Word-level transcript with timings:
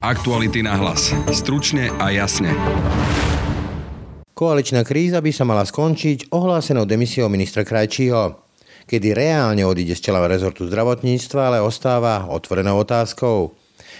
Aktuality 0.00 0.64
na 0.64 0.80
hlas. 0.80 1.12
Stručne 1.28 1.92
a 2.00 2.08
jasne. 2.08 2.56
Koaličná 4.32 4.80
kríza 4.80 5.20
by 5.20 5.28
sa 5.28 5.44
mala 5.44 5.60
skončiť 5.60 6.32
ohlásenou 6.32 6.88
demisiou 6.88 7.28
ministra 7.28 7.68
Krajčího, 7.68 8.40
kedy 8.88 9.12
reálne 9.12 9.60
odíde 9.60 9.92
z 9.92 10.08
čela 10.08 10.24
rezortu 10.24 10.64
zdravotníctva, 10.72 11.52
ale 11.52 11.58
ostáva 11.60 12.32
otvorenou 12.32 12.80
otázkou. 12.80 13.52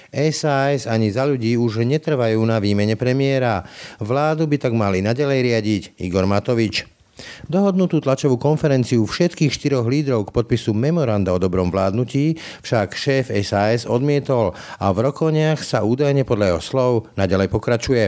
SAS 0.08 0.88
ani 0.88 1.12
za 1.12 1.28
ľudí 1.28 1.60
už 1.60 1.84
netrvajú 1.84 2.40
na 2.48 2.64
výmene 2.64 2.96
premiéra. 2.96 3.68
Vládu 4.00 4.48
by 4.48 4.56
tak 4.56 4.72
mali 4.72 5.04
nadalej 5.04 5.52
riadiť 5.52 5.82
Igor 6.00 6.24
Matovič. 6.24 6.99
Dohodnutú 7.48 8.00
tlačovú 8.02 8.40
konferenciu 8.40 9.06
všetkých 9.06 9.52
štyroch 9.52 9.86
lídrov 9.88 10.28
k 10.28 10.34
podpisu 10.34 10.76
memoranda 10.76 11.34
o 11.34 11.38
dobrom 11.38 11.68
vládnutí 11.68 12.40
však 12.64 12.96
šéf 12.96 13.26
SAS 13.46 13.86
odmietol 13.88 14.52
a 14.78 14.86
v 14.92 14.98
rokoniach 15.10 15.60
sa 15.62 15.86
údajne 15.86 16.26
podľa 16.28 16.56
jeho 16.56 16.62
slov 16.62 16.92
naďalej 17.16 17.48
pokračuje. 17.48 18.04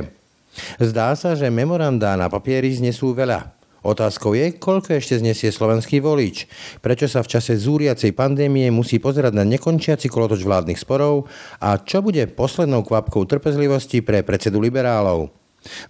Zdá 0.77 1.17
sa, 1.17 1.33
že 1.33 1.49
memorandá 1.49 2.13
na 2.17 2.29
papieri 2.29 2.73
znesú 2.77 3.17
veľa. 3.17 3.63
Otázkou 3.83 4.39
je, 4.39 4.55
koľko 4.63 4.95
ešte 4.95 5.19
znesie 5.19 5.51
slovenský 5.51 5.99
volič. 5.99 6.47
Prečo 6.79 7.11
sa 7.11 7.19
v 7.19 7.35
čase 7.35 7.59
zúriacej 7.59 8.15
pandémie 8.15 8.71
musí 8.71 9.03
pozerať 9.03 9.35
na 9.35 9.43
nekončiaci 9.43 10.07
kolotoč 10.07 10.47
vládnych 10.47 10.79
sporov 10.79 11.27
a 11.59 11.75
čo 11.83 11.99
bude 11.99 12.31
poslednou 12.31 12.87
kvapkou 12.87 13.27
trpezlivosti 13.27 13.99
pre 13.99 14.23
predsedu 14.23 14.63
liberálov. 14.63 15.42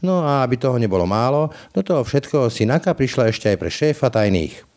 No 0.05 0.25
a 0.25 0.45
aby 0.45 0.61
toho 0.61 0.77
nebolo 0.77 1.09
málo, 1.09 1.53
do 1.73 1.81
toho 1.81 2.05
všetkoho 2.05 2.53
si 2.53 2.69
NAKA 2.69 2.93
prišla 2.97 3.33
ešte 3.33 3.53
aj 3.53 3.57
pre 3.57 3.71
šéfa 3.73 4.09
tajných. 4.12 4.73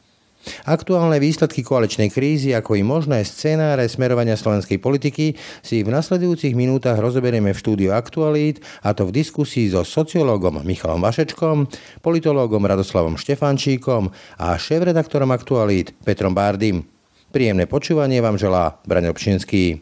Aktuálne 0.66 1.18
výsledky 1.18 1.66
koaličnej 1.66 2.14
krízy, 2.14 2.54
ako 2.54 2.78
i 2.78 2.86
možné 2.86 3.26
scenáre 3.26 3.90
smerovania 3.90 4.38
slovenskej 4.38 4.78
politiky 4.78 5.34
si 5.66 5.82
v 5.82 5.90
nasledujúcich 5.90 6.54
minútach 6.54 7.02
rozoberieme 7.02 7.50
v 7.50 7.62
štúdiu 7.62 7.92
Aktualít, 7.98 8.62
a 8.86 8.94
to 8.94 9.10
v 9.10 9.26
diskusii 9.26 9.74
so 9.74 9.82
sociológom 9.82 10.62
Michalom 10.62 11.02
Vašečkom, 11.02 11.66
politológom 12.06 12.62
Radoslavom 12.62 13.18
Štefančíkom 13.18 14.14
a 14.38 14.54
šéf-redaktorom 14.54 15.34
Aktualít 15.34 15.98
Petrom 16.06 16.38
Bárdym. 16.38 16.86
Príjemné 17.34 17.66
počúvanie 17.66 18.22
vám 18.22 18.38
želá 18.38 18.80
Braň 18.86 19.12
Obšinský. 19.12 19.82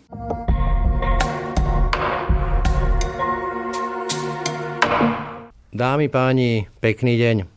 Dámy, 5.74 6.06
páni, 6.06 6.70
pekný 6.86 7.18
deň. 7.18 7.50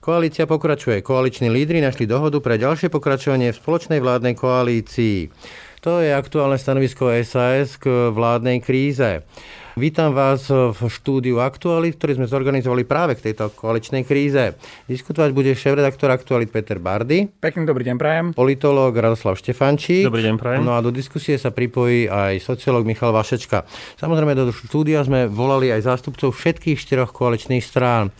Koalícia 0.00 0.48
pokračuje. 0.48 1.04
Koaliční 1.04 1.52
lídry 1.52 1.84
našli 1.84 2.08
dohodu 2.08 2.40
pre 2.40 2.56
ďalšie 2.56 2.88
pokračovanie 2.88 3.52
v 3.52 3.60
spoločnej 3.60 4.00
vládnej 4.00 4.32
koalícii. 4.32 5.28
To 5.84 6.00
je 6.00 6.16
aktuálne 6.16 6.56
stanovisko 6.56 7.12
SAS 7.20 7.76
k 7.76 8.08
vládnej 8.16 8.64
kríze. 8.64 9.28
Vítam 9.74 10.14
vás 10.14 10.46
v 10.54 10.78
štúdiu 10.86 11.42
Aktualit, 11.42 11.98
ktorý 11.98 12.22
sme 12.22 12.30
zorganizovali 12.30 12.86
práve 12.86 13.18
k 13.18 13.26
tejto 13.26 13.50
koaličnej 13.58 14.06
kríze. 14.06 14.54
Diskutovať 14.86 15.34
bude 15.34 15.50
šéf-redaktor 15.50 16.14
Aktualit 16.14 16.54
Peter 16.54 16.78
Bardy. 16.78 17.26
Pekný 17.26 17.66
dobrý 17.66 17.82
deň, 17.90 17.96
prajem. 17.98 18.26
Politológ 18.38 18.94
Radoslav 18.94 19.34
Štefančík. 19.34 20.06
Dobrý 20.06 20.22
deň, 20.30 20.38
prajem. 20.38 20.62
No 20.62 20.78
a 20.78 20.80
do 20.80 20.94
diskusie 20.94 21.34
sa 21.42 21.50
pripojí 21.50 22.06
aj 22.06 22.38
sociológ 22.46 22.86
Michal 22.86 23.10
Vašečka. 23.10 23.66
Samozrejme, 23.98 24.38
do 24.38 24.54
štúdia 24.54 25.02
sme 25.02 25.26
volali 25.26 25.74
aj 25.74 25.90
zástupcov 25.90 26.30
všetkých 26.30 26.78
štyroch 26.78 27.10
koaličných 27.10 27.66
strán. 27.66 28.14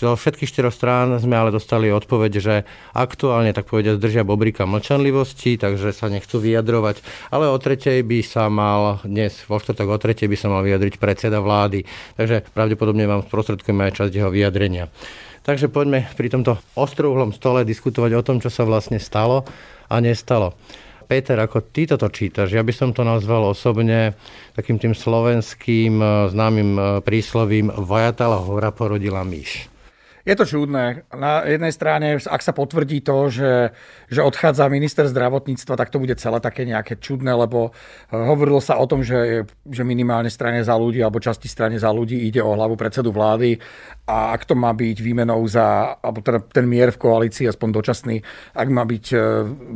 Zo 0.00 0.16
všetkých 0.16 0.48
štyroch 0.48 0.72
strán 0.72 1.12
sme 1.20 1.36
ale 1.36 1.52
dostali 1.52 1.92
odpoveď, 1.92 2.32
že 2.40 2.64
aktuálne, 2.96 3.52
tak 3.52 3.68
povedia, 3.68 4.00
zdržia 4.00 4.24
bobrika 4.24 4.64
mlčanlivosti, 4.64 5.60
takže 5.60 5.92
sa 5.92 6.08
nechcú 6.08 6.40
vyjadrovať. 6.40 7.04
Ale 7.28 7.52
o 7.52 7.60
tretej 7.60 8.00
by 8.00 8.24
sa 8.24 8.48
mal, 8.48 9.04
dnes 9.04 9.36
vo 9.44 9.60
štvrtok 9.60 9.92
o 9.92 10.00
tretej 10.00 10.24
by 10.24 10.36
sa 10.40 10.48
mal 10.48 10.64
vyjadriť 10.64 10.96
predseda 10.96 11.44
vlády. 11.44 11.84
Takže 12.16 12.48
pravdepodobne 12.48 13.04
vám 13.04 13.28
sprostredkujeme 13.28 13.92
aj 13.92 14.00
časť 14.00 14.12
jeho 14.16 14.32
vyjadrenia. 14.32 14.88
Takže 15.44 15.68
poďme 15.68 16.08
pri 16.16 16.32
tomto 16.32 16.56
ostrouhlom 16.80 17.36
stole 17.36 17.68
diskutovať 17.68 18.16
o 18.16 18.24
tom, 18.24 18.40
čo 18.40 18.48
sa 18.48 18.64
vlastne 18.64 18.96
stalo 18.96 19.44
a 19.92 20.00
nestalo. 20.00 20.56
Peter, 21.04 21.36
ako 21.36 21.68
ty 21.76 21.84
toto 21.84 22.08
čítaš? 22.08 22.56
Ja 22.56 22.64
by 22.64 22.72
som 22.72 22.96
to 22.96 23.04
nazval 23.04 23.52
osobne 23.52 24.16
takým 24.56 24.80
tým 24.80 24.96
slovenským 24.96 26.00
eh, 26.00 26.08
známym 26.32 26.70
eh, 26.72 26.84
príslovím 27.04 27.68
Vajatala 27.68 28.40
hora 28.40 28.72
porodila 28.72 29.28
myš. 29.28 29.68
Je 30.28 30.34
to 30.36 30.44
čudné. 30.44 31.08
Na 31.16 31.44
jednej 31.48 31.72
strane, 31.72 32.20
ak 32.20 32.42
sa 32.44 32.52
potvrdí 32.52 33.00
to, 33.00 33.32
že, 33.32 33.72
že 34.12 34.20
odchádza 34.20 34.68
minister 34.68 35.08
zdravotníctva, 35.08 35.80
tak 35.80 35.88
to 35.88 35.96
bude 35.96 36.12
celé 36.20 36.38
také 36.44 36.68
nejaké 36.68 37.00
čudné, 37.00 37.32
lebo 37.32 37.72
eh, 37.72 38.16
hovorilo 38.16 38.60
sa 38.60 38.76
o 38.76 38.84
tom, 38.84 39.00
že, 39.00 39.48
že 39.64 39.82
minimálne 39.82 40.28
strane 40.28 40.60
za 40.60 40.76
ľudí 40.76 41.00
alebo 41.00 41.22
časti 41.22 41.48
strane 41.48 41.80
za 41.80 41.88
ľudí 41.88 42.20
ide 42.28 42.44
o 42.44 42.52
hlavu 42.52 42.76
predsedu 42.76 43.12
vlády 43.12 43.56
a 44.10 44.34
ak 44.34 44.42
to 44.42 44.58
má 44.58 44.74
byť 44.74 44.98
výmenou 44.98 45.38
za, 45.46 45.94
alebo 46.02 46.18
teda 46.18 46.42
ten 46.42 46.66
mier 46.66 46.90
v 46.90 46.98
koalícii, 46.98 47.46
aspoň 47.46 47.68
dočasný, 47.70 48.16
ak 48.58 48.68
má 48.74 48.82
byť 48.82 49.06
eh, 49.14 49.20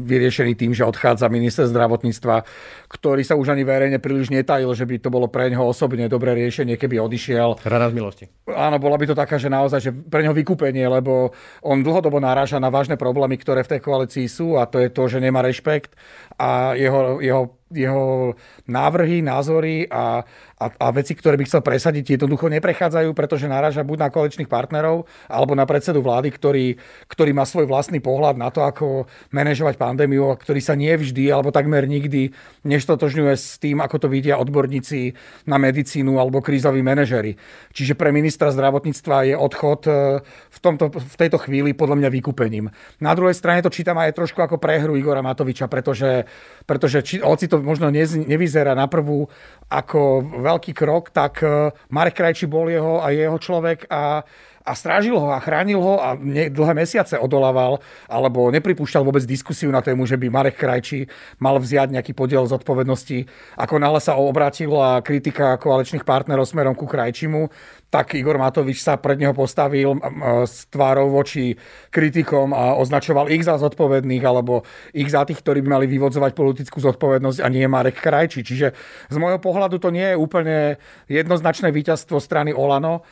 vyriešený 0.02 0.58
tým, 0.58 0.74
že 0.74 0.82
odchádza 0.82 1.30
minister 1.30 1.70
zdravotníctva, 1.70 2.42
ktorý 2.90 3.22
sa 3.22 3.38
už 3.38 3.54
ani 3.54 3.62
verejne 3.62 4.02
príliš 4.02 4.34
netajil, 4.34 4.74
že 4.74 4.90
by 4.90 4.98
to 4.98 5.14
bolo 5.14 5.30
pre 5.30 5.46
neho 5.46 5.62
osobne 5.62 6.10
dobré 6.10 6.34
riešenie, 6.34 6.74
keby 6.74 6.98
odišiel. 6.98 7.62
Rana 7.62 7.86
z 7.90 7.94
milosti. 7.94 8.24
Áno, 8.50 8.82
bola 8.82 8.98
by 8.98 9.06
to 9.06 9.14
taká, 9.14 9.38
že 9.38 9.46
naozaj, 9.46 9.80
že 9.80 9.90
pre 9.94 10.26
neho 10.26 10.34
vykúpenie, 10.34 10.82
lebo 10.90 11.30
on 11.62 11.86
dlhodobo 11.86 12.18
naráža 12.18 12.58
na 12.58 12.74
vážne 12.74 12.98
problémy, 12.98 13.38
ktoré 13.38 13.62
v 13.62 13.78
tej 13.78 13.80
koalícii 13.86 14.26
sú 14.26 14.58
a 14.58 14.66
to 14.66 14.82
je 14.82 14.90
to, 14.90 15.06
že 15.06 15.22
nemá 15.22 15.46
rešpekt 15.46 15.94
a 16.42 16.74
jeho, 16.74 17.22
jeho 17.22 17.54
jeho 17.74 18.38
návrhy, 18.70 19.18
názory 19.22 19.90
a, 19.90 20.22
a, 20.54 20.70
a 20.70 20.86
veci, 20.94 21.18
ktoré 21.18 21.34
by 21.34 21.44
chcel 21.50 21.62
presadiť, 21.66 22.14
jednoducho 22.14 22.46
neprechádzajú, 22.46 23.10
pretože 23.12 23.50
naráža 23.50 23.82
buď 23.82 24.06
na 24.06 24.08
koaličných 24.14 24.46
partnerov, 24.46 25.10
alebo 25.26 25.58
na 25.58 25.66
predsedu 25.66 25.98
vlády, 25.98 26.30
ktorý, 26.30 26.78
ktorý 27.10 27.34
má 27.34 27.42
svoj 27.42 27.66
vlastný 27.66 27.98
pohľad 27.98 28.38
na 28.38 28.54
to, 28.54 28.62
ako 28.62 29.10
manažovať 29.34 29.74
pandémiu, 29.74 30.30
a 30.30 30.38
ktorý 30.38 30.62
sa 30.62 30.78
nie 30.78 30.94
vždy, 30.94 31.26
alebo 31.26 31.50
takmer 31.50 31.90
nikdy 31.90 32.30
neštotožňuje 32.62 33.34
s 33.34 33.58
tým, 33.58 33.82
ako 33.82 34.06
to 34.06 34.08
vidia 34.08 34.38
odborníci 34.38 35.18
na 35.50 35.58
medicínu 35.58 36.22
alebo 36.22 36.38
krízoví 36.38 36.86
manažery. 36.86 37.34
Čiže 37.74 37.98
pre 37.98 38.14
ministra 38.14 38.54
zdravotníctva 38.54 39.16
je 39.28 39.34
odchod 39.34 39.80
e, 39.90 39.92
v, 40.22 40.58
tomto, 40.62 40.94
v 40.94 41.16
tejto 41.18 41.42
chvíli 41.42 41.74
podľa 41.74 41.98
mňa 41.98 42.08
vykúpením. 42.14 42.70
Na 43.02 43.12
druhej 43.18 43.34
strane 43.34 43.60
to 43.60 43.74
čítam 43.74 43.98
aj 43.98 44.14
trošku 44.14 44.38
ako 44.38 44.62
prehru 44.62 44.94
Igora 44.94 45.20
Matoviča, 45.20 45.66
pretože, 45.66 46.30
pretože 46.62 47.02
či, 47.02 47.18
hoci 47.18 47.50
to 47.50 47.58
možno 47.58 47.90
nevyzerá 47.90 48.78
na 48.78 48.86
prvú 48.86 49.26
ako 49.66 50.22
veľký 50.44 50.76
krok, 50.76 51.08
tak 51.08 51.40
e, 51.40 51.72
Marek 51.88 52.20
Krajčí 52.20 52.44
bol 52.44 52.68
jeho 52.68 53.00
a 53.00 53.08
jeho 53.08 53.40
človek 53.40 53.88
a 53.88 54.20
a 54.64 54.72
strážil 54.72 55.20
ho 55.20 55.28
a 55.28 55.44
chránil 55.44 55.76
ho 55.76 56.00
a 56.00 56.16
ne, 56.16 56.48
dlhé 56.48 56.72
mesiace 56.72 57.20
odolával 57.20 57.84
alebo 58.08 58.48
nepripúšťal 58.48 59.04
vôbec 59.04 59.20
diskusiu 59.28 59.68
na 59.68 59.84
tému, 59.84 60.08
že 60.08 60.16
by 60.16 60.32
Marek 60.32 60.56
Krajčí 60.56 61.04
mal 61.36 61.60
vziať 61.60 61.92
nejaký 61.92 62.16
podiel 62.16 62.48
zodpovednosti. 62.48 63.28
Ako 63.60 63.76
náhle 63.76 64.00
sa 64.00 64.16
obrátila 64.16 65.04
kritika 65.04 65.60
koaličných 65.60 66.08
partnerov 66.08 66.48
smerom 66.48 66.72
ku 66.72 66.88
Krajčimu, 66.88 67.52
tak 67.92 68.16
Igor 68.16 68.40
Matovič 68.40 68.80
sa 68.80 68.96
pred 68.96 69.20
neho 69.20 69.36
postavil 69.36 70.00
s 70.48 70.66
tvárou 70.72 71.12
voči 71.12 71.54
kritikom 71.92 72.56
a 72.56 72.74
označoval 72.80 73.28
ich 73.30 73.44
za 73.44 73.60
zodpovedných 73.60 74.24
alebo 74.24 74.64
ich 74.96 75.12
za 75.12 75.28
tých, 75.28 75.44
ktorí 75.44 75.60
by 75.60 75.78
mali 75.78 75.86
vyvodzovať 75.92 76.32
politickú 76.32 76.80
zodpovednosť 76.80 77.38
a 77.44 77.46
nie 77.52 77.68
Marek 77.68 78.00
Krajčí. 78.00 78.40
Čiže 78.40 78.72
z 79.12 79.16
môjho 79.20 79.38
pohľadu 79.38 79.76
to 79.76 79.92
nie 79.92 80.10
je 80.10 80.16
úplne 80.16 80.80
jednoznačné 81.06 81.68
víťazstvo 81.68 82.16
strany 82.16 82.50
Olano. 82.50 83.04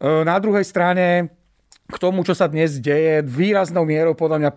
E, 0.00 0.24
na 0.24 0.36
druhej 0.38 0.64
strane 0.64 1.30
k 1.84 1.96
tomu, 2.00 2.24
čo 2.24 2.32
sa 2.32 2.48
dnes 2.48 2.80
deje, 2.80 3.20
výraznou 3.20 3.84
mierou 3.84 4.16
podľa 4.16 4.40
mňa 4.40 4.50
e, 4.50 4.56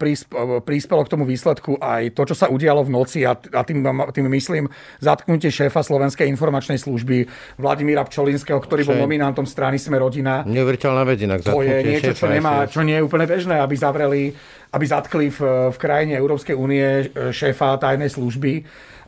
prispelo 0.63 1.03
k 1.03 1.11
tomu 1.11 1.27
výsledku 1.27 1.75
aj 1.75 2.15
to, 2.15 2.23
čo 2.23 2.35
sa 2.39 2.47
udialo 2.47 2.87
v 2.87 2.93
noci 2.95 3.27
a, 3.27 3.35
a 3.35 3.61
tým, 3.67 3.83
tým 4.15 4.31
myslím 4.31 4.71
zatknutie 5.03 5.51
šéfa 5.51 5.83
Slovenskej 5.83 6.23
informačnej 6.31 6.79
služby 6.79 7.27
Vladimíra 7.59 8.07
Pčolinského, 8.07 8.63
ktorý 8.63 8.87
bol 8.87 8.97
nominantom 9.03 9.43
strany 9.43 9.75
Sme 9.75 9.99
rodina. 9.99 10.47
Neuveriteľná 10.47 11.03
vec 11.03 11.19
inak. 11.19 11.43
To 11.43 11.59
je 11.59 11.83
niečo, 11.83 12.15
čo, 12.15 12.31
nemá, 12.31 12.63
čo 12.63 12.87
nie 12.87 12.95
je 12.95 13.03
úplne 13.03 13.27
bežné, 13.27 13.59
aby 13.59 13.75
zavreli, 13.75 14.31
aby 14.71 14.85
zatkli 14.87 15.27
v, 15.27 15.39
v 15.75 15.77
krajine 15.77 16.15
Európskej 16.15 16.55
únie 16.55 17.11
e, 17.11 17.35
šéfa 17.35 17.75
tajnej 17.75 18.07
služby 18.07 18.63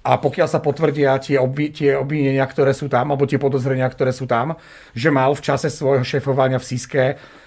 a 0.10 0.18
pokiaľ 0.18 0.48
sa 0.50 0.58
potvrdia 0.58 1.22
tie, 1.22 1.38
obi, 1.38 1.70
tie 1.70 1.94
obvinenia, 1.94 2.42
ktoré 2.50 2.74
sú 2.74 2.90
tam, 2.90 3.14
alebo 3.14 3.30
tie 3.30 3.38
podozrenia, 3.38 3.86
ktoré 3.86 4.10
sú 4.10 4.26
tam, 4.26 4.58
že 4.98 5.14
mal 5.14 5.38
v 5.38 5.46
čase 5.46 5.70
svojho 5.70 6.02
šefovania 6.02 6.58
v 6.58 6.66
Siske 6.66 7.04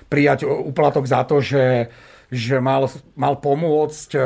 prijať 0.06 0.46
úplatok 0.46 1.02
za 1.10 1.26
to, 1.26 1.42
že 1.42 1.90
že 2.32 2.64
mal, 2.64 2.88
mal 3.12 3.36
pomôcť, 3.36 4.16
e, 4.16 4.24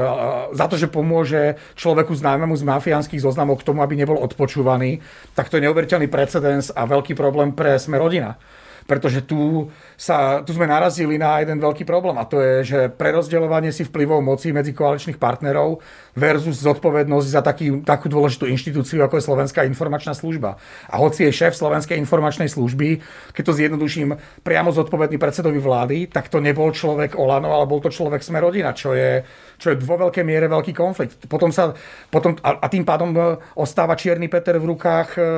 za 0.54 0.70
to, 0.70 0.78
že 0.78 0.86
pomôže 0.86 1.58
človeku 1.74 2.14
známemu 2.14 2.54
z 2.54 2.62
mafiánskych 2.62 3.18
zoznamov 3.18 3.58
k 3.58 3.66
tomu, 3.66 3.82
aby 3.82 3.98
nebol 3.98 4.22
odpočúvaný, 4.22 5.02
tak 5.34 5.50
to 5.50 5.58
je 5.58 5.66
neuveriteľný 5.66 6.06
precedens 6.06 6.70
a 6.70 6.86
veľký 6.86 7.18
problém 7.18 7.50
pre 7.50 7.74
sme 7.82 7.98
rodina. 7.98 8.38
Pretože 8.86 9.26
tu, 9.26 9.68
sa, 9.98 10.40
tu 10.46 10.54
sme 10.54 10.70
narazili 10.70 11.18
na 11.18 11.42
jeden 11.42 11.58
veľký 11.58 11.82
problém 11.82 12.14
a 12.16 12.24
to 12.24 12.38
je, 12.38 12.54
že 12.62 12.78
prerozdeľovanie 12.94 13.74
si 13.74 13.82
vplyvov 13.82 14.22
moci 14.22 14.54
medzi 14.54 14.70
koaličných 14.70 15.18
partnerov 15.18 15.82
versus 16.14 16.62
zodpovednosť 16.62 17.26
za 17.26 17.42
taký, 17.42 17.82
takú 17.82 18.06
dôležitú 18.06 18.46
inštitúciu, 18.46 19.02
ako 19.02 19.18
je 19.18 19.26
Slovenská 19.26 19.66
informačná 19.66 20.14
služba. 20.14 20.56
A 20.86 21.02
hoci 21.02 21.26
je 21.26 21.34
šéf 21.34 21.58
Slovenskej 21.58 21.98
informačnej 21.98 22.46
služby, 22.46 23.02
keď 23.34 23.42
to 23.42 23.52
zjednoduším, 23.58 24.16
priamo 24.46 24.70
zodpovedný 24.70 25.18
predsedovi 25.18 25.58
vlády, 25.58 26.06
tak 26.08 26.30
to 26.30 26.38
nebol 26.38 26.70
človek 26.70 27.18
Olano, 27.18 27.52
ale 27.52 27.66
bol 27.66 27.82
to 27.82 27.90
človek 27.90 28.22
Smerodina, 28.22 28.70
čo 28.72 28.94
je, 28.94 29.26
čo 29.58 29.74
je 29.74 29.76
vo 29.82 29.98
veľkej 29.98 30.24
miere 30.24 30.46
veľký 30.46 30.72
konflikt. 30.72 31.26
Potom 31.26 31.50
sa, 31.50 31.74
potom, 32.08 32.38
a, 32.40 32.62
a 32.62 32.66
tým 32.70 32.86
pádom 32.86 33.10
e, 33.12 33.36
ostáva 33.58 33.98
Čierny 33.98 34.30
Peter 34.30 34.56
v 34.56 34.72
rukách, 34.72 35.10
e, 35.18 35.30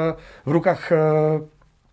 v 0.44 0.50
rukách 0.52 0.82
e, 0.92 0.96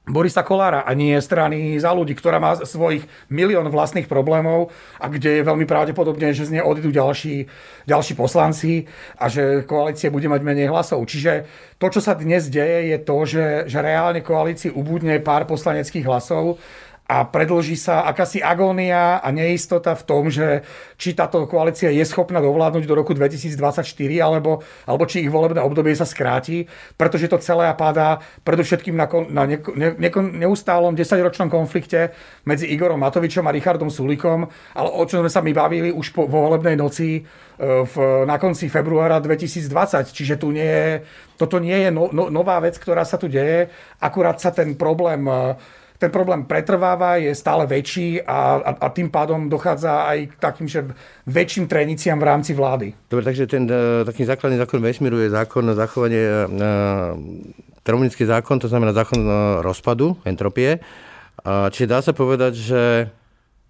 Borisa 0.06 0.46
Kolára 0.46 0.86
a 0.86 0.94
nie 0.94 1.18
strany 1.18 1.81
za 1.81 1.90
ľudí, 1.90 2.13
ktorá 2.13 2.38
má 2.38 2.54
svojich 2.62 3.10
milión 3.34 3.66
vlastných 3.74 4.06
problémov 4.06 4.69
a 5.02 5.10
kde 5.10 5.42
je 5.42 5.48
veľmi 5.48 5.66
pravdepodobne, 5.66 6.30
že 6.30 6.46
z 6.46 6.57
nej 6.57 6.63
odídu 6.63 6.94
ďalší, 6.94 7.50
ďalší 7.90 8.13
poslanci 8.13 8.86
a 9.18 9.25
že 9.25 9.66
koalície 9.66 10.13
bude 10.13 10.30
mať 10.30 10.42
menej 10.46 10.69
hlasov. 10.69 11.10
Čiže 11.10 11.50
to, 11.81 11.90
čo 11.90 12.06
sa 12.06 12.13
dnes 12.13 12.54
deje, 12.54 12.94
je 12.94 12.98
to, 13.02 13.18
že, 13.25 13.46
že 13.66 13.81
reálne 13.81 14.22
koalícii 14.22 14.69
ubudne 14.69 15.18
pár 15.25 15.50
poslaneckých 15.50 16.06
hlasov 16.06 16.62
a 17.06 17.22
predlží 17.22 17.78
sa 17.78 18.02
akási 18.10 18.42
agónia 18.42 19.22
a 19.22 19.30
neistota 19.30 19.94
v 19.94 20.04
tom, 20.10 20.24
že 20.34 20.66
či 20.98 21.13
táto 21.13 21.46
koalícia 21.46 21.94
je 21.94 22.02
schopná 22.02 22.42
dovládnuť 22.42 22.81
do 22.90 22.98
roku 22.98 23.13
2024, 23.13 23.86
alebo, 24.18 24.66
alebo 24.90 25.06
či 25.06 25.22
ich 25.22 25.30
volebné 25.30 25.62
obdobie 25.62 25.94
sa 25.94 26.10
skráti, 26.10 26.66
pretože 26.98 27.30
to 27.30 27.38
celé 27.38 27.69
padá 27.78 28.25
predovšetkým 28.42 28.98
na, 28.98 29.06
na 29.30 29.44
ne, 29.46 29.57
ne, 29.78 29.94
ne, 29.94 30.10
neustálom 30.50 30.98
10-ročnom 30.98 31.46
konflikte 31.46 32.10
medzi 32.42 32.74
Igorom 32.74 32.98
Matovičom 32.98 33.46
a 33.46 33.54
Richardom 33.54 33.94
Sulikom, 33.94 34.50
ale 34.74 34.90
o 34.90 35.06
čom 35.06 35.22
sme 35.22 35.30
sa 35.30 35.46
my 35.46 35.54
bavili 35.54 35.94
už 35.94 36.10
po, 36.10 36.25
vo 36.25 36.50
volebnej 36.50 36.74
noci 36.74 37.22
e, 37.22 37.86
v, 37.86 37.96
na 38.25 38.42
konci 38.42 38.66
februára 38.66 39.22
2020. 39.22 40.10
Čiže 40.10 40.42
tu 40.42 40.50
nie 40.50 40.66
je, 40.66 41.06
toto 41.38 41.62
nie 41.62 41.86
je 41.86 41.94
no, 41.94 42.10
no, 42.10 42.34
nová 42.34 42.58
vec, 42.66 42.81
ktorá 42.81 43.06
sa 43.06 43.22
tu 43.22 43.30
deje, 43.30 43.69
akurát 44.01 44.42
sa 44.42 44.50
ten 44.50 44.74
problém 44.74 45.22
e, 45.30 45.54
ten 45.95 46.12
problém 46.12 46.44
pretrváva, 46.44 47.15
je 47.18 47.31
stále 47.36 47.63
väčší 47.63 48.21
a, 48.24 48.59
a, 48.59 48.71
a 48.83 48.88
tým 48.92 49.07
pádom 49.07 49.47
dochádza 49.47 50.07
aj 50.12 50.18
k 50.31 50.36
takým 50.39 50.68
že 50.68 50.83
väčším 51.25 51.71
treniciam 51.71 52.19
v 52.19 52.27
rámci 52.27 52.51
vlády. 52.51 52.94
Dobre, 53.07 53.24
takže 53.25 53.47
ten 53.47 53.63
uh, 53.65 54.03
taký 54.03 54.27
základný 54.27 54.59
zákon 54.59 54.83
vesmíru 54.83 55.18
je 55.24 55.31
zákon 55.31 55.63
zachovanie, 55.71 56.24
uh, 56.25 57.15
termonický 57.86 58.25
zákon, 58.25 58.57
to 58.57 58.68
znamená 58.68 58.97
zákon 58.97 59.21
rozpadu, 59.62 60.18
entropie. 60.25 60.81
Čiže 61.45 61.86
dá 61.86 62.01
sa 62.01 62.09
povedať, 62.18 62.57
že 62.57 62.81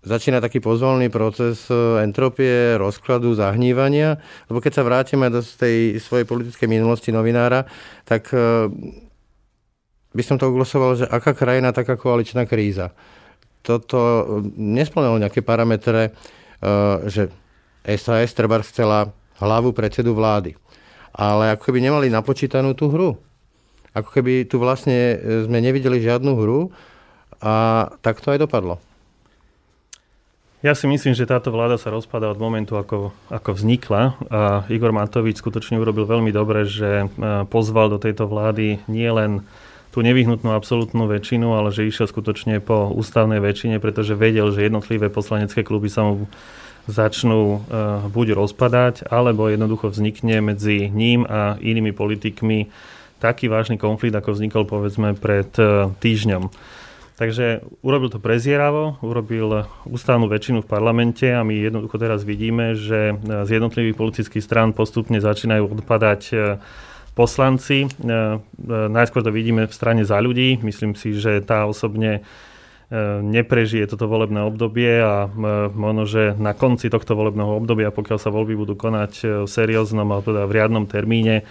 začína 0.08 0.40
taký 0.40 0.64
pozvolný 0.64 1.12
proces 1.12 1.68
entropie, 2.00 2.80
rozkladu, 2.80 3.36
zahnívania, 3.36 4.16
lebo 4.48 4.64
keď 4.64 4.80
sa 4.80 4.88
vrátime 4.88 5.28
do 5.28 5.44
tej 5.44 6.00
svojej 6.00 6.24
politickej 6.24 6.72
minulosti 6.72 7.12
novinára, 7.12 7.68
tak 8.08 8.32
by 10.16 10.24
som 10.24 10.40
to 10.40 10.48
oglosoval, 10.48 10.96
že 10.96 11.06
aká 11.06 11.36
krajina, 11.36 11.76
taká 11.76 12.00
koaličná 12.00 12.48
kríza. 12.48 12.96
Toto 13.60 14.00
eh, 14.00 14.24
nesplnilo 14.56 15.20
nejaké 15.20 15.44
parametre, 15.44 16.16
eh, 16.16 16.96
že 17.12 17.28
SAS 17.84 18.32
treba 18.32 18.64
chcela 18.64 19.12
hlavu 19.44 19.76
predsedu 19.76 20.16
vlády. 20.16 20.56
Ale 21.12 21.52
ako 21.56 21.68
keby 21.72 21.84
nemali 21.84 22.08
napočítanú 22.08 22.72
tú 22.72 22.88
hru. 22.88 23.20
Ako 23.96 24.12
keby 24.12 24.48
tu 24.48 24.56
vlastne 24.64 24.96
eh, 24.96 25.44
sme 25.44 25.60
nevideli 25.60 26.00
žiadnu 26.00 26.32
hru 26.40 26.72
a 27.44 27.88
tak 28.00 28.24
to 28.24 28.32
aj 28.32 28.40
dopadlo. 28.40 28.80
Ja 30.64 30.74
si 30.74 30.90
myslím, 30.90 31.14
že 31.14 31.30
táto 31.30 31.54
vláda 31.54 31.78
sa 31.78 31.94
rozpadá 31.94 32.26
od 32.26 32.42
momentu, 32.42 32.74
ako, 32.74 33.14
ako 33.30 33.54
vznikla 33.54 34.18
a 34.34 34.42
Igor 34.66 34.90
Matovič 34.90 35.38
skutočne 35.38 35.78
urobil 35.78 36.10
veľmi 36.10 36.34
dobre, 36.34 36.66
že 36.66 37.06
pozval 37.54 37.94
do 37.94 38.02
tejto 38.02 38.26
vlády 38.26 38.82
nielen 38.90 39.46
tú 39.96 40.04
nevyhnutnú 40.04 40.52
absolútnu 40.52 41.08
väčšinu, 41.08 41.56
ale 41.56 41.72
že 41.72 41.88
išiel 41.88 42.12
skutočne 42.12 42.60
po 42.60 42.92
ústavnej 42.92 43.40
väčšine, 43.40 43.80
pretože 43.80 44.12
vedel, 44.12 44.52
že 44.52 44.68
jednotlivé 44.68 45.08
poslanecké 45.08 45.64
kluby 45.64 45.88
sa 45.88 46.04
mu 46.04 46.28
začnú 46.92 47.64
uh, 47.64 48.04
buď 48.12 48.36
rozpadať, 48.36 49.08
alebo 49.08 49.48
jednoducho 49.48 49.96
vznikne 49.96 50.44
medzi 50.44 50.92
ním 50.92 51.24
a 51.24 51.56
inými 51.64 51.96
politikmi 51.96 52.68
taký 53.24 53.48
vážny 53.48 53.80
konflikt, 53.80 54.20
ako 54.20 54.36
vznikol 54.36 54.68
povedzme 54.68 55.16
pred 55.16 55.48
uh, 55.64 55.88
týždňom. 56.04 56.52
Takže 57.16 57.64
urobil 57.80 58.12
to 58.12 58.20
prezieravo, 58.20 59.00
urobil 59.00 59.64
ústavnú 59.88 60.28
väčšinu 60.28 60.68
v 60.68 60.68
parlamente 60.68 61.24
a 61.32 61.48
my 61.48 61.56
jednoducho 61.56 61.96
teraz 61.96 62.28
vidíme, 62.28 62.76
že 62.76 63.16
z 63.24 63.50
jednotlivých 63.56 63.96
politických 63.96 64.44
strán 64.44 64.76
postupne 64.76 65.24
začínajú 65.24 65.80
odpadať 65.80 66.22
poslanci. 67.16 67.88
E, 67.88 67.90
e, 67.90 68.38
najskôr 68.92 69.24
to 69.24 69.32
vidíme 69.32 69.66
v 69.66 69.74
strane 69.74 70.04
za 70.04 70.20
ľudí. 70.20 70.60
Myslím 70.62 70.94
si, 70.94 71.16
že 71.16 71.40
tá 71.40 71.64
osobne 71.64 72.20
e, 72.20 72.22
neprežije 73.24 73.88
toto 73.88 74.06
volebné 74.12 74.44
obdobie 74.44 75.00
a 75.00 75.32
možno, 75.72 76.04
že 76.06 76.36
na 76.36 76.52
konci 76.52 76.92
tohto 76.92 77.16
volebného 77.16 77.64
obdobia, 77.64 77.96
pokiaľ 77.96 78.20
sa 78.20 78.30
voľby 78.30 78.60
budú 78.60 78.76
konať 78.76 79.48
v 79.48 79.50
serióznom 79.50 80.06
alebo 80.12 80.28
teda 80.28 80.44
v 80.46 80.52
riadnom 80.52 80.86
termíne, 80.86 81.48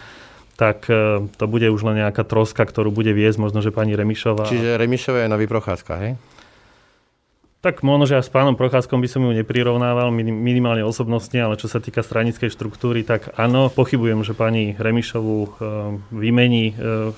tak 0.55 0.87
to 1.35 1.45
bude 1.51 1.67
už 1.67 1.83
len 1.83 1.99
nejaká 1.99 2.23
troska, 2.23 2.63
ktorú 2.63 2.95
bude 2.95 3.11
viesť 3.11 3.43
možno, 3.43 3.59
že 3.59 3.75
pani 3.75 3.99
Remišová. 3.99 4.47
Čiže 4.47 4.79
Remišová 4.79 5.27
je 5.27 5.33
nový 5.35 5.51
Procházka, 5.51 5.99
hej? 5.99 6.15
Tak 7.65 7.81
možno, 7.81 8.05
že 8.05 8.21
s 8.21 8.29
pánom 8.29 8.61
Procházkom 8.61 9.01
by 9.01 9.09
som 9.09 9.25
ju 9.25 9.33
neprirovnával 9.33 10.13
minimálne 10.13 10.85
osobnostne, 10.85 11.41
ale 11.41 11.57
čo 11.57 11.65
sa 11.65 11.81
týka 11.81 12.05
stranickej 12.05 12.53
štruktúry, 12.53 13.09
tak 13.09 13.33
áno, 13.41 13.73
pochybujem, 13.73 14.21
že 14.21 14.37
pani 14.37 14.77
Remišovu 14.77 15.39
e, 15.41 15.49
vymení 16.13 16.65
e, 16.69 16.75
e, 16.77 17.13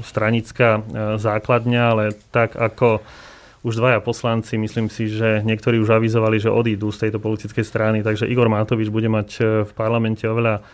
stranická 0.00 0.80
základňa, 1.20 1.82
ale 1.92 2.16
tak 2.32 2.56
ako 2.56 3.04
už 3.68 3.76
dvaja 3.76 4.00
poslanci, 4.00 4.56
myslím 4.56 4.88
si, 4.88 5.12
že 5.12 5.44
niektorí 5.44 5.76
už 5.76 6.00
avizovali, 6.00 6.40
že 6.40 6.48
odídu 6.48 6.88
z 6.88 7.04
tejto 7.04 7.20
politickej 7.20 7.64
strany, 7.68 8.00
takže 8.00 8.24
Igor 8.32 8.48
Matovič 8.48 8.88
bude 8.88 9.12
mať 9.12 9.28
v 9.68 9.72
parlamente 9.76 10.24
oveľa 10.24 10.64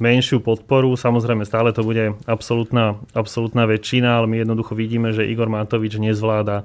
menšiu 0.00 0.40
podporu. 0.40 0.96
Samozrejme, 0.96 1.44
stále 1.44 1.76
to 1.76 1.84
bude 1.84 2.16
absolútna, 2.24 2.96
absolútna 3.12 3.68
väčšina, 3.68 4.16
ale 4.16 4.32
my 4.32 4.36
jednoducho 4.48 4.72
vidíme, 4.72 5.12
že 5.12 5.28
Igor 5.28 5.52
Matovič 5.52 6.00
nezvláda 6.00 6.64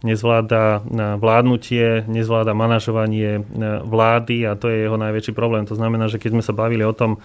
nezvláda 0.00 0.80
e, 0.80 1.20
vládnutie, 1.20 2.08
nezvláda 2.08 2.56
manažovanie 2.56 3.40
e, 3.40 3.42
vlády 3.84 4.48
a 4.48 4.56
to 4.56 4.72
je 4.72 4.88
jeho 4.88 4.96
najväčší 4.96 5.32
problém. 5.36 5.68
To 5.68 5.76
znamená, 5.76 6.08
že 6.08 6.16
keď 6.16 6.40
sme 6.40 6.44
sa 6.44 6.56
bavili 6.56 6.84
o 6.84 6.96
tom, 6.96 7.20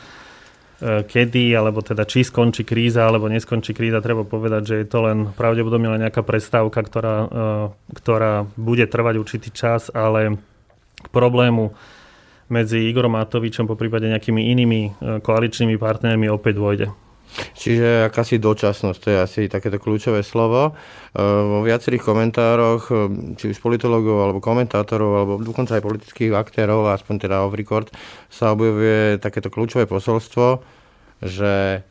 e, 0.84 1.08
kedy, 1.08 1.56
alebo 1.56 1.80
teda 1.80 2.04
či 2.04 2.28
skončí 2.28 2.68
kríza, 2.68 3.08
alebo 3.08 3.32
neskončí 3.32 3.72
kríza, 3.72 4.04
treba 4.04 4.28
povedať, 4.28 4.62
že 4.68 4.76
je 4.84 4.88
to 4.88 5.00
len 5.08 5.32
pravdepodobne 5.32 5.88
len 5.88 6.04
nejaká 6.04 6.22
prestávka, 6.22 6.84
ktorá, 6.84 7.18
ktorá 7.96 8.44
bude 8.60 8.84
trvať 8.84 9.16
určitý 9.24 9.50
čas, 9.56 9.88
ale 9.96 10.36
k 11.00 11.08
problému 11.16 11.72
medzi 12.46 12.92
Igorom 12.92 13.18
Matovičom, 13.18 13.66
po 13.66 13.80
prípade 13.80 14.06
nejakými 14.06 14.54
inými 14.54 14.82
koaličnými 15.26 15.82
partnermi 15.82 16.30
opäť 16.30 16.54
dôjde. 16.62 17.05
Čiže 17.56 18.08
akási 18.08 18.40
dočasnosť, 18.40 19.00
to 19.00 19.08
je 19.12 19.18
asi 19.20 19.42
takéto 19.52 19.80
kľúčové 19.82 20.24
slovo. 20.24 20.72
E, 20.72 21.20
vo 21.24 21.60
viacerých 21.64 22.04
komentároch, 22.04 22.84
e, 22.88 22.96
či 23.36 23.52
už 23.52 23.60
politologov, 23.60 24.24
alebo 24.24 24.40
komentátorov, 24.40 25.12
alebo 25.12 25.34
dokonca 25.44 25.76
aj 25.76 25.84
politických 25.84 26.32
aktérov, 26.32 26.88
aspoň 26.92 27.16
teda 27.28 27.44
off 27.44 27.56
record, 27.56 27.92
sa 28.32 28.56
objavuje 28.56 29.20
takéto 29.20 29.52
kľúčové 29.52 29.84
posolstvo, 29.88 30.64
že 31.24 31.84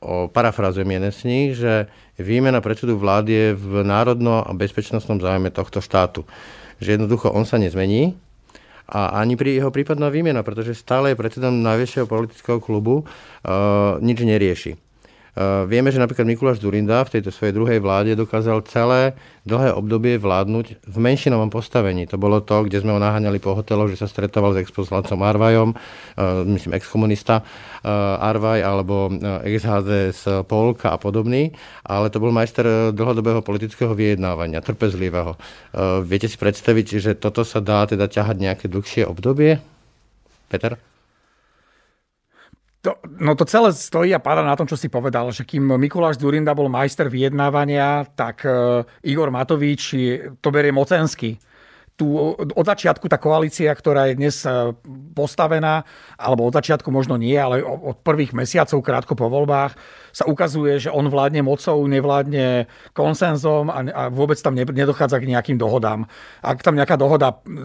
o, 0.00 0.26
parafrazujem 0.30 0.90
jeden 0.90 1.12
z 1.12 1.20
nich, 1.26 1.48
že 1.58 1.90
výmena 2.18 2.62
predsedu 2.62 2.96
vlády 2.96 3.32
je 3.32 3.48
v 3.54 3.72
národno 3.82 4.42
a 4.42 4.50
bezpečnostnom 4.54 5.20
záujme 5.20 5.52
tohto 5.52 5.82
štátu. 5.82 6.24
Že 6.80 7.00
jednoducho 7.00 7.28
on 7.30 7.44
sa 7.44 7.60
nezmení, 7.60 8.16
a 8.90 9.22
ani 9.22 9.38
pri 9.38 9.62
jeho 9.62 9.70
prípadná 9.70 10.10
výmena, 10.10 10.42
pretože 10.42 10.74
stále 10.74 11.14
je 11.14 11.20
predsedom 11.22 11.62
najväčšieho 11.62 12.10
politického 12.10 12.58
klubu, 12.58 13.06
uh, 13.06 14.02
nič 14.02 14.18
nerieši. 14.26 14.89
Uh, 15.30 15.62
vieme, 15.70 15.94
že 15.94 16.02
napríklad 16.02 16.26
Mikuláš 16.26 16.58
Zurinda 16.58 17.06
v 17.06 17.18
tejto 17.18 17.30
svojej 17.30 17.54
druhej 17.54 17.78
vláde 17.78 18.18
dokázal 18.18 18.66
celé 18.66 19.14
dlhé 19.46 19.72
obdobie 19.72 20.18
vládnuť 20.18 20.82
v 20.84 20.96
menšinovom 20.98 21.48
postavení. 21.48 22.04
To 22.10 22.18
bolo 22.18 22.42
to, 22.42 22.66
kde 22.66 22.82
sme 22.82 22.92
ho 22.92 23.00
naháňali 23.00 23.38
po 23.38 23.54
hoteloch, 23.54 23.88
že 23.88 24.02
sa 24.02 24.10
stretával 24.10 24.58
s 24.58 24.66
exposlancom 24.66 25.22
Arvajom, 25.22 25.70
uh, 25.72 26.42
myslím 26.50 26.74
exkomunista 26.74 27.46
uh, 27.46 28.20
Arvaj 28.20 28.60
alebo 28.60 29.08
ex 29.46 29.62
z 30.18 30.22
Polka 30.50 30.92
a 30.92 30.98
podobný, 30.98 31.54
ale 31.86 32.10
to 32.10 32.18
bol 32.18 32.34
majster 32.34 32.90
dlhodobého 32.90 33.40
politického 33.40 33.94
vyjednávania, 33.94 34.58
trpezlivého. 34.60 35.38
Viete 36.02 36.26
si 36.26 36.36
predstaviť, 36.36 36.86
že 36.98 37.12
toto 37.14 37.46
sa 37.46 37.62
dá 37.62 37.86
teda 37.86 38.10
ťahať 38.10 38.36
nejaké 38.40 38.66
dlhšie 38.66 39.06
obdobie? 39.06 39.62
Peter? 40.50 40.89
To, 42.80 42.96
no 43.20 43.36
to 43.36 43.44
celé 43.44 43.76
stojí 43.76 44.16
a 44.16 44.24
pada 44.24 44.40
na 44.40 44.56
tom, 44.56 44.64
čo 44.64 44.72
si 44.72 44.88
povedal, 44.88 45.28
že 45.36 45.44
kým 45.44 45.76
Mikuláš 45.76 46.16
Zurinda 46.16 46.56
bol 46.56 46.72
majster 46.72 47.12
vyjednávania, 47.12 48.08
tak 48.16 48.40
uh, 48.48 48.88
Igor 49.04 49.28
Matovič 49.28 49.92
to 50.40 50.48
berie 50.48 50.72
mocensky 50.72 51.36
tu 52.00 52.16
od 52.40 52.64
začiatku 52.64 53.12
tá 53.12 53.20
koalícia, 53.20 53.68
ktorá 53.76 54.08
je 54.08 54.16
dnes 54.16 54.40
e, 54.48 54.72
postavená, 55.12 55.84
alebo 56.16 56.48
od 56.48 56.56
začiatku 56.56 56.88
možno 56.88 57.20
nie, 57.20 57.36
ale 57.36 57.60
od 57.60 58.00
prvých 58.00 58.32
mesiacov 58.32 58.80
krátko 58.80 59.12
po 59.12 59.28
voľbách, 59.28 59.76
sa 60.12 60.28
ukazuje, 60.28 60.76
že 60.76 60.90
on 60.92 61.08
vládne 61.08 61.40
mocou, 61.40 61.80
nevládne 61.88 62.68
konsenzom 62.92 63.72
a, 63.72 63.80
a 63.88 64.02
vôbec 64.12 64.36
tam 64.38 64.52
nedochádza 64.54 65.18
k 65.22 65.30
nejakým 65.32 65.56
dohodám. 65.56 66.04
Ak 66.44 66.60
tam 66.60 66.76
nejaká 66.76 67.00
dohoda 67.00 67.40
e, 67.42 67.56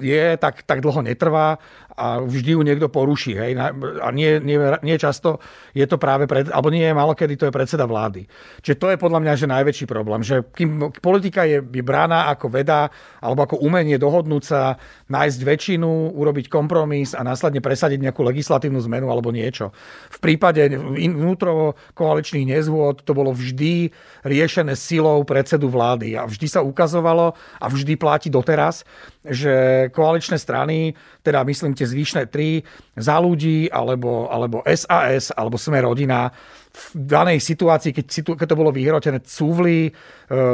je, 0.00 0.24
tak, 0.40 0.64
tak 0.64 0.80
dlho 0.80 1.04
netrvá 1.04 1.60
a 1.98 2.22
vždy 2.22 2.54
ju 2.54 2.60
niekto 2.62 2.86
poruší. 2.88 3.34
Hej? 3.34 3.58
A 4.00 4.08
nie, 4.14 4.38
nie, 4.38 4.56
nie 4.86 4.96
často 4.96 5.42
je 5.74 5.84
to 5.84 5.98
práve, 5.98 6.30
pred, 6.30 6.46
alebo 6.48 6.70
nie 6.70 6.86
je 6.86 6.94
malo 6.94 7.18
kedy 7.18 7.34
to 7.34 7.50
je 7.50 7.52
predseda 7.52 7.82
vlády. 7.90 8.30
Čiže 8.62 8.78
to 8.78 8.86
je 8.94 9.02
podľa 9.02 9.20
mňa 9.26 9.32
že 9.34 9.46
najväčší 9.50 9.86
problém, 9.90 10.22
že 10.22 10.46
kým 10.54 10.94
politika 11.02 11.42
je, 11.42 11.58
je 11.58 11.82
brána 11.82 12.30
ako 12.30 12.46
veda 12.54 12.86
alebo 13.18 13.42
ako 13.42 13.58
umenie 13.58 13.98
dohodnúť 13.98 14.42
sa, 14.46 14.78
nájsť 15.10 15.40
väčšinu, 15.42 16.14
urobiť 16.14 16.46
kompromis 16.46 17.18
a 17.18 17.26
následne 17.26 17.58
presadiť 17.58 17.98
nejakú 17.98 18.22
legislatívnu 18.22 18.78
zmenu 18.86 19.10
alebo 19.10 19.34
niečo. 19.34 19.74
V 20.14 20.18
prípade 20.22 20.70
vnútro 20.78 21.74
koaličných 21.94 22.48
nezvôd 22.48 23.04
to 23.04 23.12
bolo 23.12 23.30
vždy 23.32 23.92
riešené 24.24 24.74
silou 24.74 25.22
predsedu 25.22 25.70
vlády 25.70 26.18
a 26.18 26.26
vždy 26.26 26.46
sa 26.48 26.60
ukazovalo 26.64 27.36
a 27.36 27.66
vždy 27.68 27.94
platí 27.96 28.28
doteraz, 28.28 28.82
že 29.24 29.86
koaličné 29.92 30.36
strany, 30.40 30.96
teda 31.22 31.44
myslím 31.44 31.72
tie 31.72 31.86
zvyšné 31.86 32.28
tri, 32.32 32.64
za 32.96 33.20
ľudí, 33.20 33.68
alebo, 33.70 34.28
alebo 34.32 34.64
SAS, 34.66 35.30
alebo 35.32 35.56
Sme 35.60 35.80
rodina, 35.84 36.32
v 36.78 37.10
danej 37.10 37.42
situácii, 37.42 37.90
keď, 37.90 38.06
keď 38.38 38.46
to 38.46 38.58
bolo 38.58 38.70
vyhrotené, 38.70 39.18
cúvli, 39.26 39.88
e, 39.88 39.92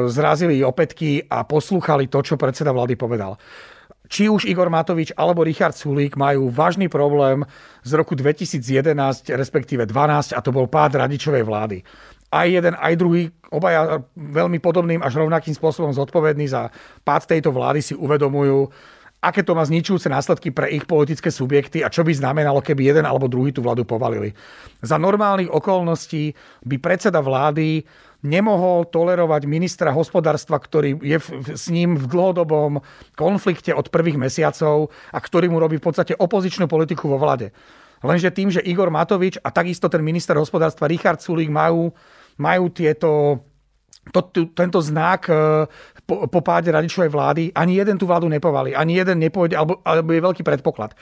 zrazili 0.08 0.64
opätky 0.64 1.20
a 1.28 1.44
poslúchali 1.44 2.08
to, 2.08 2.24
čo 2.24 2.40
predseda 2.40 2.72
vlády 2.72 2.96
povedal. 2.96 3.36
Či 4.04 4.28
už 4.28 4.44
Igor 4.44 4.68
Matovič 4.68 5.16
alebo 5.16 5.40
Richard 5.42 5.72
Sulík 5.72 6.20
majú 6.20 6.52
vážny 6.52 6.92
problém 6.92 7.42
z 7.80 7.90
roku 7.96 8.12
2011, 8.12 8.60
respektíve 9.32 9.88
12, 9.88 10.36
a 10.36 10.40
to 10.44 10.52
bol 10.52 10.68
pád 10.68 11.00
radičovej 11.00 11.42
vlády 11.42 11.80
aj 12.34 12.46
jeden, 12.50 12.74
aj 12.74 12.94
druhý, 12.98 13.30
obaja 13.54 14.02
veľmi 14.18 14.58
podobným 14.58 14.98
až 15.06 15.22
rovnakým 15.22 15.54
spôsobom 15.54 15.94
zodpovední 15.94 16.50
za 16.50 16.74
pád 17.06 17.30
tejto 17.30 17.54
vlády 17.54 17.78
si 17.78 17.94
uvedomujú, 17.94 18.66
aké 19.22 19.46
to 19.46 19.54
má 19.54 19.62
zničujúce 19.62 20.10
následky 20.10 20.50
pre 20.50 20.66
ich 20.74 20.82
politické 20.84 21.30
subjekty 21.30 21.86
a 21.86 21.88
čo 21.88 22.02
by 22.02 22.10
znamenalo, 22.10 22.58
keby 22.58 22.90
jeden 22.90 23.06
alebo 23.06 23.30
druhý 23.30 23.54
tú 23.54 23.62
vládu 23.62 23.86
povalili. 23.86 24.34
Za 24.82 24.98
normálnych 24.98 25.48
okolností 25.48 26.34
by 26.66 26.76
predseda 26.82 27.22
vlády 27.22 27.86
nemohol 28.24 28.88
tolerovať 28.88 29.44
ministra 29.44 29.92
hospodárstva, 29.92 30.56
ktorý 30.56 30.96
je 31.04 31.20
s 31.52 31.68
ním 31.68 32.00
v 32.00 32.08
dlhodobom 32.08 32.80
konflikte 33.14 33.76
od 33.76 33.92
prvých 33.92 34.16
mesiacov 34.16 34.88
a 35.12 35.18
ktorý 35.20 35.52
mu 35.52 35.60
robí 35.60 35.76
v 35.76 35.86
podstate 35.86 36.16
opozičnú 36.16 36.64
politiku 36.64 37.12
vo 37.12 37.20
vláde. 37.20 37.52
Lenže 38.00 38.32
tým, 38.32 38.48
že 38.48 38.64
Igor 38.64 38.88
Matovič 38.88 39.40
a 39.40 39.48
takisto 39.52 39.92
ten 39.92 40.00
minister 40.00 40.36
hospodárstva 40.36 40.88
Richard 40.88 41.20
Sulík 41.20 41.52
majú 41.52 41.92
majú 42.38 42.66
tieto 42.72 43.40
to, 44.12 44.20
to, 44.28 44.52
tento 44.52 44.84
znak 44.84 45.32
e, 45.32 45.64
po, 46.04 46.28
po 46.28 46.40
páde 46.44 46.68
radičovej 46.68 47.08
vlády, 47.08 47.42
ani 47.56 47.80
jeden 47.80 47.96
tú 47.96 48.04
vládu 48.04 48.28
nepovali, 48.28 48.76
ani 48.76 49.00
jeden 49.00 49.24
nepôjde, 49.24 49.56
alebo, 49.56 49.80
alebo 49.80 50.12
je 50.12 50.20
veľký 50.20 50.42
predpoklad. 50.44 50.92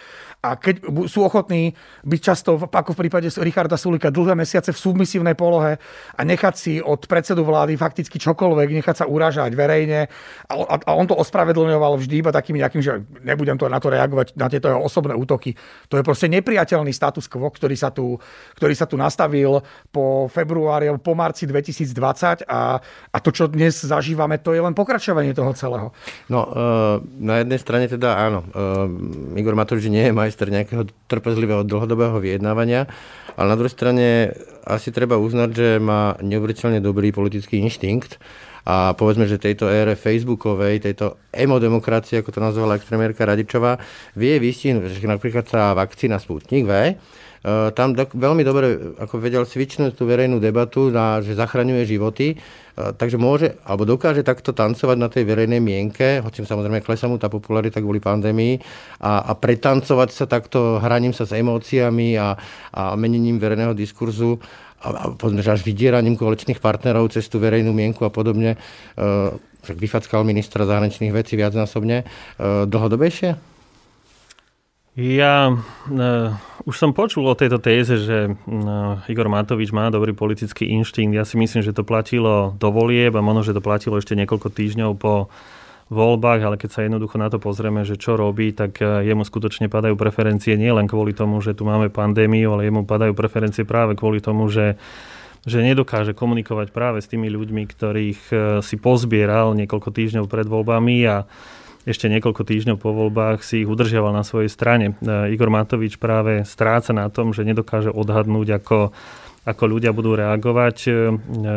A 0.42 0.54
keď 0.54 0.87
sú 1.11 1.26
ochotní 1.26 1.75
byť 2.06 2.21
často, 2.23 2.54
ako 2.54 2.94
v 2.94 3.00
prípade 3.06 3.26
Richarda 3.42 3.75
Sulika, 3.75 4.14
dlhé 4.14 4.38
mesiace 4.38 4.71
v 4.71 4.78
submisívnej 4.78 5.35
polohe 5.35 5.78
a 6.14 6.21
nechať 6.23 6.54
si 6.54 6.75
od 6.78 7.02
predsedu 7.11 7.42
vlády 7.42 7.75
fakticky 7.75 8.18
čokoľvek, 8.18 8.68
nechať 8.82 8.97
sa 9.02 9.06
urážať 9.11 9.54
verejne 9.59 10.06
a, 10.47 10.54
a, 10.54 10.75
a 10.87 10.90
on 10.94 11.11
to 11.11 11.18
ospravedlňoval 11.18 11.99
vždy 11.99 12.23
iba 12.23 12.30
takým 12.30 12.62
nejakým, 12.62 12.82
že 12.82 13.02
nebudem 13.26 13.59
to 13.59 13.66
na 13.66 13.82
to 13.82 13.90
reagovať, 13.90 14.38
na 14.38 14.47
tieto 14.47 14.71
jeho 14.71 14.82
osobné 14.82 15.18
útoky. 15.18 15.54
To 15.90 15.99
je 15.99 16.06
proste 16.06 16.30
nepriateľný 16.30 16.94
status 16.94 17.26
quo, 17.26 17.50
ktorý 17.50 17.75
sa 17.75 17.90
tu, 17.90 18.18
ktorý 18.54 18.75
sa 18.78 18.87
tu 18.87 18.94
nastavil 18.94 19.62
po 19.90 20.30
februári 20.30 20.94
po 21.02 21.14
marci 21.18 21.47
2020 21.47 22.47
a, 22.47 22.78
a 23.11 23.16
to, 23.18 23.30
čo 23.35 23.50
dnes 23.50 23.78
zažívame, 23.82 24.38
to 24.42 24.54
je 24.54 24.62
len 24.62 24.75
pokračovanie 24.75 24.92
toho 25.37 25.55
celého. 25.55 25.95
No, 26.27 26.51
uh, 26.51 26.99
na 27.23 27.41
jednej 27.41 27.63
strane 27.63 27.87
teda 27.87 28.19
áno, 28.19 28.43
uh, 28.53 29.39
Igor 29.39 29.55
Matovič 29.55 29.87
nie 29.87 30.11
je 30.11 30.13
maj 30.13 30.33
majster 30.33 30.49
nejakého 30.49 30.89
trpezlivého 31.13 31.61
dlhodobého 31.61 32.17
vyjednávania, 32.17 32.89
ale 33.37 33.47
na 33.53 33.57
druhej 33.61 33.77
strane 33.77 34.33
asi 34.65 34.89
treba 34.89 35.21
uznať, 35.21 35.51
že 35.53 35.69
má 35.77 36.17
neuveriteľne 36.25 36.81
dobrý 36.81 37.13
politický 37.13 37.61
inštinkt 37.61 38.17
a 38.65 38.97
povedzme, 38.97 39.29
že 39.29 39.43
tejto 39.43 39.69
ére 39.69 39.93
facebookovej, 39.93 40.81
tejto 40.81 41.21
emodemokracie, 41.35 42.25
ako 42.25 42.33
to 42.33 42.41
nazvala 42.41 42.81
expremiérka 42.81 43.29
Radičová, 43.29 43.77
vie 44.17 44.41
vystihnúť, 44.41 44.89
že 44.89 45.05
napríklad 45.05 45.45
tá 45.45 45.77
vakcína 45.77 46.17
Sputnik 46.17 46.65
V, 46.65 46.97
Eh, 47.43 47.75
tam 47.75 47.99
veľmi 47.99 48.47
dobre 48.47 48.95
ako 49.03 49.19
vedel 49.19 49.43
svičnúť 49.43 49.99
tú 49.99 50.07
verejnú 50.07 50.39
debatu, 50.39 50.95
na, 50.95 51.19
že 51.19 51.35
zachraňuje 51.35 51.83
životy, 51.91 52.39
eh, 52.39 52.95
takže 52.95 53.19
môže, 53.19 53.59
alebo 53.67 53.83
dokáže 53.83 54.23
takto 54.23 54.55
tancovať 54.55 54.95
na 54.95 55.11
tej 55.11 55.27
verejnej 55.27 55.59
mienke, 55.59 56.23
hoci 56.23 56.47
samozrejme 56.47 56.87
klesá 56.87 57.11
mu 57.11 57.19
tá 57.19 57.27
popularita 57.27 57.83
kvôli 57.83 57.99
pandémii, 57.99 58.63
a, 59.03 59.27
a 59.27 59.33
pretancovať 59.35 60.09
sa 60.15 60.31
takto 60.31 60.79
hraním 60.79 61.11
sa 61.11 61.27
s 61.27 61.35
emóciami 61.35 62.15
a, 62.15 62.39
a 62.71 62.95
menením 62.95 63.43
verejného 63.43 63.75
diskurzu 63.75 64.39
a, 64.79 64.89
a 64.95 65.05
povedzme, 65.11 65.43
že 65.43 65.51
až 65.51 65.67
vydieraním 65.67 66.15
koaličných 66.15 66.63
partnerov 66.63 67.11
cez 67.11 67.27
tú 67.27 67.43
verejnú 67.43 67.75
mienku 67.75 68.07
a 68.07 68.15
podobne, 68.15 68.55
eh, 68.55 69.31
však 69.67 69.79
vyfackal 69.83 70.23
ministra 70.23 70.63
zahraničných 70.67 71.15
vecí 71.15 71.39
viacnásobne, 71.39 72.03
dlhodobejšie? 72.67 73.51
Ja 74.93 75.49
uh, 75.49 76.37
už 76.69 76.77
som 76.77 76.93
počul 76.93 77.25
o 77.25 77.33
tejto 77.33 77.57
téze, 77.57 77.97
že 77.97 78.29
uh, 78.29 79.01
Igor 79.09 79.25
Matovič 79.33 79.73
má 79.73 79.89
dobrý 79.89 80.13
politický 80.13 80.69
inštinkt. 80.69 81.17
Ja 81.17 81.25
si 81.25 81.41
myslím, 81.41 81.65
že 81.65 81.73
to 81.73 81.81
platilo 81.81 82.53
do 82.61 82.69
volieb 82.69 83.17
a 83.17 83.25
možno, 83.25 83.41
že 83.41 83.57
to 83.57 83.65
platilo 83.65 83.97
ešte 83.97 84.13
niekoľko 84.13 84.53
týždňov 84.53 84.93
po 85.01 85.33
voľbách, 85.89 86.45
ale 86.45 86.61
keď 86.61 86.71
sa 86.77 86.85
jednoducho 86.85 87.17
na 87.17 87.33
to 87.33 87.41
pozrieme, 87.41 87.89
že 87.89 87.97
čo 87.97 88.21
robí, 88.21 88.53
tak 88.53 88.85
uh, 88.85 89.01
jemu 89.01 89.25
skutočne 89.25 89.73
padajú 89.73 89.97
preferencie 89.97 90.61
nielen 90.61 90.85
kvôli 90.85 91.17
tomu, 91.17 91.41
že 91.41 91.57
tu 91.57 91.65
máme 91.65 91.89
pandémiu, 91.89 92.53
ale 92.53 92.69
jemu 92.69 92.85
padajú 92.85 93.17
preferencie 93.17 93.65
práve 93.65 93.97
kvôli 93.97 94.21
tomu, 94.21 94.53
že 94.53 94.77
že 95.43 95.59
nedokáže 95.59 96.15
komunikovať 96.15 96.71
práve 96.71 97.03
s 97.03 97.11
tými 97.11 97.27
ľuďmi, 97.27 97.67
ktorých 97.67 98.21
si 98.63 98.77
pozbieral 98.79 99.59
niekoľko 99.59 99.91
týždňov 99.91 100.31
pred 100.31 100.47
voľbami 100.47 101.03
a 101.03 101.27
ešte 101.83 102.07
niekoľko 102.07 102.43
týždňov 102.47 102.79
po 102.79 102.95
voľbách 102.95 103.43
si 103.43 103.67
ich 103.67 103.71
udržiaval 103.71 104.15
na 104.15 104.23
svojej 104.23 104.47
strane. 104.47 104.95
E, 105.03 105.35
Igor 105.35 105.51
Matovič 105.51 105.99
práve 105.99 106.47
stráca 106.47 106.95
na 106.95 107.11
tom, 107.11 107.35
že 107.35 107.43
nedokáže 107.43 107.91
odhadnúť, 107.91 108.62
ako, 108.62 108.95
ako 109.43 109.62
ľudia 109.67 109.91
budú 109.91 110.15
reagovať, 110.15 110.77
e, 110.87 110.91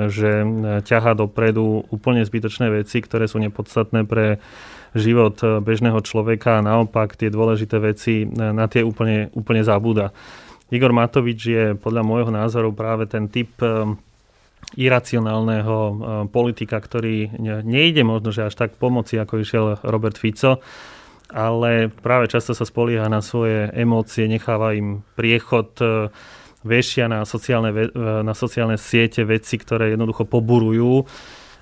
že 0.09 0.31
ťahá 0.81 1.13
dopredu 1.13 1.85
úplne 1.93 2.25
zbytočné 2.25 2.73
veci, 2.73 3.05
ktoré 3.05 3.29
sú 3.29 3.37
nepodstatné 3.37 4.09
pre 4.09 4.41
život 4.97 5.37
bežného 5.61 5.99
človeka 6.01 6.57
a 6.57 6.65
naopak 6.65 7.19
tie 7.19 7.29
dôležité 7.29 7.77
veci 7.77 8.25
e, 8.25 8.27
na 8.33 8.65
tie 8.65 8.81
úplne, 8.81 9.29
úplne 9.37 9.61
zabúda. 9.61 10.09
Igor 10.73 10.89
Matovič 10.89 11.39
je 11.45 11.65
podľa 11.77 12.01
môjho 12.01 12.33
názoru 12.33 12.73
práve 12.73 13.05
ten 13.05 13.29
typ 13.29 13.53
iracionálneho 14.73 15.77
eh, 15.77 15.95
politika, 16.33 16.81
ktorý 16.81 17.37
nejde 17.61 18.01
možno, 18.01 18.33
že 18.33 18.49
až 18.49 18.57
tak 18.57 18.81
pomoci, 18.81 19.21
ako 19.21 19.33
išiel 19.37 19.65
Robert 19.85 20.17
Fico, 20.17 20.59
ale 21.29 21.89
práve 21.89 22.29
často 22.29 22.53
sa 22.53 22.65
spolieha 22.65 23.09
na 23.09 23.21
svoje 23.21 23.69
emócie, 23.73 24.29
necháva 24.29 24.73
im 24.73 25.05
priechod, 25.13 25.69
eh, 25.81 26.09
vešia 26.65 27.05
na 27.05 27.21
sociálne, 27.23 27.71
eh, 27.71 27.89
na 28.25 28.33
sociálne 28.33 28.75
siete 28.81 29.21
veci, 29.21 29.61
ktoré 29.61 29.93
jednoducho 29.93 30.25
poburujú. 30.25 31.05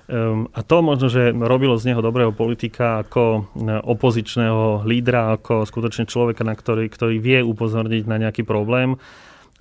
Ehm, 0.04 0.52
a 0.52 0.60
to 0.60 0.84
možno, 0.84 1.08
že 1.08 1.32
robilo 1.32 1.80
z 1.80 1.88
neho 1.88 2.04
dobrého 2.04 2.28
politika 2.28 3.00
ako 3.08 3.48
opozičného 3.88 4.84
lídra, 4.84 5.40
ako 5.40 5.64
skutočne 5.64 6.04
človeka, 6.04 6.44
na 6.44 6.52
ktorý, 6.52 6.92
ktorý 6.92 7.16
vie 7.16 7.40
upozorniť 7.40 8.04
na 8.04 8.20
nejaký 8.20 8.44
problém 8.44 9.00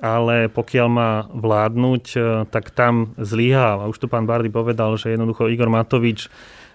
ale 0.02 0.50
pokiaľ 0.50 0.88
má 0.90 1.12
vládnuť, 1.30 2.06
e, 2.14 2.18
tak 2.50 2.74
tam 2.74 3.14
zlyhá. 3.22 3.78
A 3.78 3.90
už 3.90 4.02
tu 4.02 4.08
pán 4.10 4.26
Bardy 4.26 4.50
povedal, 4.50 4.98
že 4.98 5.14
jednoducho 5.14 5.52
Igor 5.52 5.70
Matovič 5.70 6.32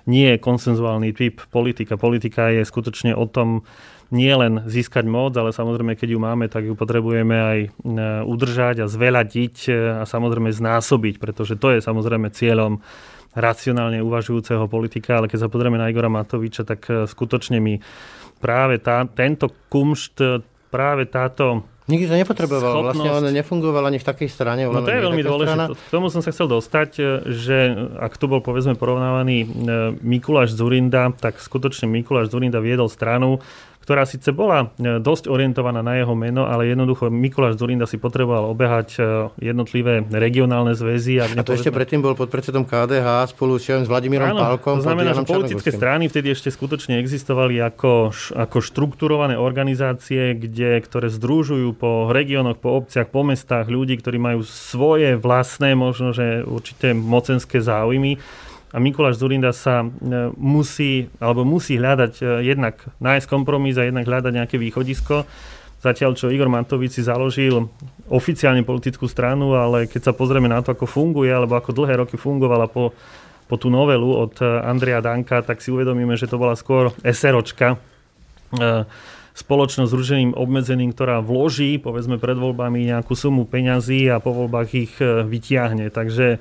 nie 0.07 0.37
je 0.37 0.39
konsenzuálny 0.39 1.11
typ 1.13 1.43
politika. 1.51 1.99
Politika 1.99 2.55
je 2.55 2.63
skutočne 2.63 3.19
o 3.19 3.27
tom 3.27 3.67
nie 4.09 4.33
len 4.33 4.65
získať 4.65 5.05
moc, 5.05 5.37
ale 5.37 5.53
samozrejme, 5.53 5.93
keď 5.93 6.17
ju 6.17 6.19
máme, 6.23 6.49
tak 6.49 6.65
ju 6.65 6.73
potrebujeme 6.79 7.37
aj 7.37 7.59
e, 7.61 7.69
udržať 8.25 8.87
a 8.87 8.91
zveladiť 8.91 9.57
e, 9.69 9.71
a 10.01 10.05
samozrejme 10.07 10.55
znásobiť, 10.55 11.19
pretože 11.19 11.59
to 11.59 11.75
je 11.75 11.85
samozrejme 11.85 12.31
cieľom 12.31 12.81
racionálne 13.37 14.01
uvažujúceho 14.01 14.65
politika, 14.73 15.21
ale 15.21 15.29
keď 15.29 15.47
sa 15.47 15.53
pozrieme 15.53 15.77
na 15.77 15.93
Igora 15.93 16.09
Matoviča, 16.09 16.65
tak 16.65 16.89
skutočne 16.89 17.61
mi 17.61 17.77
práve 18.41 18.81
tá, 18.81 19.05
tento 19.05 19.53
kumšt, 19.69 20.43
práve 20.73 21.05
táto 21.07 21.78
Nikdy 21.89 22.05
to 22.05 22.15
nepotreboval, 22.21 22.73
schopnosť... 22.73 23.01
vlastne 23.01 23.11
on 23.17 23.25
nefungoval 23.33 23.85
ani 23.89 23.97
v 23.97 24.05
takej 24.05 24.29
strane. 24.29 24.69
No 24.69 24.85
to 24.85 24.93
je 24.93 25.01
veľmi 25.01 25.25
dôležité. 25.25 25.73
K 25.73 25.93
tomu 25.93 26.13
som 26.13 26.21
sa 26.21 26.37
chcel 26.37 26.45
dostať, 26.45 26.91
e, 27.01 27.03
že 27.33 27.57
ak 27.97 28.21
tu 28.21 28.29
bol 28.29 28.45
povedzme 28.45 28.77
porovnávaný 28.77 29.39
e, 29.41 29.47
Mikuláš 30.05 30.53
Zurinda, 30.53 31.09
tak 31.17 31.41
skutočne 31.41 31.89
Mikuláš 31.89 32.29
Zurinda 32.29 32.61
viedol 32.61 32.93
stranu, 32.93 33.41
ktorá 33.89 34.05
síce 34.05 34.37
bola 34.37 34.69
e, 34.77 35.01
dosť 35.01 35.33
orientovaná 35.33 35.81
na 35.81 35.97
jeho 35.97 36.13
meno, 36.13 36.45
ale 36.45 36.69
jednoducho 36.69 37.09
Mikuláš 37.09 37.57
Zurinda 37.57 37.89
si 37.89 37.97
potreboval 37.97 38.53
obehať 38.53 39.01
e, 39.01 39.03
jednotlivé 39.41 40.05
regionálne 40.13 40.77
zväzy. 40.77 41.25
A 41.25 41.25
to 41.41 41.57
ešte 41.57 41.73
predtým 41.73 42.05
bol 42.05 42.13
pod 42.13 42.29
predsedom 42.29 42.69
KDH 42.69 43.33
spolu 43.33 43.57
s 43.57 43.89
Vladimírom 43.89 44.37
Áno, 44.37 44.45
Pálkom. 44.45 44.85
To 44.85 44.93
znamená, 44.93 45.17
že 45.17 45.25
politické 45.25 45.73
strany 45.73 46.13
vtedy 46.13 46.37
ešte 46.37 46.53
skutočne 46.53 47.01
existovali 47.01 47.57
ako, 47.65 48.13
ako 48.37 48.59
štrukturované 48.61 49.41
organizácie, 49.41 50.37
kde, 50.37 50.85
ktoré 50.85 51.09
združujú 51.09 51.73
po 51.73 52.13
regiónoch, 52.13 52.61
po 52.61 52.77
obciach, 52.77 53.09
po 53.09 53.25
mestách 53.25 53.73
ľudí, 53.73 53.97
ktorí 53.97 54.21
majú 54.21 54.45
svoje 54.45 55.17
vlastné, 55.17 55.73
možno, 55.73 56.13
že 56.13 56.45
určité 56.45 56.93
mocenské 56.93 57.65
záujmy 57.65 58.21
a 58.69 58.77
Mikuláš 58.77 59.17
Zurinda 59.17 59.57
sa 59.57 59.81
e, 59.81 59.89
musí, 60.37 61.09
alebo 61.17 61.41
musí 61.41 61.81
hľadať 61.81 62.13
e, 62.21 62.25
jednak 62.53 62.85
nájsť 63.01 63.25
kompromis 63.25 63.81
a 63.81 63.89
jednak 63.89 64.05
hľadať 64.05 64.33
nejaké 64.37 64.57
východisko. 64.61 65.25
Zatiaľ, 65.81 66.13
čo 66.19 66.29
Igor 66.29 66.53
Mantovič 66.53 67.01
si 67.01 67.03
založil 67.07 67.71
oficiálne 68.13 68.67
politickú 68.67 69.09
stranu, 69.09 69.57
ale 69.57 69.89
keď 69.89 70.11
sa 70.11 70.13
pozrieme 70.13 70.51
na 70.51 70.61
to, 70.61 70.77
ako 70.77 70.85
funguje, 70.85 71.33
alebo 71.33 71.57
ako 71.57 71.73
dlhé 71.73 72.05
roky 72.05 72.21
fungovala 72.21 72.69
po, 72.69 72.93
po 73.49 73.57
tú 73.57 73.73
novelu 73.73 74.05
od 74.05 74.37
e, 74.37 74.45
Andrea 74.45 75.01
Danka, 75.01 75.41
tak 75.41 75.65
si 75.65 75.73
uvedomíme, 75.73 76.13
že 76.21 76.29
to 76.29 76.37
bola 76.37 76.53
skôr 76.53 76.93
SROčka, 77.01 77.81
spoločnosť 79.37 79.93
s 79.93 79.97
ruženým 79.97 80.33
obmedzeným, 80.33 80.97
ktorá 80.97 81.21
vloží, 81.21 81.77
povedzme 81.77 82.17
pred 82.17 82.33
voľbami, 82.33 82.89
nejakú 82.89 83.13
sumu 83.13 83.45
peňazí 83.45 84.09
a 84.09 84.25
po 84.25 84.33
voľbách 84.33 84.69
ich 84.73 84.97
vytiahne. 85.05 85.93
Takže 85.93 86.41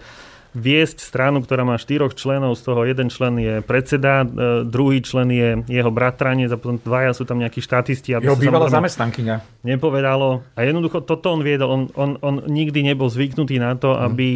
viesť 0.56 1.04
stranu, 1.04 1.44
ktorá 1.44 1.68
má 1.68 1.75
štyroch 1.75 2.16
členov, 2.16 2.56
z 2.56 2.62
toho 2.63 2.82
jeden 2.88 3.12
člen 3.12 3.36
je 3.39 3.56
predseda, 3.66 4.24
e, 4.24 4.27
druhý 4.63 5.04
člen 5.04 5.27
je 5.32 5.50
jeho 5.68 5.92
bratranec 5.92 6.51
a 6.54 6.58
potom 6.60 6.80
dvaja 6.80 7.12
sú 7.12 7.27
tam 7.27 7.42
nejakí 7.44 7.60
štatisti. 7.60 8.16
Jeho 8.16 8.39
bývalá 8.39 8.72
zamestnankyňa. 8.72 9.66
Nepovedalo. 9.68 10.46
A 10.56 10.60
jednoducho 10.63 11.04
toto 11.04 11.36
on 11.36 11.42
viedol. 11.44 11.70
On, 11.70 11.82
on, 11.96 12.12
on 12.24 12.36
nikdy 12.48 12.84
nebol 12.84 13.12
zvyknutý 13.12 13.60
na 13.60 13.75
to, 13.75 13.92
mhm. 13.92 14.00
aby, 14.08 14.30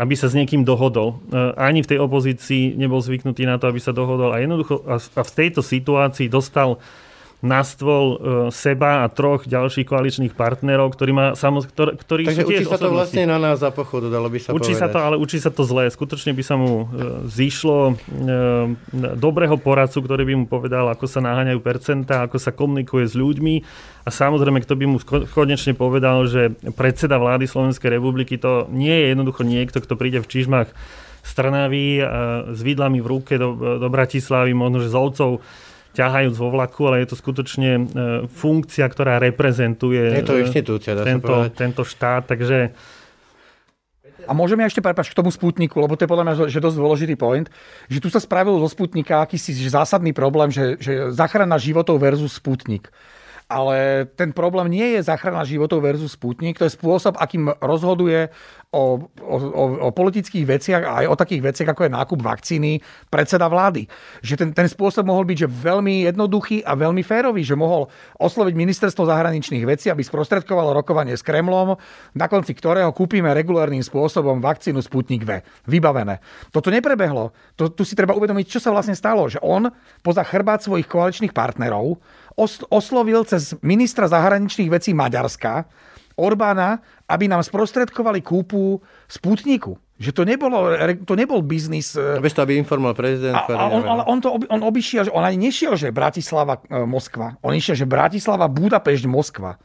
aby 0.00 0.14
sa 0.18 0.26
s 0.26 0.34
niekým 0.34 0.66
dohodol. 0.66 1.22
E, 1.30 1.54
ani 1.58 1.86
v 1.86 1.90
tej 1.94 1.98
opozícii 2.02 2.74
nebol 2.74 2.98
zvyknutý 2.98 3.46
na 3.46 3.60
to, 3.60 3.70
aby 3.70 3.78
sa 3.78 3.94
dohodol. 3.94 4.34
A 4.34 4.42
jednoducho 4.42 4.82
a 4.88 5.22
v 5.22 5.32
tejto 5.32 5.60
situácii 5.60 6.26
dostal 6.26 6.82
na 7.42 7.66
stôl 7.66 8.06
e, 8.14 8.16
seba 8.54 9.02
a 9.02 9.10
troch 9.10 9.50
ďalších 9.50 9.90
koaličných 9.90 10.30
partnerov, 10.38 10.94
ktorí, 10.94 11.10
má, 11.10 11.26
samoz, 11.34 11.66
ktorí 11.74 12.30
Takže 12.30 12.46
sú 12.46 12.48
tiež 12.48 12.62
učí 12.62 12.70
sa 12.70 12.78
to 12.78 12.94
vlastne 12.94 13.26
na 13.26 13.34
nás 13.42 13.58
za 13.58 13.74
pochodu, 13.74 14.06
dalo 14.06 14.30
by 14.30 14.38
sa 14.38 14.54
Učí 14.54 14.78
povedať. 14.78 14.78
sa 14.78 14.86
to, 14.86 14.98
ale 15.02 15.18
učí 15.18 15.42
sa 15.42 15.50
to 15.50 15.66
zle. 15.66 15.90
Skutočne 15.90 16.38
by 16.38 16.42
sa 16.46 16.54
mu 16.54 16.86
e, 16.86 17.26
zišlo 17.26 17.78
e, 17.90 17.94
dobrého 19.18 19.58
poradcu, 19.58 20.06
ktorý 20.06 20.22
by 20.22 20.34
mu 20.38 20.46
povedal, 20.46 20.86
ako 20.86 21.10
sa 21.10 21.18
naháňajú 21.18 21.58
percentá, 21.58 22.22
ako 22.22 22.38
sa 22.38 22.54
komunikuje 22.54 23.10
s 23.10 23.18
ľuďmi 23.18 23.54
a 24.06 24.08
samozrejme, 24.14 24.62
kto 24.62 24.78
by 24.78 24.84
mu 24.86 25.02
konečne 25.34 25.74
povedal, 25.74 26.22
že 26.30 26.54
predseda 26.78 27.18
vlády 27.18 27.50
Slovenskej 27.50 27.90
republiky 27.98 28.38
to 28.38 28.70
nie 28.70 28.94
je 28.94 29.18
jednoducho 29.18 29.42
niekto, 29.42 29.82
kto 29.82 29.98
príde 29.98 30.22
v 30.22 30.30
čižmách 30.30 30.70
stranaví 31.22 32.02
s 32.50 32.60
vidlami 32.66 32.98
v 32.98 33.06
ruke 33.06 33.38
do, 33.38 33.78
do 33.78 33.88
Bratislavy, 33.90 34.50
možno 34.58 34.82
že 34.82 34.90
z 34.90 34.98
ovcov 34.98 35.30
ťahajúc 35.92 36.34
vo 36.36 36.48
vlaku, 36.48 36.88
ale 36.88 37.04
je 37.04 37.12
to 37.12 37.16
skutočne 37.16 37.70
e, 37.76 37.82
funkcia, 38.28 38.84
ktorá 38.88 39.20
reprezentuje 39.20 40.20
je 40.20 40.24
to 40.24 40.40
inštitúcia, 40.40 40.96
dá 40.96 41.04
tento, 41.04 41.28
sa 41.28 41.52
tento 41.52 41.82
štát, 41.84 42.24
takže 42.28 42.72
a 44.22 44.32
môžeme 44.34 44.62
ešte 44.62 44.78
prepáč 44.78 45.10
k 45.10 45.18
tomu 45.18 45.34
Sputniku, 45.34 45.82
lebo 45.82 45.98
to 45.98 46.06
je 46.06 46.10
podľa 46.10 46.24
mňa 46.26 46.34
že 46.46 46.62
dosť 46.62 46.78
dôležitý 46.78 47.14
point, 47.18 47.50
že 47.90 47.98
tu 47.98 48.06
sa 48.06 48.22
spravil 48.22 48.54
zo 48.62 48.68
Sputnika 48.70 49.22
akýsi 49.22 49.50
zásadný 49.66 50.14
problém, 50.14 50.50
že, 50.54 50.78
že 50.78 51.10
záchrana 51.10 51.58
životov 51.58 51.98
versus 51.98 52.38
Sputnik. 52.38 52.90
Ale 53.52 54.08
ten 54.16 54.32
problém 54.32 54.72
nie 54.72 54.96
je 54.96 55.04
záchrana 55.04 55.44
životov 55.44 55.84
versus 55.84 56.16
Sputnik, 56.16 56.56
to 56.56 56.64
je 56.64 56.72
spôsob, 56.72 57.20
akým 57.20 57.52
rozhoduje 57.60 58.32
o, 58.72 59.04
o, 59.20 59.36
o 59.84 59.88
politických 59.92 60.48
veciach 60.48 60.82
a 60.88 61.04
aj 61.04 61.06
o 61.12 61.18
takých 61.20 61.42
veciach, 61.52 61.68
ako 61.76 61.84
je 61.84 61.92
nákup 61.92 62.18
vakcíny 62.24 62.80
predseda 63.12 63.44
vlády. 63.44 63.84
Že 64.24 64.34
ten, 64.40 64.50
ten 64.56 64.68
spôsob 64.72 65.04
mohol 65.04 65.28
byť 65.28 65.44
že 65.44 65.48
veľmi 65.52 66.08
jednoduchý 66.08 66.64
a 66.64 66.72
veľmi 66.72 67.04
férový, 67.04 67.44
že 67.44 67.52
mohol 67.52 67.92
osloviť 68.16 68.54
ministerstvo 68.56 69.04
zahraničných 69.04 69.68
vecí, 69.68 69.92
aby 69.92 70.00
sprostredkovalo 70.00 70.72
rokovanie 70.72 71.12
s 71.12 71.20
Kremlom, 71.20 71.76
na 72.16 72.26
konci 72.32 72.56
ktorého 72.56 72.88
kúpime 72.96 73.28
regulárnym 73.36 73.84
spôsobom 73.84 74.40
vakcínu 74.40 74.80
Sputnik 74.80 75.28
V. 75.28 75.44
Vybavené. 75.68 76.24
Toto 76.48 76.72
neprebehlo. 76.72 77.36
To, 77.60 77.68
tu 77.68 77.84
si 77.84 77.92
treba 77.92 78.16
uvedomiť, 78.16 78.56
čo 78.56 78.58
sa 78.64 78.72
vlastne 78.72 78.96
stalo. 78.96 79.28
Že 79.28 79.44
on 79.44 79.68
poza 80.00 80.24
chrbát 80.24 80.64
svojich 80.64 80.88
koaličných 80.88 81.36
partnerov 81.36 82.00
oslovil 82.68 83.24
cez 83.28 83.56
ministra 83.60 84.08
zahraničných 84.08 84.72
vecí 84.72 84.90
Maďarska, 84.96 85.68
Orbána, 86.16 86.84
aby 87.08 87.24
nám 87.28 87.40
sprostredkovali 87.40 88.20
kúpu 88.20 88.80
Sputniku. 89.08 89.80
Že 90.02 90.10
to, 90.12 90.22
nebolo, 90.26 90.58
to 91.06 91.14
nebol 91.14 91.40
biznis... 91.46 91.94
E, 91.94 92.18
Bez 92.18 92.34
toho, 92.34 92.42
aby 92.42 92.58
informoval 92.58 92.98
prezident. 92.98 93.38
A, 93.38 93.46
a 93.46 93.70
on, 93.70 93.86
ale 93.86 94.02
on, 94.10 94.18
to, 94.18 94.34
on 94.50 94.60
obišiel, 94.66 95.06
že 95.06 95.12
on 95.14 95.22
ani 95.22 95.38
nešiel, 95.48 95.78
že 95.78 95.94
Bratislava, 95.94 96.58
e, 96.66 96.82
Moskva. 96.82 97.38
On 97.38 97.54
išiel, 97.54 97.78
že 97.78 97.86
Bratislava, 97.86 98.50
Budapešť, 98.50 99.04
Moskva. 99.06 99.62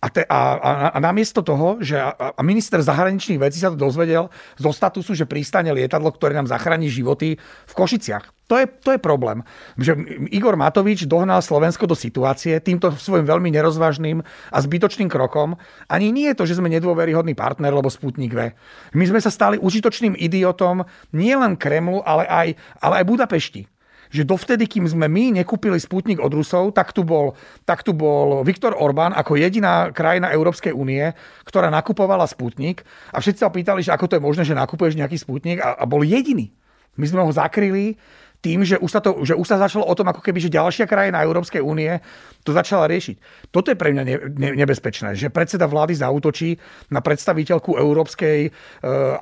A, 0.00 0.08
te, 0.08 0.24
a, 0.24 0.40
a, 0.56 0.70
a 0.96 0.98
namiesto 0.98 1.44
toho, 1.44 1.76
že 1.84 2.00
a, 2.00 2.32
a 2.32 2.40
minister 2.40 2.80
zahraničných 2.80 3.36
vecí 3.36 3.60
sa 3.60 3.68
to 3.68 3.76
dozvedel 3.76 4.32
zo 4.56 4.72
statusu, 4.72 5.12
že 5.12 5.28
pristane 5.28 5.68
lietadlo, 5.76 6.08
ktoré 6.08 6.32
nám 6.32 6.48
zachráni 6.48 6.88
životy 6.88 7.36
v 7.40 7.72
Košiciach. 7.76 8.48
To 8.48 8.56
je, 8.56 8.66
to 8.66 8.96
je 8.96 8.98
problém. 8.98 9.44
Že 9.76 10.24
Igor 10.32 10.56
Matovič 10.56 11.04
dohnal 11.04 11.44
Slovensko 11.44 11.84
do 11.84 11.92
situácie 11.92 12.58
týmto 12.64 12.90
svojim 12.96 13.28
veľmi 13.28 13.52
nerozvážnym 13.52 14.24
a 14.24 14.58
zbytočným 14.58 15.12
krokom. 15.12 15.60
Ani 15.86 16.10
nie 16.10 16.32
je 16.32 16.38
to, 16.40 16.48
že 16.48 16.56
sme 16.56 16.72
nedôveryhodný 16.72 17.36
partner, 17.36 17.70
lebo 17.70 17.92
Sputnik 17.92 18.32
V. 18.32 18.56
My 18.96 19.04
sme 19.04 19.20
sa 19.20 19.28
stali 19.28 19.60
užitočným 19.60 20.16
idiotom 20.16 20.82
nielen 21.12 21.60
Kremlu, 21.60 22.00
ale 22.02 22.24
aj, 22.24 22.48
ale 22.80 23.04
aj 23.04 23.04
Budapešti 23.04 23.62
že 24.10 24.26
dovtedy, 24.26 24.66
kým 24.66 24.90
sme 24.90 25.06
my 25.06 25.38
nekúpili 25.38 25.78
Sputnik 25.78 26.18
od 26.18 26.34
Rusov, 26.34 26.74
tak 26.74 26.90
tu 26.90 27.06
bol, 27.06 27.38
tak 27.62 27.86
tu 27.86 27.94
bol 27.94 28.42
Viktor 28.42 28.74
Orbán 28.74 29.14
ako 29.14 29.38
jediná 29.38 29.94
krajina 29.94 30.34
Európskej 30.34 30.74
únie, 30.74 31.14
ktorá 31.46 31.70
nakupovala 31.70 32.26
Sputnik 32.26 32.82
a 33.14 33.22
všetci 33.22 33.40
sa 33.40 33.54
pýtali, 33.54 33.86
že 33.86 33.94
ako 33.94 34.10
to 34.10 34.16
je 34.18 34.26
možné, 34.26 34.42
že 34.42 34.58
nakupuješ 34.58 34.98
nejaký 34.98 35.16
Sputnik 35.16 35.62
a, 35.62 35.78
a 35.78 35.86
bol 35.86 36.02
jediný. 36.02 36.50
My 36.98 37.06
sme 37.06 37.22
ho 37.22 37.30
zakryli 37.30 37.94
tým, 38.40 38.64
že 38.64 38.80
už, 38.80 38.90
sa 38.90 39.00
to, 39.04 39.20
že 39.20 39.36
už 39.36 39.46
sa 39.46 39.60
začalo 39.60 39.84
o 39.84 39.92
tom, 39.92 40.08
ako 40.08 40.24
keby, 40.24 40.40
že 40.40 40.52
ďalšia 40.52 40.88
krajina 40.88 41.20
Európskej 41.20 41.60
únie 41.60 42.00
to 42.40 42.56
začala 42.56 42.88
riešiť. 42.88 43.46
Toto 43.52 43.68
je 43.68 43.76
pre 43.76 43.92
mňa 43.92 44.02
ne, 44.04 44.16
ne, 44.32 44.50
nebezpečné, 44.64 45.12
že 45.12 45.28
predseda 45.28 45.68
vlády 45.68 46.00
zautočí 46.00 46.56
na 46.88 47.04
predstaviteľku 47.04 47.76
Európskej 47.76 48.38
e, 48.48 48.50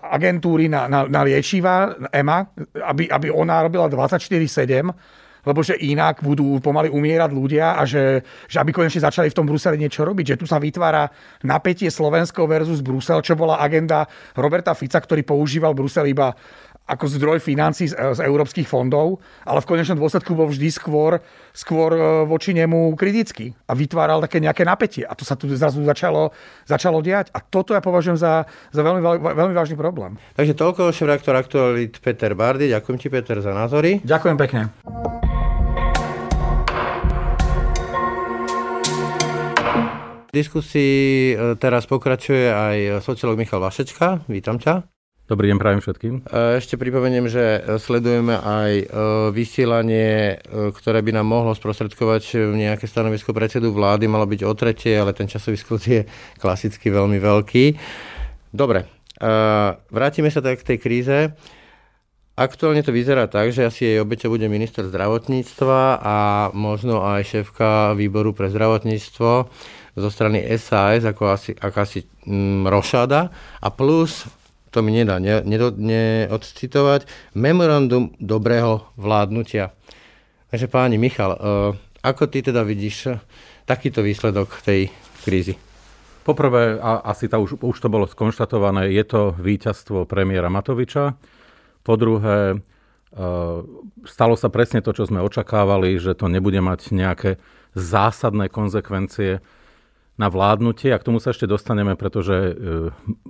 agentúry 0.07 0.71
na, 0.71 0.87
na, 0.87 1.11
na 1.11 1.27
liečiva, 1.27 1.99
EMA, 2.15 2.39
aby, 2.79 3.11
aby 3.11 3.27
ona 3.35 3.67
robila 3.67 3.91
24-7 3.91 5.19
lebo 5.49 5.65
že 5.65 5.81
inak 5.81 6.21
budú 6.21 6.61
pomaly 6.61 6.93
umierať 6.93 7.31
ľudia 7.33 7.81
a 7.81 7.89
že, 7.89 8.21
že 8.45 8.61
aby 8.61 8.77
konečne 8.77 9.01
začali 9.01 9.33
v 9.33 9.37
tom 9.37 9.49
Bruseli 9.49 9.81
niečo 9.81 10.05
robiť. 10.05 10.35
Že 10.35 10.39
tu 10.45 10.47
sa 10.49 10.61
vytvára 10.61 11.09
napätie 11.41 11.89
Slovensko 11.89 12.45
versus 12.45 12.85
Brusel, 12.85 13.25
čo 13.25 13.33
bola 13.33 13.57
agenda 13.57 14.05
Roberta 14.37 14.77
Fica, 14.77 15.01
ktorý 15.01 15.25
používal 15.25 15.73
Brusel 15.73 16.13
iba 16.13 16.37
ako 16.89 17.05
zdroj 17.05 17.39
financí 17.45 17.93
z, 17.93 17.95
z 17.95 18.21
európskych 18.25 18.65
fondov, 18.65 19.21
ale 19.45 19.61
v 19.61 19.69
konečnom 19.69 20.01
dôsledku 20.01 20.33
bol 20.33 20.49
vždy 20.49 20.73
skôr, 20.73 21.21
skôr 21.53 21.93
e, 21.93 22.01
voči 22.25 22.57
nemu 22.57 22.97
kritický 22.97 23.53
a 23.69 23.77
vytváral 23.77 24.25
také 24.25 24.41
nejaké 24.41 24.65
napätie. 24.65 25.05
A 25.05 25.13
to 25.13 25.29
sa 25.29 25.37
tu 25.37 25.53
zrazu 25.53 25.85
začalo, 25.85 26.33
začalo 26.65 27.05
diať. 27.05 27.29
A 27.37 27.45
toto 27.45 27.77
ja 27.77 27.85
považujem 27.85 28.17
za, 28.17 28.49
za 28.73 28.81
veľmi, 28.81 29.05
veľmi 29.21 29.55
vážny 29.55 29.77
problém. 29.77 30.17
Takže 30.33 30.57
toľko 30.57 30.89
šéf-reaktor 30.97 31.37
Aktualit 31.37 32.01
Peter 32.01 32.33
Bardy. 32.33 32.73
Ďakujem 32.73 32.97
ti, 32.97 33.09
Peter, 33.13 33.37
za 33.45 33.53
názory. 33.53 34.01
Ďakujem 34.01 34.37
pekne. 34.41 34.63
V 40.29 40.33
diskusii 40.33 41.33
e, 41.33 41.57
teraz 41.61 41.85
pokračuje 41.85 42.49
aj 42.49 43.05
sociológ 43.05 43.37
Michal 43.37 43.61
Vašečka. 43.61 44.25
Vítam 44.29 44.57
ťa. 44.57 44.98
Dobrý 45.29 45.53
deň, 45.53 45.61
prajem 45.61 45.81
všetkým. 45.85 46.15
E, 46.25 46.57
ešte 46.57 46.81
pripomeniem, 46.81 47.29
že 47.29 47.61
sledujeme 47.85 48.33
aj 48.33 48.73
e, 48.81 48.85
vysielanie, 49.29 50.41
e, 50.41 50.73
ktoré 50.73 51.05
by 51.05 51.21
nám 51.21 51.29
mohlo 51.29 51.53
sprostredkovať 51.53 52.57
nejaké 52.57 52.89
stanovisko 52.89 53.37
predsedu 53.37 53.69
vlády. 53.77 54.09
Malo 54.09 54.25
byť 54.25 54.41
o 54.49 54.53
tretie, 54.57 54.97
ale 54.97 55.13
ten 55.13 55.29
časový 55.29 55.61
sklad 55.61 55.85
je 55.85 56.01
klasicky 56.41 56.89
veľmi 56.89 57.21
veľký. 57.21 57.65
Dobre, 58.57 58.89
vrátime 59.93 60.33
sa 60.33 60.41
tak 60.41 60.65
k 60.65 60.73
tej 60.73 60.79
kríze. 60.81 61.19
Aktuálne 62.33 62.81
to 62.81 62.97
vyzerá 62.97 63.29
tak, 63.29 63.53
že 63.53 63.69
asi 63.69 63.85
jej 63.85 63.99
obeťou 64.01 64.33
bude 64.33 64.49
minister 64.49 64.89
zdravotníctva 64.89 66.01
a 66.01 66.17
možno 66.57 67.05
aj 67.05 67.29
šéfka 67.29 67.93
výboru 67.93 68.33
pre 68.33 68.49
zdravotníctvo 68.49 69.31
zo 69.93 70.09
strany 70.09 70.47
SAS 70.57 71.05
ako 71.05 71.35
asi, 71.35 71.53
akási 71.53 72.07
mm, 72.25 72.65
rošada 72.71 73.29
a 73.61 73.69
plus 73.69 74.25
to 74.71 74.85
mi 74.85 74.93
nedá 74.93 75.19
ne, 75.19 75.43
neodcitovať, 75.45 77.09
memorandum 77.35 78.13
dobrého 78.21 78.89
vládnutia. 78.97 79.73
Takže 80.49 80.67
páni 80.69 80.97
Michal, 80.97 81.37
uh, 81.37 81.39
ako 82.01 82.31
ty 82.31 82.41
teda 82.41 82.65
vidíš 82.65 83.21
takýto 83.69 84.01
výsledok 84.01 84.65
tej 84.65 84.89
krízy? 85.27 85.61
Poprvé, 86.29 86.77
a 86.77 87.01
asi 87.09 87.25
to 87.25 87.41
už, 87.41 87.51
už 87.65 87.77
to 87.81 87.89
bolo 87.89 88.05
skonštatované, 88.05 88.93
je 88.93 89.01
to 89.01 89.33
víťazstvo 89.41 90.05
premiéra 90.05 90.53
Matoviča. 90.53 91.17
Po 91.81 91.97
druhé, 91.97 92.53
e, 92.53 92.57
stalo 94.05 94.37
sa 94.37 94.53
presne 94.53 94.85
to, 94.85 94.93
čo 94.93 95.09
sme 95.09 95.25
očakávali, 95.25 95.97
že 95.97 96.13
to 96.13 96.29
nebude 96.29 96.61
mať 96.61 96.93
nejaké 96.93 97.41
zásadné 97.73 98.53
konsekvencie 98.53 99.41
na 100.19 100.27
vládnutie. 100.27 100.91
A 100.91 100.99
k 100.99 101.07
tomu 101.07 101.23
sa 101.23 101.31
ešte 101.31 101.47
dostaneme, 101.47 101.95
pretože 101.95 102.35
e, 102.35 102.53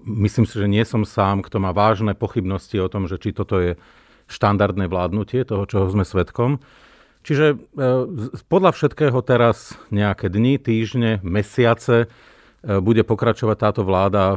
myslím 0.09 0.48
si, 0.48 0.57
že 0.57 0.66
nie 0.66 0.83
som 0.88 1.05
sám, 1.05 1.44
kto 1.44 1.61
má 1.61 1.77
vážne 1.77 2.16
pochybnosti 2.16 2.81
o 2.81 2.88
tom, 2.88 3.05
že 3.05 3.20
či 3.20 3.37
toto 3.37 3.61
je 3.61 3.77
štandardné 4.27 4.88
vládnutie 4.88 5.44
toho, 5.44 5.68
čoho 5.68 5.87
sme 5.92 6.09
svetkom. 6.09 6.64
Čiže 7.22 7.46
e, 7.53 7.57
podľa 8.48 8.72
všetkého 8.72 9.20
teraz 9.20 9.77
nejaké 9.92 10.33
dni, 10.33 10.57
týždne, 10.57 11.20
mesiace 11.20 12.09
bude 12.59 13.07
pokračovať 13.07 13.55
táto 13.55 13.83
vláda 13.87 14.35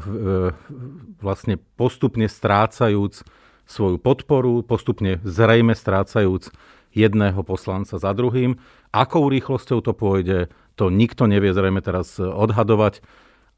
vlastne 1.18 1.58
postupne 1.74 2.30
strácajúc 2.30 3.26
svoju 3.66 3.98
podporu, 3.98 4.62
postupne 4.62 5.18
zrejme 5.26 5.74
strácajúc 5.74 6.54
jedného 6.92 7.42
poslanca 7.42 7.96
za 7.98 8.12
druhým. 8.12 8.60
Akou 8.92 9.32
rýchlosťou 9.32 9.80
to 9.80 9.96
pôjde, 9.96 10.52
to 10.76 10.90
nikto 10.90 11.28
nevie 11.28 11.52
zrejme 11.52 11.84
teraz 11.84 12.18
odhadovať, 12.20 13.04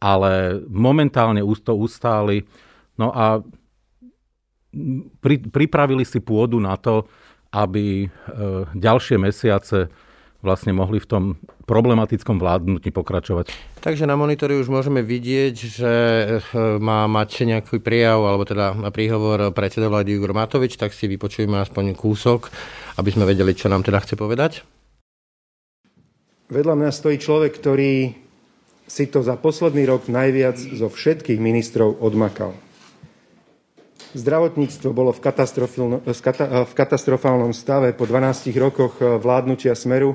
ale 0.03 0.59
momentálne 0.67 1.39
to 1.63 1.73
ustáli. 1.77 2.43
No 2.99 3.13
a 3.13 3.39
pri, 5.21 5.35
pripravili 5.47 6.03
si 6.03 6.19
pôdu 6.19 6.59
na 6.59 6.75
to, 6.75 7.05
aby 7.53 8.05
e, 8.05 8.07
ďalšie 8.73 9.21
mesiace 9.21 9.93
vlastne 10.43 10.75
mohli 10.75 10.99
v 10.99 11.07
tom 11.07 11.23
problematickom 11.63 12.35
vládnutí 12.35 12.91
pokračovať. 12.91 13.79
Takže 13.79 14.03
na 14.03 14.19
monitori 14.19 14.59
už 14.59 14.67
môžeme 14.67 14.99
vidieť, 14.99 15.55
že 15.55 15.93
eh, 16.37 16.43
má 16.83 17.07
mať 17.07 17.47
nejaký 17.47 17.79
prijav, 17.79 18.19
alebo 18.19 18.43
teda 18.43 18.75
príhovor 18.91 19.55
predseda 19.55 19.87
vlády 19.87 20.19
Igor 20.19 20.35
Matovič, 20.35 20.75
tak 20.75 20.91
si 20.91 21.07
vypočujeme 21.07 21.55
aspoň 21.63 21.95
kúsok, 21.95 22.51
aby 22.99 23.09
sme 23.15 23.23
vedeli, 23.23 23.55
čo 23.55 23.71
nám 23.71 23.87
teda 23.87 24.03
chce 24.03 24.19
povedať. 24.19 24.67
Vedľa 26.51 26.75
mňa 26.75 26.91
stojí 26.91 27.19
človek, 27.19 27.55
ktorý 27.55 28.15
si 28.83 29.05
to 29.07 29.23
za 29.23 29.39
posledný 29.39 29.87
rok 29.87 30.11
najviac 30.11 30.59
zo 30.59 30.91
všetkých 30.91 31.39
ministrov 31.39 32.03
odmakal. 32.03 32.51
Zdravotníctvo 34.13 34.93
bolo 34.93 35.09
v, 35.09 35.19
v 35.23 36.73
katastrofálnom 36.77 37.53
stave 37.55 37.95
po 37.97 38.05
12 38.05 38.53
rokoch 38.59 38.99
vládnutia 38.99 39.73
Smeru 39.73 40.13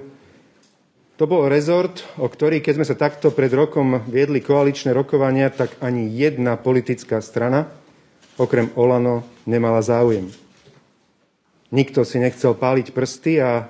to 1.18 1.26
bol 1.26 1.50
rezort, 1.50 2.06
o 2.14 2.30
ktorý, 2.30 2.62
keď 2.62 2.72
sme 2.78 2.86
sa 2.86 2.94
takto 2.94 3.34
pred 3.34 3.50
rokom 3.50 4.06
viedli 4.06 4.38
koaličné 4.38 4.94
rokovania, 4.94 5.50
tak 5.50 5.74
ani 5.82 6.06
jedna 6.14 6.54
politická 6.54 7.18
strana, 7.18 7.66
okrem 8.38 8.70
Olano, 8.78 9.26
nemala 9.42 9.82
záujem. 9.82 10.30
Nikto 11.74 12.06
si 12.06 12.22
nechcel 12.22 12.54
páliť 12.54 12.94
prsty 12.94 13.42
a 13.42 13.66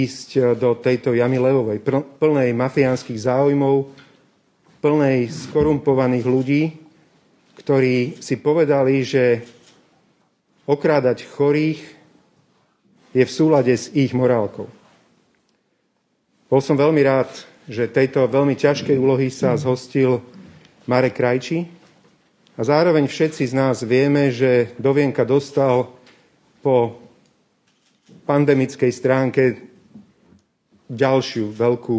ísť 0.00 0.56
do 0.56 0.72
tejto 0.78 1.12
jamy 1.12 1.36
levovej, 1.36 1.84
plnej 2.16 2.56
mafiánskych 2.56 3.20
záujmov, 3.20 3.92
plnej 4.80 5.28
skorumpovaných 5.30 6.26
ľudí, 6.26 6.62
ktorí 7.60 8.18
si 8.18 8.40
povedali, 8.40 9.04
že 9.04 9.44
okrádať 10.66 11.28
chorých 11.28 11.80
je 13.12 13.22
v 13.22 13.30
súlade 13.32 13.74
s 13.76 13.92
ich 13.92 14.16
morálkou. 14.16 14.66
Bol 16.48 16.60
som 16.60 16.76
veľmi 16.76 17.02
rád, 17.04 17.30
že 17.68 17.88
tejto 17.88 18.26
veľmi 18.26 18.58
ťažkej 18.58 18.96
úlohy 18.98 19.30
sa 19.30 19.54
zhostil 19.54 20.20
Marek 20.88 21.16
Krajčí 21.20 21.68
a 22.58 22.60
zároveň 22.66 23.06
všetci 23.06 23.48
z 23.48 23.54
nás 23.54 23.80
vieme, 23.86 24.34
že 24.34 24.74
do 24.76 24.90
vienka 24.92 25.22
dostal 25.22 25.88
po 26.60 26.98
pandemickej 28.26 28.92
stránke 28.92 29.42
ďalšiu 30.92 31.48
veľkú 31.56 31.98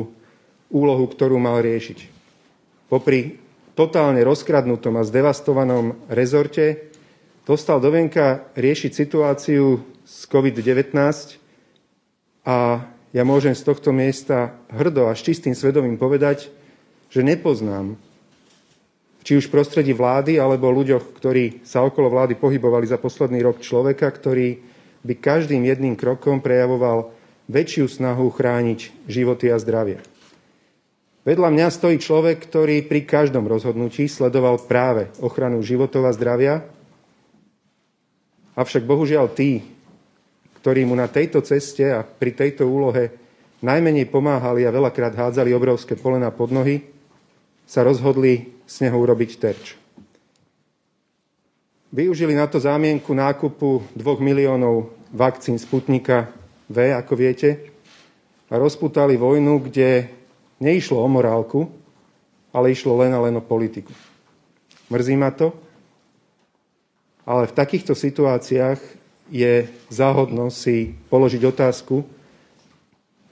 úlohu, 0.69 1.05
ktorú 1.09 1.41
mal 1.41 1.65
riešiť. 1.65 1.99
Popri 2.87 3.41
totálne 3.73 4.21
rozkradnutom 4.21 5.01
a 5.01 5.07
zdevastovanom 5.07 5.97
rezorte 6.13 6.93
dostal 7.43 7.81
do 7.81 7.89
vienka 7.89 8.45
riešiť 8.53 8.91
situáciu 8.93 9.81
s 10.05 10.29
COVID-19 10.29 10.93
a 12.45 12.85
ja 13.13 13.23
môžem 13.25 13.57
z 13.57 13.65
tohto 13.65 13.89
miesta 13.93 14.57
hrdo 14.69 15.09
a 15.09 15.17
s 15.17 15.25
čistým 15.25 15.53
svedomím 15.53 15.97
povedať, 15.97 16.49
že 17.13 17.21
nepoznám 17.21 17.97
či 19.23 19.39
už 19.39 19.47
prostredí 19.47 19.95
vlády, 19.95 20.35
alebo 20.35 20.67
ľuďoch, 20.67 21.15
ktorí 21.15 21.63
sa 21.63 21.79
okolo 21.87 22.11
vlády 22.11 22.35
pohybovali 22.35 22.83
za 22.83 22.99
posledný 22.99 23.39
rok 23.39 23.63
človeka, 23.63 24.11
ktorý 24.11 24.59
by 24.99 25.13
každým 25.15 25.63
jedným 25.63 25.95
krokom 25.95 26.43
prejavoval 26.43 27.12
väčšiu 27.47 27.85
snahu 27.91 28.31
chrániť 28.31 29.07
životy 29.07 29.51
a 29.51 29.57
zdravie. 29.59 29.99
Vedľa 31.23 31.49
mňa 31.55 31.67
stojí 31.71 32.03
človek, 32.03 32.43
ktorý 32.51 32.83
pri 32.83 33.07
každom 33.07 33.47
rozhodnutí 33.47 34.11
sledoval 34.11 34.59
práve 34.67 35.07
ochranu 35.23 35.63
životov 35.63 36.03
a 36.03 36.11
zdravia, 36.11 36.67
avšak 38.59 38.83
bohužiaľ 38.83 39.31
tí, 39.31 39.63
ktorí 40.59 40.83
mu 40.83 40.99
na 40.99 41.07
tejto 41.07 41.39
ceste 41.39 41.87
a 41.95 42.03
pri 42.03 42.35
tejto 42.35 42.67
úlohe 42.67 43.15
najmenej 43.63 44.11
pomáhali 44.11 44.67
a 44.67 44.75
veľakrát 44.75 45.15
hádzali 45.15 45.55
obrovské 45.55 45.95
polena 45.95 46.27
pod 46.27 46.51
nohy, 46.51 46.83
sa 47.63 47.87
rozhodli 47.87 48.51
z 48.67 48.87
neho 48.87 48.99
urobiť 48.99 49.31
terč. 49.39 49.79
Využili 51.93 52.35
na 52.35 52.51
to 52.51 52.59
zámienku 52.59 53.15
nákupu 53.15 53.95
2 53.95 54.03
miliónov 54.19 54.91
vakcín 55.13 55.55
Sputnika 55.55 56.42
V, 56.73 56.89
ako 56.89 57.13
viete, 57.13 57.69
a 58.49 58.57
rozputali 58.57 59.13
vojnu, 59.17 59.61
kde 59.69 60.09
neišlo 60.57 60.97
o 60.97 61.09
morálku, 61.09 61.69
ale 62.53 62.73
išlo 62.73 62.97
len 63.01 63.13
a 63.13 63.21
len 63.21 63.37
o 63.37 63.43
politiku. 63.45 63.93
Mrzí 64.89 65.15
ma 65.17 65.33
to, 65.33 65.53
ale 67.25 67.49
v 67.49 67.57
takýchto 67.57 67.97
situáciách 67.97 68.77
je 69.33 69.65
záhodno 69.89 70.53
si 70.53 70.93
položiť 71.09 71.41
otázku, 71.49 72.05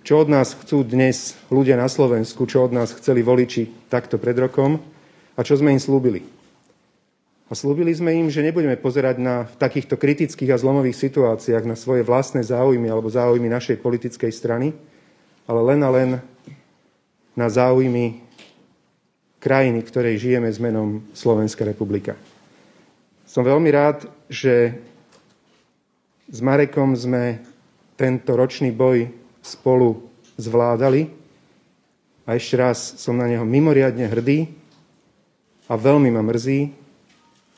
čo 0.02 0.14
od 0.18 0.34
nás 0.34 0.58
chcú 0.58 0.82
dnes 0.82 1.38
ľudia 1.54 1.78
na 1.78 1.86
Slovensku, 1.86 2.50
čo 2.50 2.66
od 2.66 2.74
nás 2.74 2.90
chceli 2.98 3.22
voliči 3.22 3.70
takto 3.92 4.18
pred 4.18 4.34
rokom 4.34 4.82
a 5.38 5.40
čo 5.46 5.54
sme 5.54 5.70
im 5.70 5.82
slúbili. 5.82 6.41
A 7.52 7.54
slúbili 7.54 7.92
sme 7.92 8.16
im, 8.16 8.32
že 8.32 8.40
nebudeme 8.40 8.80
pozerať 8.80 9.20
na 9.20 9.44
v 9.44 9.60
takýchto 9.60 10.00
kritických 10.00 10.56
a 10.56 10.62
zlomových 10.62 10.96
situáciách 10.96 11.68
na 11.68 11.76
svoje 11.76 12.00
vlastné 12.00 12.48
záujmy 12.48 12.88
alebo 12.88 13.12
záujmy 13.12 13.52
našej 13.52 13.84
politickej 13.84 14.32
strany, 14.32 14.72
ale 15.44 15.60
len 15.60 15.84
a 15.84 15.90
len 15.92 16.10
na 17.36 17.48
záujmy 17.52 18.24
krajiny, 19.44 19.84
ktorej 19.84 20.24
žijeme 20.24 20.48
s 20.48 20.64
menom 20.64 21.04
Slovenská 21.12 21.68
republika. 21.68 22.16
Som 23.28 23.44
veľmi 23.44 23.68
rád, 23.68 24.08
že 24.32 24.80
s 26.32 26.40
Marekom 26.40 26.96
sme 26.96 27.44
tento 28.00 28.32
ročný 28.32 28.72
boj 28.72 29.12
spolu 29.44 30.08
zvládali 30.40 31.12
a 32.24 32.40
ešte 32.40 32.56
raz 32.56 32.96
som 32.96 33.20
na 33.20 33.28
neho 33.28 33.44
mimoriadne 33.44 34.08
hrdý 34.08 34.48
a 35.68 35.76
veľmi 35.76 36.16
ma 36.16 36.24
mrzí, 36.24 36.81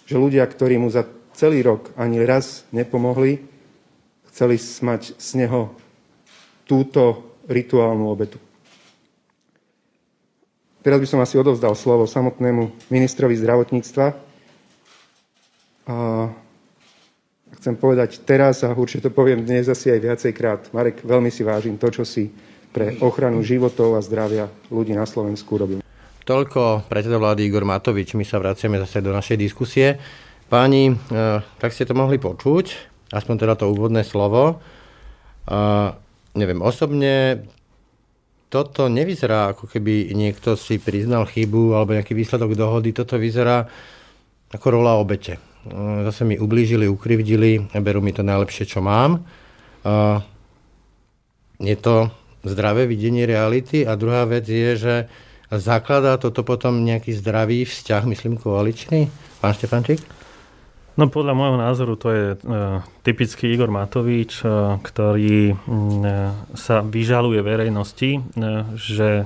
že 0.03 0.15
ľudia, 0.19 0.43
ktorí 0.43 0.77
mu 0.79 0.91
za 0.91 1.07
celý 1.33 1.65
rok 1.65 1.91
ani 1.97 2.21
raz 2.23 2.67
nepomohli, 2.69 3.41
chceli 4.33 4.57
mať 4.59 5.17
z 5.17 5.29
neho 5.45 5.73
túto 6.63 7.35
rituálnu 7.47 8.07
obetu. 8.07 8.39
Teraz 10.83 10.99
by 10.99 11.07
som 11.07 11.23
asi 11.23 11.39
odovzdal 11.39 11.79
slovo 11.79 12.03
samotnému 12.03 12.91
ministrovi 12.91 13.39
zdravotníctva. 13.39 14.05
A 15.87 16.27
chcem 17.59 17.75
povedať 17.79 18.19
teraz 18.27 18.67
a 18.67 18.75
určite 18.75 19.07
to 19.07 19.15
poviem 19.15 19.47
dnes 19.47 19.71
asi 19.71 19.91
aj 19.91 19.99
viacejkrát. 20.03 20.61
Marek, 20.75 20.99
veľmi 21.03 21.31
si 21.31 21.43
vážim 21.43 21.79
to, 21.79 21.87
čo 21.87 22.03
si 22.03 22.31
pre 22.73 22.99
ochranu 22.99 23.39
životov 23.45 23.95
a 23.95 24.03
zdravia 24.03 24.49
ľudí 24.67 24.91
na 24.91 25.07
Slovensku 25.07 25.55
robím. 25.55 25.82
Toľko 26.23 26.87
predseda 26.87 27.19
vlády 27.19 27.51
Igor 27.51 27.67
Matovič. 27.67 28.15
My 28.15 28.23
sa 28.23 28.39
vraciame 28.39 28.79
zase 28.79 29.03
do 29.03 29.11
našej 29.11 29.35
diskusie. 29.35 29.99
Páni, 30.47 30.91
e, 30.91 30.95
tak 31.59 31.75
ste 31.75 31.83
to 31.83 31.91
mohli 31.91 32.15
počuť. 32.15 32.91
aspoň 33.13 33.35
teda 33.45 33.53
to 33.53 33.69
úvodné 33.69 34.01
slovo. 34.01 34.57
Neviem, 36.33 36.65
osobne 36.65 37.45
toto 38.49 38.89
nevyzerá, 38.89 39.53
ako 39.53 39.69
keby 39.69 40.09
niekto 40.17 40.57
si 40.57 40.81
priznal 40.81 41.29
chybu 41.29 41.77
alebo 41.77 41.93
nejaký 41.93 42.17
výsledok 42.17 42.57
dohody. 42.57 42.89
Toto 42.89 43.21
vyzerá 43.21 43.69
ako 44.49 44.67
rola 44.73 44.97
obete. 44.97 45.37
Zase 46.09 46.25
mi 46.25 46.41
ublížili, 46.41 46.89
ukrivdili, 46.89 47.69
berú 47.81 48.01
mi 48.01 48.13
to 48.13 48.25
najlepšie, 48.25 48.65
čo 48.65 48.81
mám. 48.81 49.21
Je 51.61 51.77
to 51.77 52.09
zdravé 52.41 52.89
videnie 52.89 53.29
reality 53.29 53.85
a 53.85 53.93
druhá 53.93 54.25
vec 54.25 54.49
je, 54.49 54.73
že 54.73 54.95
zakladá 55.59 56.15
toto 56.17 56.45
potom 56.45 56.85
nejaký 56.85 57.13
zdravý 57.17 57.65
vzťah, 57.67 58.03
myslím, 58.07 58.39
koaličný. 58.39 59.11
Pán 59.43 59.53
Štefančík? 59.53 60.01
No 60.93 61.09
podľa 61.09 61.33
môjho 61.33 61.57
názoru 61.57 61.97
to 61.97 62.07
je 62.13 62.25
e, 62.33 62.37
typický 63.01 63.49
Igor 63.49 63.73
Matovič, 63.73 64.45
e, 64.45 64.77
ktorý 64.77 65.39
e, 65.49 65.55
sa 66.53 66.85
vyžaluje 66.85 67.41
verejnosti, 67.41 68.09
e, 68.13 68.21
že 68.77 69.25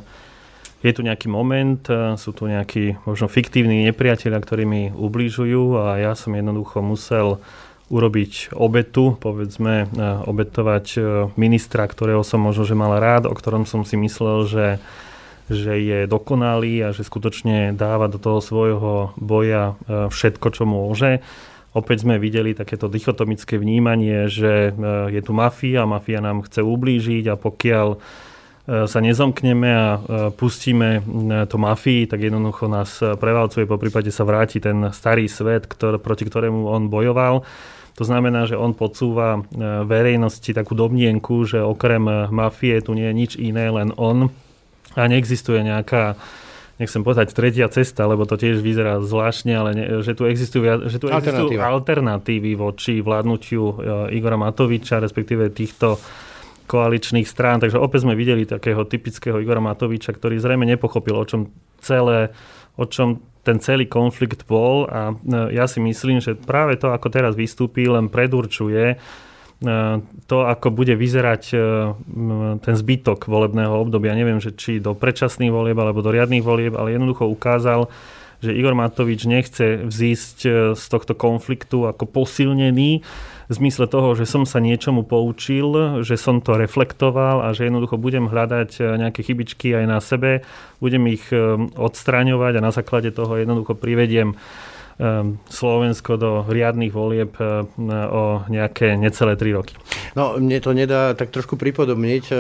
je 0.80 0.92
tu 0.96 1.02
nejaký 1.04 1.28
moment, 1.28 1.84
e, 1.92 2.16
sú 2.16 2.32
tu 2.32 2.48
nejakí 2.48 3.04
možno 3.04 3.28
fiktívni 3.28 3.84
nepriatelia, 3.84 4.40
ktorí 4.40 4.64
mi 4.64 4.84
ubližujú 4.96 5.76
a 5.76 6.00
ja 6.00 6.16
som 6.16 6.32
jednoducho 6.32 6.80
musel 6.80 7.44
urobiť 7.92 8.56
obetu, 8.56 9.20
povedzme 9.20 9.88
e, 9.88 10.04
obetovať 10.24 10.86
e, 10.96 11.00
ministra, 11.36 11.84
ktorého 11.84 12.24
som 12.24 12.44
možno 12.44 12.64
že 12.68 12.80
mal 12.80 12.96
rád, 13.00 13.28
o 13.28 13.36
ktorom 13.36 13.68
som 13.68 13.84
si 13.84 14.00
myslel, 14.00 14.38
že 14.48 14.66
že 15.48 15.80
je 15.80 16.00
dokonalý 16.06 16.84
a 16.86 16.90
že 16.92 17.08
skutočne 17.08 17.72
dáva 17.72 18.12
do 18.12 18.20
toho 18.20 18.44
svojho 18.44 19.16
boja 19.16 19.80
všetko, 19.88 20.48
čo 20.52 20.64
môže 20.68 21.24
Opäť 21.78 22.10
sme 22.10 22.18
videli 22.18 22.58
takéto 22.58 22.90
dichotomické 22.90 23.62
vnímanie, 23.62 24.26
že 24.26 24.72
e, 24.72 24.82
je 25.14 25.22
tu 25.22 25.30
mafia, 25.38 25.86
mafia 25.86 26.18
nám 26.18 26.42
chce 26.42 26.66
ublížiť 26.66 27.30
a 27.30 27.36
pokiaľ 27.38 27.88
e, 27.94 27.98
sa 28.90 28.98
nezomkneme 28.98 29.70
a 29.70 29.88
e, 29.94 30.00
pustíme 30.34 31.06
to 31.46 31.58
mafii, 31.62 32.10
tak 32.10 32.26
jednoducho 32.26 32.66
nás 32.66 32.98
prevalcuje, 33.22 33.70
po 33.70 33.78
prípade 33.78 34.10
sa 34.10 34.26
vráti 34.26 34.58
ten 34.58 34.90
starý 34.90 35.30
svet, 35.30 35.70
ktor, 35.70 36.02
proti 36.02 36.26
ktorému 36.26 36.66
on 36.66 36.90
bojoval. 36.90 37.46
To 37.98 38.04
znamená, 38.06 38.46
že 38.46 38.54
on 38.54 38.78
podsúva 38.78 39.42
verejnosti 39.90 40.54
takú 40.54 40.78
domnienku, 40.78 41.50
že 41.50 41.66
okrem 41.66 42.30
mafie 42.30 42.78
tu 42.78 42.94
nie 42.94 43.10
je 43.10 43.18
nič 43.18 43.32
iné, 43.42 43.74
len 43.74 43.90
on 43.98 44.30
a 44.98 45.06
neexistuje 45.06 45.62
nejaká 45.62 46.18
nechcem 46.78 47.02
povedať 47.02 47.34
tretia 47.34 47.66
cesta, 47.74 48.06
lebo 48.06 48.30
to 48.30 48.38
tiež 48.38 48.62
vyzerá 48.62 49.02
zvláštne, 49.02 49.54
ale 49.54 49.70
ne, 49.74 49.86
že 50.06 50.14
tu 50.14 50.30
existujú, 50.30 50.90
že 50.90 50.98
tu 51.02 51.10
existujú 51.10 51.58
alternatívy 51.58 52.54
voči 52.54 53.02
vládnutiu 53.02 53.64
e, 53.66 53.74
Igora 54.18 54.38
Matoviča, 54.38 55.02
respektíve 55.02 55.50
týchto 55.50 55.98
koaličných 56.70 57.26
strán. 57.26 57.58
Takže 57.58 57.82
opäť 57.82 58.06
sme 58.06 58.14
videli 58.14 58.46
takého 58.46 58.86
typického 58.86 59.42
Igora 59.42 59.62
Matoviča, 59.62 60.14
ktorý 60.14 60.38
zrejme 60.38 60.70
nepochopil, 60.70 61.18
o 61.18 61.26
čom 61.26 61.50
celé, 61.82 62.30
o 62.78 62.86
čom 62.86 63.26
ten 63.42 63.58
celý 63.58 63.90
konflikt 63.90 64.46
bol 64.46 64.86
a 64.86 65.18
e, 65.18 65.58
ja 65.58 65.66
si 65.66 65.82
myslím, 65.82 66.22
že 66.22 66.38
práve 66.38 66.78
to, 66.78 66.94
ako 66.94 67.10
teraz 67.10 67.34
vystúpi, 67.34 67.90
len 67.90 68.06
predurčuje, 68.06 69.02
to, 70.30 70.38
ako 70.46 70.70
bude 70.70 70.94
vyzerať 70.94 71.44
e, 71.50 71.58
ten 72.62 72.76
zbytok 72.78 73.26
volebného 73.26 73.74
obdobia. 73.74 74.14
Neviem, 74.14 74.38
že 74.38 74.54
či 74.54 74.78
do 74.78 74.94
predčasných 74.94 75.50
volieb 75.50 75.78
alebo 75.82 76.06
do 76.06 76.14
riadných 76.14 76.46
volieb, 76.46 76.78
ale 76.78 76.94
jednoducho 76.94 77.26
ukázal, 77.26 77.90
že 78.38 78.54
Igor 78.54 78.78
Matovič 78.78 79.26
nechce 79.26 79.82
vzísť 79.82 80.38
e, 80.46 80.50
z 80.78 80.84
tohto 80.86 81.18
konfliktu 81.18 81.90
ako 81.90 82.06
posilnený 82.06 83.02
v 83.48 83.54
zmysle 83.56 83.90
toho, 83.90 84.14
že 84.14 84.30
som 84.30 84.46
sa 84.46 84.62
niečomu 84.62 85.08
poučil, 85.08 86.04
že 86.06 86.20
som 86.22 86.38
to 86.38 86.60
reflektoval 86.60 87.42
a 87.42 87.56
že 87.56 87.66
jednoducho 87.66 87.98
budem 87.98 88.28
hľadať 88.28 89.00
nejaké 89.00 89.24
chybičky 89.24 89.72
aj 89.72 89.86
na 89.88 90.04
sebe, 90.04 90.44
budem 90.84 91.08
ich 91.08 91.24
odstraňovať 91.80 92.60
a 92.60 92.66
na 92.68 92.76
základe 92.76 93.16
toho 93.16 93.40
jednoducho 93.40 93.72
privediem 93.80 94.36
Slovensko 95.46 96.18
do 96.18 96.42
riadnych 96.50 96.90
volieb 96.90 97.38
ehm, 97.38 97.70
o 98.10 98.42
nejaké 98.50 98.98
necelé 98.98 99.38
tri 99.38 99.54
roky. 99.54 99.78
No, 100.18 100.42
mne 100.42 100.58
to 100.58 100.74
nedá 100.74 101.14
tak 101.14 101.30
trošku 101.30 101.54
pripodobniť 101.54 102.26
e, 102.34 102.36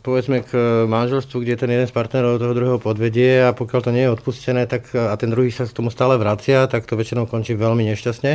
povedzme 0.00 0.40
k 0.40 0.56
manželstvu, 0.88 1.44
kde 1.44 1.60
ten 1.60 1.68
jeden 1.68 1.84
z 1.84 1.92
partnerov 1.92 2.40
toho 2.40 2.56
druhého 2.56 2.80
podvedie 2.80 3.44
a 3.44 3.52
pokiaľ 3.52 3.80
to 3.84 3.92
nie 3.92 4.08
je 4.08 4.14
odpustené, 4.16 4.64
tak 4.64 4.88
a 4.96 5.12
ten 5.20 5.28
druhý 5.28 5.52
sa 5.52 5.68
k 5.68 5.76
tomu 5.76 5.92
stále 5.92 6.16
vracia, 6.16 6.64
tak 6.64 6.88
to 6.88 6.96
väčšinou 6.96 7.28
končí 7.28 7.52
veľmi 7.52 7.84
nešťastne, 7.92 8.32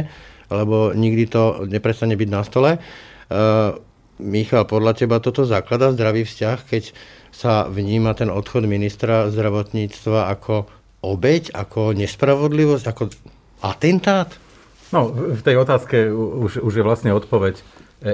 lebo 0.54 0.94
nikdy 0.94 1.26
to 1.26 1.66
neprestane 1.66 2.14
byť 2.14 2.30
na 2.30 2.42
stole. 2.46 2.72
Uh, 3.28 3.76
Michal, 4.22 4.70
podľa 4.70 5.02
teba 5.02 5.18
toto 5.18 5.50
zaklada 5.50 5.92
zdravý 5.92 6.24
vzťah, 6.24 6.58
keď 6.66 6.94
sa 7.34 7.66
vníma 7.70 8.14
ten 8.18 8.32
odchod 8.32 8.66
ministra 8.66 9.30
zdravotníctva 9.30 10.32
ako 10.34 10.66
obeď, 11.06 11.54
ako 11.54 11.94
nespravodlivosť, 11.94 12.86
ako 12.88 13.04
atentát? 13.62 14.34
No, 14.96 15.12
v 15.12 15.42
tej 15.44 15.60
otázke 15.60 16.08
už, 16.12 16.64
už 16.64 16.74
je 16.80 16.84
vlastne 16.86 17.12
odpoveď. 17.12 17.60
E, 17.60 17.64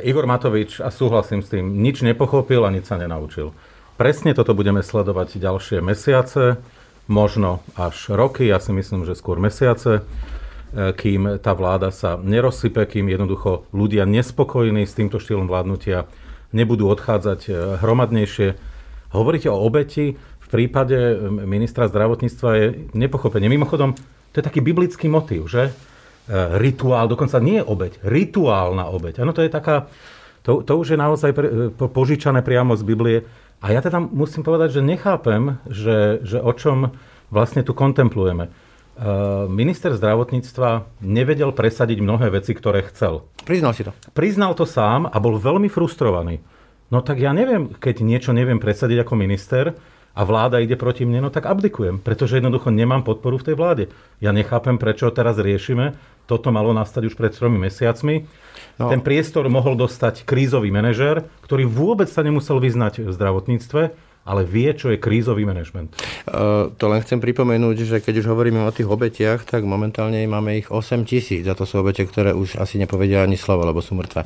Igor 0.09 0.25
Matovič, 0.25 0.81
a 0.81 0.89
súhlasím 0.89 1.45
s 1.45 1.53
tým, 1.53 1.83
nič 1.83 2.01
nepochopil 2.01 2.65
a 2.65 2.73
nič 2.73 2.89
sa 2.89 2.97
nenaučil. 2.97 3.53
Presne 3.93 4.33
toto 4.33 4.57
budeme 4.57 4.81
sledovať 4.81 5.37
ďalšie 5.37 5.85
mesiace, 5.85 6.57
možno 7.05 7.61
až 7.77 8.09
roky, 8.09 8.49
ja 8.49 8.57
si 8.57 8.73
myslím, 8.73 9.05
že 9.05 9.13
skôr 9.13 9.37
mesiace, 9.37 10.01
e, 10.01 10.93
kým 10.97 11.37
tá 11.37 11.53
vláda 11.53 11.93
sa 11.93 12.17
nerozsype, 12.17 12.89
kým 12.89 13.05
jednoducho 13.05 13.69
ľudia 13.69 14.09
nespokojní 14.09 14.89
s 14.89 14.97
týmto 14.97 15.21
štýlom 15.21 15.45
vládnutia 15.45 16.09
nebudú 16.55 16.89
odchádzať 16.89 17.39
e, 17.45 17.51
hromadnejšie. 17.85 18.57
Hovoríte 19.13 19.53
o 19.53 19.61
obeti, 19.61 20.17
v 20.17 20.47
prípade 20.49 21.17
ministra 21.45 21.89
zdravotníctva 21.89 22.49
je 22.57 22.65
nepochopenie. 22.93 23.49
Mimochodom, 23.49 23.93
to 24.33 24.41
je 24.41 24.47
taký 24.49 24.65
biblický 24.65 25.05
motív, 25.05 25.45
že? 25.45 25.69
E, 25.69 26.33
rituál, 26.57 27.05
dokonca 27.05 27.37
nie 27.37 27.61
obeď, 27.61 28.01
rituálna 28.01 28.89
obeď. 28.89 29.21
Áno, 29.21 29.31
to 29.31 29.45
je 29.45 29.53
taká, 29.53 29.85
to, 30.41 30.65
to 30.65 30.73
už 30.73 30.95
je 30.95 30.97
naozaj 30.97 31.31
pre, 31.37 31.47
e, 31.69 31.87
požičané 31.87 32.41
priamo 32.41 32.73
z 32.73 32.83
Biblie. 32.83 33.17
A 33.63 33.71
ja 33.71 33.79
teda 33.79 34.01
musím 34.01 34.41
povedať, 34.43 34.79
že 34.79 34.81
nechápem, 34.81 35.61
že, 35.69 36.19
že 36.25 36.41
o 36.41 36.51
čom 36.51 36.91
vlastne 37.29 37.61
tu 37.61 37.77
kontemplujeme. 37.77 38.49
E, 38.49 38.51
minister 39.51 39.93
zdravotníctva 39.93 41.03
nevedel 41.05 41.53
presadiť 41.53 42.01
mnohé 42.01 42.33
veci, 42.33 42.57
ktoré 42.57 42.87
chcel. 42.89 43.27
Priznal 43.45 43.77
si 43.77 43.85
to. 43.85 43.93
Priznal 44.17 44.57
to 44.57 44.65
sám 44.65 45.05
a 45.05 45.17
bol 45.21 45.37
veľmi 45.37 45.69
frustrovaný. 45.69 46.41
No 46.89 47.05
tak 47.05 47.21
ja 47.21 47.33
neviem, 47.33 47.73
keď 47.73 48.05
niečo 48.05 48.31
neviem 48.31 48.61
presadiť 48.63 49.03
ako 49.03 49.13
minister, 49.17 49.75
a 50.13 50.21
vláda 50.21 50.61
ide 50.61 50.77
proti 50.77 51.09
mne, 51.09 51.25
no 51.25 51.29
tak 51.33 51.49
abdikujem, 51.49 51.97
pretože 51.97 52.37
jednoducho 52.37 52.69
nemám 52.69 53.01
podporu 53.01 53.41
v 53.41 53.49
tej 53.49 53.55
vláde. 53.57 53.83
Ja 54.21 54.29
nechápem, 54.29 54.77
prečo 54.77 55.09
teraz 55.09 55.41
riešime. 55.41 55.97
Toto 56.29 56.53
malo 56.53 56.69
nastať 56.71 57.09
už 57.09 57.17
pred 57.17 57.33
tromi 57.33 57.57
mesiacmi. 57.57 58.29
No. 58.77 58.93
Ten 58.93 59.01
priestor 59.01 59.49
mohol 59.49 59.73
dostať 59.73 60.23
krízový 60.23 60.69
manažér, 60.69 61.25
ktorý 61.43 61.65
vôbec 61.65 62.07
sa 62.07 62.21
nemusel 62.21 62.61
vyznať 62.61 63.03
v 63.03 63.11
zdravotníctve, 63.11 63.81
ale 64.23 64.47
vie, 64.47 64.71
čo 64.71 64.87
je 64.87 64.99
krízový 64.99 65.43
manažment. 65.43 65.91
Uh, 66.23 66.71
to 66.79 66.87
len 66.87 67.03
chcem 67.03 67.19
pripomenúť, 67.19 67.77
že 67.83 67.97
keď 67.99 68.23
už 68.23 68.31
hovoríme 68.31 68.63
o 68.63 68.71
tých 68.71 68.87
obetiach, 68.87 69.43
tak 69.43 69.67
momentálne 69.67 70.23
máme 70.23 70.63
ich 70.63 70.71
8 70.71 71.03
tisíc 71.03 71.43
a 71.43 71.55
to 71.55 71.67
sú 71.67 71.83
obete, 71.83 72.07
ktoré 72.07 72.31
už 72.31 72.55
asi 72.55 72.79
nepovedia 72.79 73.19
ani 73.19 73.35
slovo, 73.35 73.67
lebo 73.67 73.83
sú 73.83 73.99
mŕtve. 73.99 74.23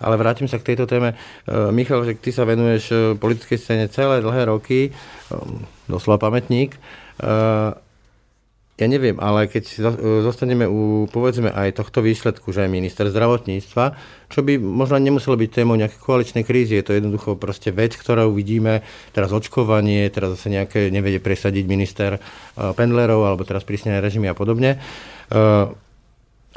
Ale 0.00 0.16
vrátim 0.16 0.48
sa 0.48 0.56
k 0.56 0.72
tejto 0.72 0.88
téme. 0.88 1.12
Uh, 1.44 1.68
Michal, 1.68 2.08
že 2.08 2.16
ty 2.16 2.32
sa 2.32 2.48
venuješ 2.48 2.84
e, 2.90 2.96
politickej 3.20 3.58
scéne 3.60 3.84
celé 3.92 4.24
dlhé 4.24 4.48
roky, 4.48 4.90
um, 5.28 5.60
doslova 5.86 6.16
pamätník. 6.16 6.76
Ja 8.74 8.90
neviem, 8.90 9.14
ale 9.22 9.46
keď 9.46 9.70
zostaneme 10.26 10.66
u, 10.66 11.06
povedzme, 11.06 11.46
aj 11.46 11.78
tohto 11.78 12.02
výsledku, 12.02 12.50
že 12.50 12.66
aj 12.66 12.74
minister 12.74 13.06
zdravotníctva, 13.06 13.84
čo 14.26 14.42
by 14.42 14.58
možno 14.58 14.98
nemuselo 14.98 15.38
byť 15.38 15.50
témou 15.62 15.78
nejaké 15.78 15.94
koaličnej 15.94 16.42
krízy, 16.42 16.82
je 16.82 16.86
to 16.90 16.98
jednoducho 16.98 17.38
proste 17.38 17.70
vec, 17.70 17.94
ktorú 17.94 18.34
vidíme, 18.34 18.82
teraz 19.14 19.30
očkovanie, 19.30 20.10
teraz 20.10 20.34
zase 20.34 20.50
nejaké 20.50 20.90
nevede 20.90 21.22
presadiť 21.22 21.64
minister 21.70 22.18
uh, 22.18 22.74
pendlerov, 22.74 23.22
alebo 23.22 23.46
teraz 23.46 23.62
prísnené 23.62 24.02
režimy 24.02 24.26
a 24.26 24.34
podobne. 24.34 24.82
Uh, 25.30 25.70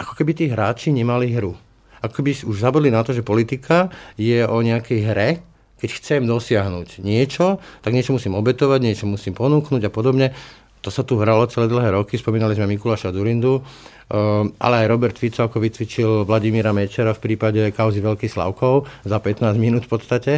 ako 0.02 0.18
keby 0.18 0.34
tí 0.34 0.46
hráči 0.50 0.90
nemali 0.90 1.30
hru. 1.38 1.54
Ako 2.02 2.22
keby 2.22 2.50
už 2.50 2.58
zabudli 2.58 2.90
na 2.90 3.06
to, 3.06 3.14
že 3.14 3.22
politika 3.22 3.94
je 4.18 4.42
o 4.42 4.58
nejakej 4.66 5.00
hre, 5.06 5.30
keď 5.78 5.90
chcem 6.02 6.22
dosiahnuť 6.26 7.06
niečo, 7.06 7.62
tak 7.86 7.94
niečo 7.94 8.10
musím 8.10 8.34
obetovať, 8.34 8.80
niečo 8.82 9.06
musím 9.06 9.38
ponúknuť 9.38 9.86
a 9.86 9.92
podobne. 9.94 10.34
To 10.82 10.90
sa 10.94 11.02
tu 11.02 11.18
hralo 11.18 11.50
celé 11.50 11.66
dlhé 11.68 11.90
roky, 11.98 12.16
spomínali 12.16 12.54
sme 12.54 12.70
Mikuláša 12.78 13.10
Durindu, 13.10 13.60
ehm, 13.60 14.54
ale 14.62 14.86
aj 14.86 14.88
Robert 14.88 15.18
Fico, 15.18 15.44
ako 15.44 15.58
vycvičil 15.58 16.24
Vladimíra 16.24 16.72
Mečera 16.72 17.18
v 17.18 17.24
prípade 17.24 17.62
kauzy 17.74 18.00
Veľkých 18.00 18.32
Slavkov 18.32 18.86
za 19.04 19.18
15 19.18 19.58
minút 19.58 19.90
v 19.90 19.92
podstate. 19.92 20.34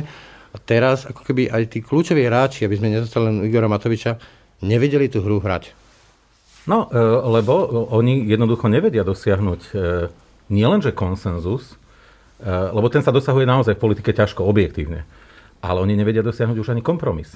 A 0.50 0.58
teraz 0.58 1.06
ako 1.06 1.22
keby 1.22 1.52
aj 1.52 1.64
tí 1.70 1.80
kľúčoví 1.86 2.26
hráči, 2.26 2.66
aby 2.66 2.80
sme 2.80 2.90
nezostali 2.90 3.30
len 3.30 3.46
Igora 3.46 3.70
Matoviča, 3.70 4.18
nevedeli 4.66 5.12
tú 5.12 5.22
hru 5.22 5.38
hrať. 5.38 5.76
No, 6.66 6.90
e, 6.90 6.98
lebo 7.30 7.70
oni 7.94 8.26
jednoducho 8.26 8.66
nevedia 8.66 9.06
dosiahnuť 9.06 9.62
e, 9.70 9.72
nielenže 10.50 10.96
konsenzus, 10.98 11.78
lebo 12.48 12.88
ten 12.88 13.04
sa 13.04 13.12
dosahuje 13.12 13.44
naozaj 13.44 13.76
v 13.76 13.84
politike 13.84 14.16
ťažko, 14.16 14.48
objektívne. 14.48 15.04
Ale 15.60 15.84
oni 15.84 16.00
nevedia 16.00 16.24
dosiahnuť 16.24 16.56
už 16.56 16.72
ani 16.72 16.80
kompromis. 16.80 17.36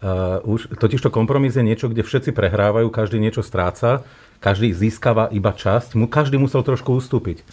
Uh, 0.00 0.40
už, 0.48 0.72
totižto 0.80 1.12
kompromis 1.12 1.52
je 1.52 1.60
niečo, 1.60 1.92
kde 1.92 2.00
všetci 2.00 2.32
prehrávajú, 2.32 2.88
každý 2.88 3.20
niečo 3.20 3.44
stráca, 3.44 4.00
každý 4.40 4.72
získava 4.72 5.28
iba 5.28 5.52
časť, 5.52 5.92
mu, 5.92 6.08
každý 6.08 6.40
musel 6.40 6.64
trošku 6.64 6.96
ustúpiť. 6.96 7.44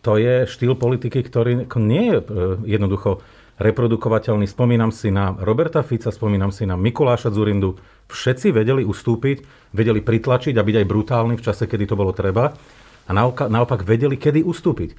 To 0.00 0.16
je 0.16 0.48
štýl 0.48 0.80
politiky, 0.80 1.20
ktorý 1.20 1.68
nie 1.76 2.04
je 2.08 2.18
uh, 2.20 2.24
jednoducho 2.64 3.20
reprodukovateľný. 3.60 4.48
Spomínam 4.48 4.90
si 4.90 5.12
na 5.12 5.36
Roberta 5.36 5.84
Fica, 5.84 6.08
spomínam 6.08 6.50
si 6.50 6.64
na 6.64 6.74
Mikuláša 6.74 7.30
Zurindu. 7.30 7.76
Všetci 8.08 8.50
vedeli 8.50 8.82
ustúpiť, 8.82 9.70
vedeli 9.76 10.00
pritlačiť 10.00 10.56
a 10.56 10.66
byť 10.66 10.76
aj 10.80 10.86
brutálni 10.88 11.34
v 11.36 11.44
čase, 11.44 11.68
kedy 11.68 11.84
to 11.84 12.00
bolo 12.00 12.16
treba. 12.16 12.56
A 13.04 13.10
naopak, 13.12 13.52
naopak 13.52 13.84
vedeli, 13.84 14.16
kedy 14.16 14.40
ustúpiť. 14.40 14.96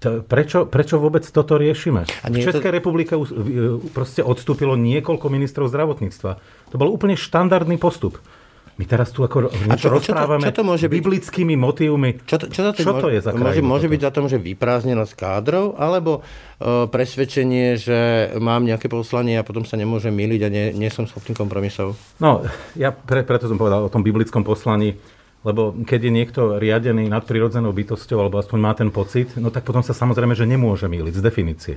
Prečo, 0.00 0.64
prečo 0.64 0.96
vôbec 0.96 1.28
toto 1.28 1.60
riešime? 1.60 2.08
A 2.24 2.32
v 2.32 2.40
Českej 2.40 2.72
to... 2.72 2.76
republike 2.80 3.12
proste 3.92 4.24
odstúpilo 4.24 4.72
niekoľko 4.72 5.28
ministrov 5.28 5.68
zdravotníctva. 5.68 6.30
To 6.72 6.76
bol 6.80 6.88
úplne 6.88 7.20
štandardný 7.20 7.76
postup. 7.76 8.16
My 8.80 8.88
teraz 8.88 9.12
tu 9.12 9.20
ako 9.20 9.52
niečo 9.52 9.92
čo, 9.92 9.92
rozprávame 9.92 10.48
čo 10.48 10.56
to, 10.56 10.56
čo 10.56 10.56
to 10.56 10.64
môže 10.64 10.86
byť? 10.88 10.96
biblickými 10.96 11.52
motívmi. 11.52 12.24
Čo 12.24 12.36
to, 12.40 12.44
čo 12.48 12.60
to, 12.64 12.70
čo 12.80 12.92
to 12.96 13.12
je 13.12 13.20
za 13.20 13.36
krajinu? 13.36 13.44
Môže, 13.44 13.60
môže 13.60 13.86
byť 13.92 14.00
za 14.00 14.10
tom, 14.16 14.24
že 14.24 14.40
vyprázdnenosť 14.40 15.12
kádrov, 15.20 15.76
alebo 15.76 16.24
uh, 16.24 16.88
presvedčenie, 16.88 17.76
že 17.76 18.32
mám 18.40 18.64
nejaké 18.64 18.88
poslanie 18.88 19.36
a 19.36 19.44
potom 19.44 19.68
sa 19.68 19.76
nemôžem 19.76 20.16
miliť 20.16 20.40
a 20.40 20.48
nie, 20.48 20.64
nie 20.72 20.88
som 20.88 21.04
schopný 21.04 21.36
kompromisov? 21.36 21.92
No, 22.24 22.40
ja 22.72 22.88
pre, 22.88 23.20
preto 23.20 23.52
som 23.52 23.60
povedal 23.60 23.84
o 23.84 23.92
tom 23.92 24.00
biblickom 24.00 24.48
poslaní 24.48 24.96
lebo 25.40 25.72
keď 25.72 26.00
je 26.08 26.12
niekto 26.12 26.40
riadený 26.60 27.08
nadprirodzenou 27.08 27.72
bytosťou, 27.72 28.18
alebo 28.20 28.36
aspoň 28.40 28.58
má 28.60 28.72
ten 28.76 28.92
pocit, 28.92 29.32
no 29.40 29.48
tak 29.48 29.64
potom 29.64 29.80
sa 29.80 29.96
samozrejme, 29.96 30.36
že 30.36 30.44
nemôže 30.44 30.84
míliť 30.84 31.14
z 31.16 31.22
definície. 31.24 31.76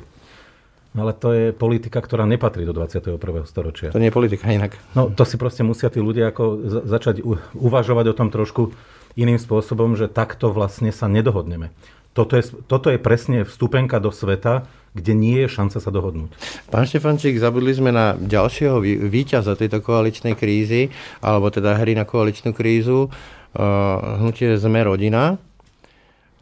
No 0.93 1.09
ale 1.09 1.17
to 1.17 1.33
je 1.33 1.45
politika, 1.57 1.97
ktorá 2.05 2.29
nepatrí 2.29 2.69
do 2.69 2.73
21. 2.75 3.17
storočia. 3.49 3.89
To 3.89 3.97
nie 3.97 4.13
je 4.13 4.15
politika 4.15 4.45
inak. 4.53 4.77
No 4.93 5.09
to 5.09 5.25
si 5.25 5.41
proste 5.41 5.65
musia 5.65 5.89
tí 5.89 5.97
ľudia 5.97 6.29
ako 6.29 6.69
začať 6.85 7.25
uvažovať 7.57 8.05
o 8.13 8.17
tom 8.17 8.29
trošku 8.29 8.77
iným 9.17 9.41
spôsobom, 9.41 9.97
že 9.97 10.05
takto 10.05 10.53
vlastne 10.53 10.93
sa 10.93 11.09
nedohodneme. 11.09 11.73
Toto 12.13 12.37
je, 12.37 12.45
toto 12.69 12.93
je 12.93 13.01
presne 13.01 13.41
vstupenka 13.41 13.97
do 13.97 14.13
sveta, 14.13 14.69
kde 14.93 15.17
nie 15.17 15.41
je 15.41 15.49
šanca 15.49 15.81
sa 15.81 15.89
dohodnúť. 15.89 16.29
Pán 16.69 16.85
Štefančík, 16.85 17.41
zabudli 17.41 17.73
sme 17.73 17.89
na 17.89 18.13
ďalšieho 18.13 18.77
víťaza 19.09 19.57
tejto 19.57 19.81
koaličnej 19.81 20.37
krízy, 20.37 20.93
alebo 21.25 21.49
teda 21.49 21.73
hry 21.81 21.97
na 21.97 22.05
koaličnú 22.05 22.53
krízu, 22.53 23.09
hnutie 23.55 24.57
Zme 24.57 24.81
rodina. 24.85 25.37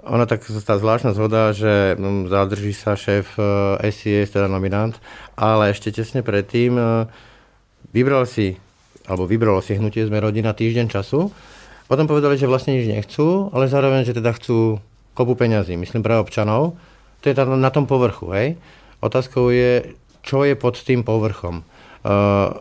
Ona 0.01 0.25
tak 0.25 0.41
tá 0.41 0.81
zvláštna 0.81 1.13
zhoda, 1.13 1.53
že 1.53 1.93
no, 2.01 2.25
zadrží 2.25 2.73
sa 2.73 2.97
šéf 2.97 3.37
SIS, 3.85 4.33
teda 4.33 4.49
nominant, 4.49 4.97
ale 5.37 5.77
ešte 5.77 5.93
tesne 5.93 6.25
predtým 6.25 6.73
uh, 6.73 7.05
vybral 7.93 8.25
si, 8.25 8.57
alebo 9.05 9.29
vybralo 9.29 9.61
si 9.61 9.77
hnutie 9.77 10.01
Zme 10.09 10.17
rodina 10.17 10.57
týždeň 10.57 10.89
času. 10.89 11.29
Potom 11.85 12.09
povedali, 12.09 12.39
že 12.39 12.49
vlastne 12.49 12.79
nič 12.79 12.89
nechcú, 12.89 13.53
ale 13.53 13.69
zároveň, 13.69 14.07
že 14.07 14.17
teda 14.17 14.33
chcú 14.33 14.81
kopu 15.13 15.35
peňazí, 15.35 15.77
myslím 15.77 16.01
pre 16.01 16.17
občanov. 16.17 16.79
To 17.21 17.25
je 17.29 17.37
na 17.37 17.69
tom 17.69 17.85
povrchu, 17.85 18.31
hej. 18.33 18.47
Otázkou 19.05 19.53
je, 19.53 19.93
čo 20.25 20.41
je 20.47 20.57
pod 20.57 20.81
tým 20.81 21.05
povrchom. 21.05 21.61
Uh, 22.01 22.57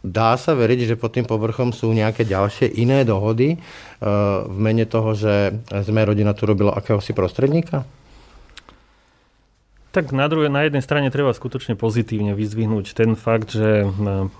dá 0.00 0.36
sa 0.40 0.56
veriť, 0.56 0.94
že 0.94 1.00
pod 1.00 1.12
tým 1.16 1.28
povrchom 1.28 1.76
sú 1.76 1.92
nejaké 1.92 2.24
ďalšie 2.24 2.72
iné 2.80 3.04
dohody 3.04 3.56
uh, 3.56 4.48
v 4.48 4.58
mene 4.58 4.84
toho, 4.88 5.12
že 5.12 5.60
sme 5.84 6.04
rodina 6.04 6.32
tu 6.32 6.48
robila 6.48 6.72
akéhosi 6.72 7.12
prostredníka? 7.12 7.84
Tak 9.90 10.14
na, 10.14 10.30
druhej, 10.30 10.54
na 10.54 10.62
jednej 10.62 10.86
strane 10.86 11.10
treba 11.10 11.34
skutočne 11.34 11.74
pozitívne 11.74 12.30
vyzdvihnúť 12.38 12.94
ten 12.94 13.18
fakt, 13.18 13.58
že 13.58 13.90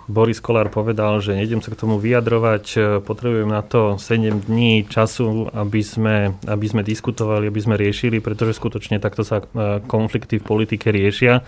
Boris 0.07 0.39
Kolár 0.39 0.71
povedal, 0.71 1.19
že 1.19 1.35
nejdem 1.35 1.59
sa 1.59 1.75
k 1.75 1.81
tomu 1.83 1.99
vyjadrovať, 1.99 3.03
potrebujem 3.03 3.51
na 3.51 3.59
to 3.67 3.99
7 3.99 4.47
dní 4.47 4.87
času, 4.87 5.51
aby 5.51 5.83
sme, 5.83 6.39
aby 6.47 6.67
sme 6.71 6.87
diskutovali, 6.87 7.51
aby 7.51 7.61
sme 7.67 7.75
riešili, 7.75 8.23
pretože 8.23 8.63
skutočne 8.63 9.03
takto 9.03 9.27
sa 9.27 9.43
konflikty 9.91 10.39
v 10.39 10.47
politike 10.47 10.95
riešia. 10.95 11.43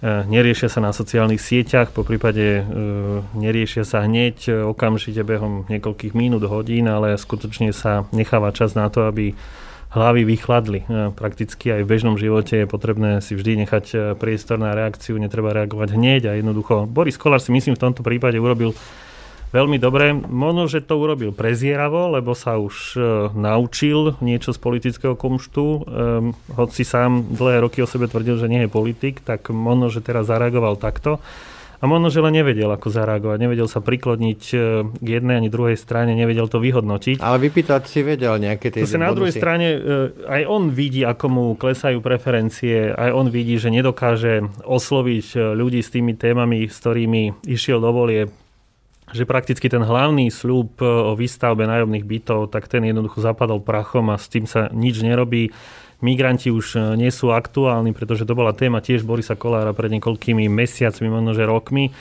Neriešia 0.00 0.72
sa 0.72 0.80
na 0.80 0.96
sociálnych 0.96 1.44
sieťach, 1.44 1.92
po 1.92 2.08
prípade 2.08 2.64
neriešia 3.36 3.84
sa 3.84 4.00
hneď 4.00 4.64
okamžite 4.72 5.20
behom 5.20 5.68
niekoľkých 5.68 6.16
minút, 6.16 6.40
hodín, 6.48 6.88
ale 6.88 7.20
skutočne 7.20 7.68
sa 7.76 8.08
necháva 8.08 8.48
čas 8.56 8.72
na 8.72 8.88
to, 8.88 9.04
aby 9.04 9.36
hlavy 9.92 10.24
vychladli. 10.24 10.88
Prakticky 11.20 11.76
aj 11.76 11.84
v 11.84 11.90
bežnom 11.92 12.16
živote 12.16 12.64
je 12.64 12.66
potrebné 12.70 13.20
si 13.20 13.36
vždy 13.36 13.68
nechať 13.68 14.16
priestor 14.16 14.56
na 14.56 14.72
reakciu, 14.72 15.20
netreba 15.20 15.52
reagovať 15.52 15.92
hneď 15.92 16.32
a 16.32 16.38
jednoducho. 16.38 16.88
Boris 16.88 17.20
Kolár 17.20 17.44
si 17.44 17.52
myslím 17.52 17.76
v 17.76 17.84
tomto 17.84 18.00
prípade 18.00 18.40
urobil 18.40 18.72
veľmi 19.50 19.76
dobre. 19.82 20.14
Možno, 20.14 20.70
že 20.70 20.82
to 20.82 20.98
urobil 20.98 21.34
prezieravo, 21.34 22.14
lebo 22.14 22.34
sa 22.38 22.56
už 22.56 22.96
e, 22.96 23.00
naučil 23.34 24.18
niečo 24.22 24.54
z 24.54 24.58
politického 24.62 25.14
komštu. 25.18 25.64
E, 25.66 25.78
hoci 26.54 26.82
sám 26.86 27.34
dlhé 27.34 27.66
roky 27.66 27.82
o 27.82 27.90
sebe 27.90 28.06
tvrdil, 28.06 28.38
že 28.38 28.50
nie 28.50 28.66
je 28.66 28.70
politik, 28.70 29.22
tak 29.22 29.50
možno, 29.50 29.90
že 29.90 30.02
teraz 30.02 30.30
zareagoval 30.30 30.78
takto. 30.78 31.18
A 31.80 31.88
možno, 31.88 32.12
že 32.12 32.20
len 32.20 32.36
nevedel, 32.36 32.68
ako 32.68 32.92
zareagovať. 32.92 33.40
Nevedel 33.40 33.64
sa 33.64 33.80
prikloniť 33.80 34.42
e, 34.52 34.56
k 34.84 35.06
jednej 35.08 35.40
ani 35.40 35.48
druhej 35.48 35.80
strane, 35.80 36.12
nevedel 36.12 36.44
to 36.44 36.60
vyhodnotiť. 36.60 37.24
Ale 37.24 37.40
vypýtať 37.40 37.88
si 37.88 38.04
vedel 38.04 38.36
nejaké 38.36 38.68
tie 38.68 38.84
Zase 38.84 39.00
na 39.00 39.16
druhej 39.16 39.32
strane 39.32 39.66
e, 39.72 39.78
aj 40.28 40.42
on 40.44 40.68
vidí, 40.76 41.08
ako 41.08 41.26
mu 41.32 41.44
klesajú 41.56 42.04
preferencie, 42.04 42.92
aj 42.92 43.10
on 43.16 43.32
vidí, 43.32 43.56
že 43.56 43.72
nedokáže 43.72 44.44
osloviť 44.60 45.56
ľudí 45.56 45.80
s 45.80 45.88
tými 45.88 46.12
témami, 46.20 46.68
s 46.68 46.76
ktorými 46.84 47.48
išiel 47.48 47.80
do 47.80 47.90
volie 47.96 48.28
že 49.10 49.26
prakticky 49.26 49.66
ten 49.66 49.82
hlavný 49.82 50.30
sľub 50.30 50.78
o 50.82 51.12
výstavbe 51.18 51.66
nájomných 51.66 52.06
bytov, 52.06 52.50
tak 52.54 52.70
ten 52.70 52.86
jednoducho 52.86 53.18
zapadol 53.22 53.58
prachom 53.58 54.10
a 54.10 54.16
s 54.16 54.30
tým 54.30 54.46
sa 54.46 54.70
nič 54.70 55.02
nerobí 55.02 55.50
migranti 56.00 56.48
už 56.50 56.66
e, 56.76 56.78
nie 56.96 57.12
sú 57.12 57.30
aktuálni, 57.30 57.92
pretože 57.92 58.24
to 58.24 58.36
bola 58.36 58.56
téma 58.56 58.80
tiež 58.80 59.04
Borisa 59.04 59.36
Kolára 59.36 59.76
pred 59.76 59.92
niekoľkými 59.96 60.48
mesiacmi, 60.48 61.06
možno 61.08 61.36
že 61.36 61.44
rokmi. 61.48 61.92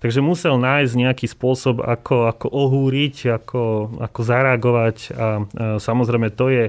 Takže 0.00 0.24
musel 0.24 0.56
nájsť 0.56 0.92
nejaký 0.96 1.26
spôsob, 1.28 1.84
ako, 1.84 2.32
ako 2.32 2.46
ohúriť, 2.48 3.36
ako, 3.36 3.62
ako 4.00 4.20
zareagovať 4.24 4.96
a, 5.12 5.12
a 5.12 5.28
samozrejme 5.76 6.32
to 6.32 6.48
je 6.48 6.64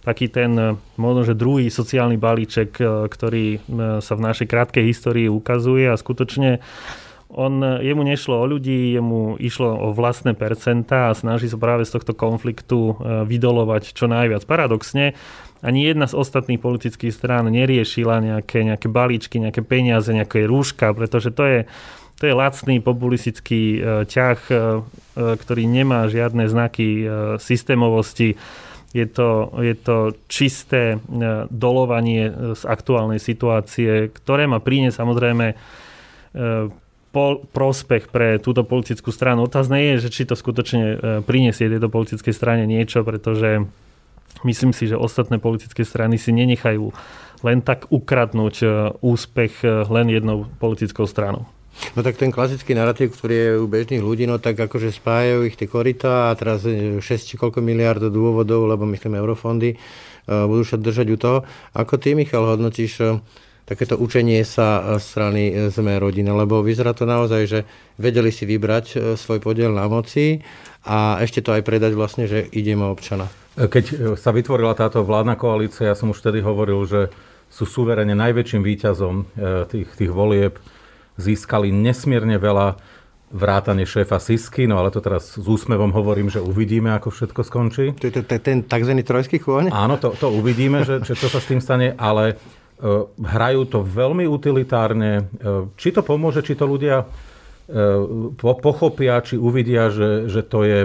taký 0.00 0.32
ten 0.32 0.56
e, 0.56 0.72
možno, 0.96 1.28
že 1.28 1.36
druhý 1.36 1.68
sociálny 1.68 2.16
balíček, 2.16 2.70
e, 2.80 2.84
ktorý 3.10 3.44
sa 4.00 4.12
v 4.16 4.24
našej 4.24 4.46
krátkej 4.48 4.84
histórii 4.86 5.26
ukazuje 5.28 5.90
a 5.90 6.00
skutočne 6.00 6.64
on, 7.34 7.82
jemu 7.82 8.02
nešlo 8.02 8.42
o 8.42 8.46
ľudí, 8.46 8.94
jemu 8.94 9.38
išlo 9.38 9.70
o 9.70 9.88
vlastné 9.94 10.34
percentá 10.34 11.10
a 11.10 11.16
snaží 11.16 11.46
sa 11.46 11.56
práve 11.56 11.86
z 11.86 11.94
tohto 11.94 12.14
konfliktu 12.14 12.98
vydolovať 13.26 13.94
čo 13.94 14.10
najviac. 14.10 14.42
Paradoxne, 14.44 15.14
ani 15.60 15.84
jedna 15.84 16.08
z 16.08 16.16
ostatných 16.16 16.56
politických 16.56 17.12
strán 17.12 17.52
neriešila 17.52 18.24
nejaké, 18.24 18.64
nejaké 18.64 18.88
balíčky, 18.88 19.36
nejaké 19.36 19.60
peniaze, 19.60 20.08
nejaké 20.08 20.48
rúška, 20.48 20.96
pretože 20.96 21.30
to 21.36 21.44
je, 21.44 21.60
to 22.16 22.24
je 22.24 22.32
lacný 22.32 22.80
populistický 22.80 23.76
e, 23.76 23.78
ťah, 24.08 24.40
e, 24.48 24.54
e, 24.56 24.58
ktorý 25.36 25.68
nemá 25.68 26.08
žiadne 26.08 26.48
znaky 26.48 26.88
e, 26.88 27.04
systémovosti. 27.36 28.40
Je 28.96 29.06
to, 29.06 29.52
je 29.60 29.76
to 29.76 30.16
čisté 30.32 30.96
e, 30.96 30.98
dolovanie 31.52 32.32
e, 32.32 32.32
z 32.56 32.62
aktuálnej 32.64 33.20
situácie, 33.20 34.08
ktoré 34.16 34.48
má 34.48 34.64
príne 34.64 34.88
samozrejme 34.90 35.54
e, 37.10 37.14
po, 37.14 37.42
prospech 37.50 38.08
pre 38.08 38.38
túto 38.38 38.62
politickú 38.62 39.10
stranu. 39.10 39.50
Otázne 39.50 39.82
je, 39.94 40.06
že 40.06 40.14
či 40.14 40.22
to 40.24 40.38
skutočne 40.38 40.82
e, 40.82 40.96
prinesie 41.26 41.66
tejto 41.66 41.90
politickej 41.90 42.34
strane 42.34 42.64
niečo, 42.64 43.02
pretože 43.02 43.66
Myslím 44.40 44.72
si, 44.72 44.88
že 44.88 44.96
ostatné 44.96 45.36
politické 45.36 45.84
strany 45.84 46.16
si 46.16 46.32
nenechajú 46.32 46.94
len 47.44 47.60
tak 47.60 47.88
ukradnúť 47.92 48.56
e, 48.60 48.66
úspech 49.00 49.64
e, 49.64 49.84
len 49.88 50.12
jednou 50.12 50.48
politickou 50.60 51.04
stranou. 51.04 51.44
No 51.96 52.00
tak 52.04 52.20
ten 52.20 52.28
klasický 52.28 52.76
narratív, 52.76 53.16
ktorý 53.16 53.34
je 53.36 53.50
u 53.60 53.66
bežných 53.68 54.04
ľudí, 54.04 54.24
no 54.28 54.36
tak 54.36 54.60
akože 54.60 54.92
spájajú 54.92 55.48
ich 55.48 55.56
tie 55.56 55.68
korita 55.68 56.32
a 56.32 56.36
teraz 56.36 56.64
6 56.64 57.00
e, 57.00 57.16
či 57.16 57.34
koľko 57.36 57.64
miliard 57.64 58.00
dôvodov, 58.00 58.68
lebo 58.68 58.84
myslím 58.88 59.20
eurofondy, 59.20 59.76
budú 60.28 60.62
sa 60.62 60.76
držať 60.76 61.06
u 61.10 61.18
toho. 61.18 61.38
Ako 61.74 61.96
ty, 61.96 62.12
Michal, 62.12 62.44
hodnotíš 62.44 63.00
takéto 63.70 63.94
učenie 63.94 64.42
sa 64.42 64.98
strany 64.98 65.70
Sme 65.70 66.02
rodina, 66.02 66.34
lebo 66.34 66.58
vyzerá 66.58 66.90
to 66.90 67.06
naozaj, 67.06 67.46
že 67.46 67.60
vedeli 68.02 68.34
si 68.34 68.42
vybrať 68.42 69.14
svoj 69.14 69.38
podiel 69.38 69.70
na 69.70 69.86
moci 69.86 70.42
a 70.82 71.22
ešte 71.22 71.38
to 71.38 71.54
aj 71.54 71.62
predať 71.62 71.94
vlastne, 71.94 72.26
že 72.26 72.50
ideme 72.50 72.82
občana. 72.90 73.30
Keď 73.54 73.84
e, 73.84 73.94
sa 74.16 74.32
vytvorila 74.32 74.72
táto 74.72 75.04
vládna 75.04 75.36
koalícia, 75.36 75.92
ja 75.92 75.98
som 75.98 76.08
už 76.08 76.24
vtedy 76.24 76.40
hovoril, 76.40 76.80
že 76.88 77.12
sú 77.52 77.68
suverene 77.68 78.16
najväčším 78.16 78.62
výťazom 78.64 79.14
e, 79.20 79.24
tých, 79.68 79.88
tých 79.98 80.10
volieb, 80.10 80.56
získali 81.20 81.68
nesmierne 81.68 82.40
veľa 82.40 82.80
vrátane 83.30 83.86
šéfa 83.86 84.18
Sisky, 84.18 84.66
no 84.66 84.80
ale 84.80 84.90
to 84.90 84.98
teraz 85.04 85.38
s 85.38 85.46
úsmevom 85.46 85.94
hovorím, 85.94 86.32
že 86.32 86.42
uvidíme, 86.42 86.90
ako 86.96 87.14
všetko 87.14 87.40
skončí. 87.46 87.86
To 88.02 88.10
je 88.10 88.40
ten 88.42 88.66
tzv. 88.66 88.92
trojský 89.06 89.38
kôň? 89.38 89.70
Áno, 89.70 90.00
to, 90.02 90.16
to 90.18 90.32
uvidíme, 90.34 90.82
že, 90.82 90.98
že 91.06 91.14
čo 91.14 91.30
sa 91.30 91.38
s 91.38 91.46
tým 91.46 91.62
stane, 91.62 91.94
ale 91.94 92.34
uh, 92.34 92.59
hrajú 93.20 93.62
to 93.68 93.78
veľmi 93.84 94.24
utilitárne. 94.24 95.28
Uh, 95.36 95.68
či 95.76 95.92
to 95.92 96.00
pomôže, 96.00 96.40
či 96.40 96.56
to 96.56 96.64
ľudia 96.64 97.04
uh, 97.04 97.08
pochopia, 98.38 99.20
či 99.20 99.36
uvidia, 99.36 99.92
že, 99.92 100.28
že 100.28 100.40
to 100.44 100.64
je 100.64 100.80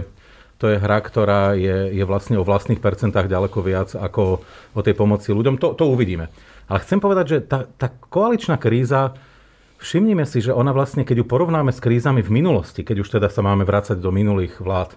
to 0.56 0.72
je 0.72 0.80
hra, 0.80 1.04
ktorá 1.04 1.52
je, 1.60 1.92
je 1.92 2.04
vlastne 2.08 2.40
o 2.40 2.48
vlastných 2.48 2.80
percentách 2.80 3.28
ďaleko 3.28 3.60
viac 3.60 3.92
ako 3.92 4.40
o 4.72 4.80
tej 4.80 4.96
pomoci 4.96 5.36
ľuďom. 5.36 5.60
To, 5.60 5.76
to 5.76 5.84
uvidíme. 5.84 6.32
Ale 6.72 6.80
chcem 6.80 7.04
povedať, 7.04 7.26
že 7.28 7.38
tá, 7.44 7.68
tá 7.76 7.92
koaličná 7.92 8.56
kríza 8.56 9.20
Všimnime 9.76 10.24
si, 10.24 10.40
že 10.40 10.56
ona 10.56 10.72
vlastne, 10.72 11.04
keď 11.04 11.22
ju 11.22 11.26
porovnáme 11.28 11.76
s 11.76 11.84
krízami 11.84 12.24
v 12.24 12.34
minulosti, 12.42 12.82
keď 12.82 13.04
už 13.04 13.20
teda 13.20 13.28
sa 13.28 13.44
máme 13.44 13.68
vrácať 13.68 14.00
do 14.00 14.08
minulých 14.08 14.64
vlád, 14.64 14.96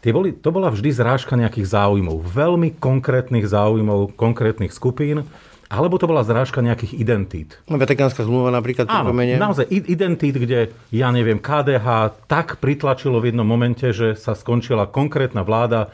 tie 0.00 0.10
boli, 0.10 0.32
to 0.32 0.48
bola 0.48 0.72
vždy 0.72 0.88
zrážka 0.88 1.36
nejakých 1.36 1.68
záujmov, 1.68 2.24
veľmi 2.24 2.80
konkrétnych 2.80 3.44
záujmov, 3.44 4.16
konkrétnych 4.16 4.72
skupín, 4.72 5.28
alebo 5.66 5.98
to 5.98 6.06
bola 6.06 6.22
zrážka 6.22 6.62
nejakých 6.62 6.94
identít. 6.94 7.50
No, 7.66 7.78
Vatikánska 7.78 8.22
zmluva 8.22 8.54
napríklad. 8.54 8.86
Áno, 8.86 9.10
naozaj 9.12 9.66
identít, 9.70 10.38
kde, 10.38 10.70
ja 10.94 11.10
neviem, 11.10 11.42
KDH 11.42 12.14
tak 12.30 12.62
pritlačilo 12.62 13.18
v 13.18 13.34
jednom 13.34 13.46
momente, 13.46 13.90
že 13.90 14.14
sa 14.14 14.38
skončila 14.38 14.86
konkrétna 14.86 15.42
vláda 15.42 15.90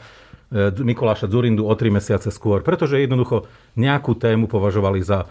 e, 0.53 0.69
Mikuláša 0.77 1.25
Zurindu 1.25 1.65
o 1.65 1.73
tri 1.73 1.89
mesiace 1.89 2.29
skôr, 2.29 2.61
pretože 2.61 3.01
jednoducho 3.01 3.49
nejakú 3.73 4.13
tému 4.13 4.45
považovali 4.45 5.01
za 5.01 5.25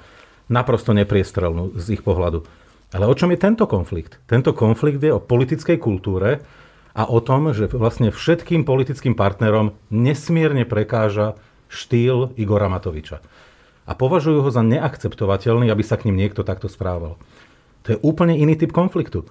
naprosto 0.51 0.91
nepriestrelnú 0.91 1.79
z 1.79 1.99
ich 1.99 2.03
pohľadu. 2.03 2.43
Ale 2.93 3.09
o 3.09 3.15
čom 3.15 3.33
je 3.33 3.41
tento 3.41 3.65
konflikt? 3.71 4.21
Tento 4.29 4.53
konflikt 4.53 5.01
je 5.01 5.15
o 5.15 5.23
politickej 5.23 5.81
kultúre 5.81 6.43
a 6.93 7.09
o 7.09 7.25
tom, 7.25 7.55
že 7.57 7.71
vlastne 7.73 8.13
všetkým 8.13 8.69
politickým 8.69 9.17
partnerom 9.17 9.73
nesmierne 9.89 10.69
prekáža 10.69 11.39
štýl 11.73 12.37
Igora 12.37 12.69
Matoviča. 12.69 13.25
A 13.87 13.93
považujú 13.99 14.47
ho 14.47 14.51
za 14.51 14.63
neakceptovateľný, 14.63 15.69
aby 15.69 15.83
sa 15.83 15.99
k 15.99 16.07
ním 16.11 16.21
niekto 16.21 16.47
takto 16.47 16.71
správal. 16.71 17.19
To 17.83 17.89
je 17.95 17.99
úplne 18.03 18.39
iný 18.39 18.55
typ 18.55 18.71
konfliktu. 18.71 19.27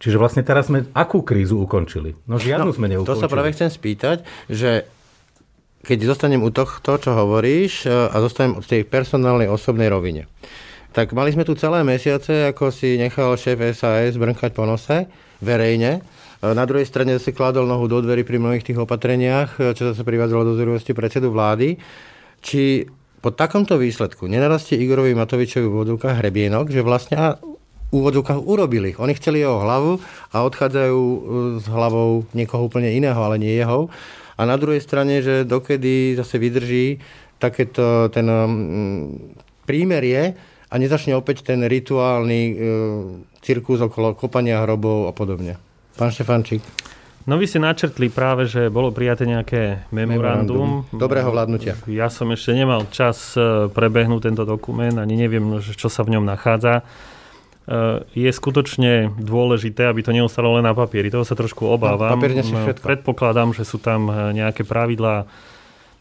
Čiže 0.00 0.16
vlastne 0.16 0.40
teraz 0.40 0.72
sme 0.72 0.88
akú 0.96 1.20
krízu 1.20 1.60
ukončili? 1.60 2.16
No 2.24 2.40
žiadnu 2.40 2.72
no, 2.72 2.76
sme 2.76 2.88
neukončili. 2.88 3.12
To 3.12 3.20
sa 3.20 3.28
práve 3.28 3.52
chcem 3.52 3.68
spýtať, 3.68 4.24
že 4.48 4.88
keď 5.84 5.98
zostanem 6.08 6.40
u 6.40 6.48
tohto, 6.48 6.96
čo 6.96 7.12
hovoríš, 7.12 7.84
a 7.88 8.16
zostanem 8.24 8.60
v 8.60 8.66
tej 8.68 8.82
personálnej 8.88 9.52
osobnej 9.52 9.92
rovine 9.92 10.24
tak 10.90 11.14
mali 11.14 11.30
sme 11.30 11.46
tu 11.46 11.54
celé 11.54 11.86
mesiace, 11.86 12.50
ako 12.50 12.74
si 12.74 12.98
nechal 12.98 13.38
šéf 13.38 13.62
SAS 13.78 14.18
brnkať 14.18 14.50
po 14.50 14.66
nose 14.66 15.06
verejne. 15.38 16.02
Na 16.40 16.64
druhej 16.66 16.88
strane 16.88 17.14
zase 17.14 17.36
kladol 17.36 17.68
nohu 17.68 17.86
do 17.86 18.02
dverí 18.02 18.24
pri 18.26 18.40
mnohých 18.40 18.64
tých 18.64 18.80
opatreniach, 18.80 19.60
čo 19.76 19.92
zase 19.92 20.02
privádzalo 20.02 20.42
do 20.50 20.56
zúrivosti 20.56 20.96
predsedu 20.96 21.30
vlády. 21.30 21.78
Či 22.40 22.88
po 23.20 23.28
takomto 23.30 23.76
výsledku 23.76 24.24
nenarastie 24.26 24.80
Igorovi 24.80 25.12
Matovičovi 25.12 25.68
v 25.68 25.74
úvodzovkách 25.76 26.18
hrebienok, 26.24 26.72
že 26.72 26.80
vlastne 26.80 27.36
v 27.90 27.92
úvodzovkách 27.92 28.40
urobili. 28.48 28.96
Oni 28.96 29.12
chceli 29.16 29.44
jeho 29.44 29.60
hlavu 29.60 30.00
a 30.32 30.36
odchádzajú 30.46 31.00
e, 31.00 31.18
s 31.60 31.66
hlavou 31.68 32.24
niekoho 32.32 32.64
úplne 32.64 32.88
iného, 32.90 33.18
ale 33.18 33.36
nie 33.36 33.52
jeho. 33.52 33.90
A 34.40 34.48
na 34.48 34.56
druhej 34.56 34.80
strane, 34.80 35.20
že 35.20 35.44
dokedy 35.44 36.16
zase 36.16 36.40
vydrží 36.40 36.96
takéto 37.36 38.08
ten 38.08 38.24
mm, 38.24 39.04
prímerie, 39.68 40.38
a 40.70 40.74
nezačne 40.78 41.18
opäť 41.18 41.42
ten 41.42 41.66
rituálny 41.66 42.40
e, 42.46 42.54
cirkus 43.42 43.82
okolo 43.82 44.14
kopania 44.14 44.62
hrobov 44.62 45.10
a 45.10 45.12
podobne. 45.12 45.58
Pán 45.98 46.14
Štefančík. 46.14 46.62
No 47.28 47.36
vy 47.36 47.44
ste 47.44 47.60
načrtli 47.60 48.08
práve, 48.08 48.48
že 48.48 48.72
bolo 48.72 48.88
prijaté 48.88 49.28
nejaké 49.28 49.84
memorandum. 49.92 50.88
memorandum. 50.88 50.96
Dobrého 50.96 51.28
vládnutia. 51.28 51.76
Ja 51.84 52.08
som 52.08 52.32
ešte 52.32 52.56
nemal 52.56 52.88
čas 52.88 53.36
e, 53.36 53.68
prebehnúť 53.68 54.32
tento 54.32 54.44
dokument, 54.48 54.96
ani 54.96 55.20
neviem, 55.20 55.60
čo 55.60 55.92
sa 55.92 56.00
v 56.00 56.16
ňom 56.16 56.24
nachádza. 56.24 56.80
E, 56.80 56.82
je 58.16 58.30
skutočne 58.32 59.12
dôležité, 59.20 59.84
aby 59.84 60.00
to 60.00 60.16
neostalo 60.16 60.56
len 60.56 60.64
na 60.64 60.72
papieri. 60.72 61.12
Toho 61.12 61.28
sa 61.28 61.36
trošku 61.36 61.68
obávam. 61.68 62.16
No, 62.16 62.24
papier 62.24 62.40
všetko. 62.40 62.84
Predpokladám, 62.88 63.52
že 63.52 63.68
sú 63.68 63.76
tam 63.76 64.08
nejaké 64.32 64.64
pravidlá 64.64 65.28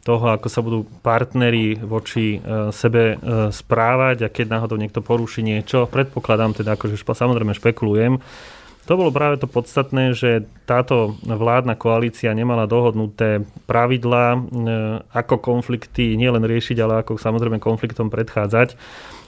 toho, 0.04 0.32
ako 0.32 0.48
sa 0.48 0.64
budú 0.64 0.88
partneri 1.04 1.76
voči 1.76 2.40
e, 2.40 2.72
sebe 2.72 3.14
e, 3.14 3.16
správať 3.52 4.26
a 4.26 4.32
keď 4.32 4.58
náhodou 4.58 4.80
niekto 4.80 5.04
poruší 5.04 5.44
niečo, 5.44 5.86
predpokladám 5.92 6.56
teda, 6.56 6.80
akože 6.80 6.96
samozrejme 6.98 7.52
špekulujem, 7.52 8.18
to 8.86 8.94
bolo 8.98 9.12
práve 9.12 9.38
to 9.42 9.48
podstatné, 9.48 10.16
že 10.16 10.48
táto 10.64 11.18
vládna 11.24 11.76
koalícia 11.76 12.32
nemala 12.32 12.70
dohodnuté 12.70 13.44
pravidlá, 13.70 14.28
e, 14.34 14.40
ako 15.14 15.36
konflikty 15.42 16.16
nielen 16.16 16.46
riešiť, 16.46 16.78
ale 16.80 16.94
ako 17.04 17.20
samozrejme 17.20 17.62
konfliktom 17.62 18.08
predchádzať. 18.08 18.80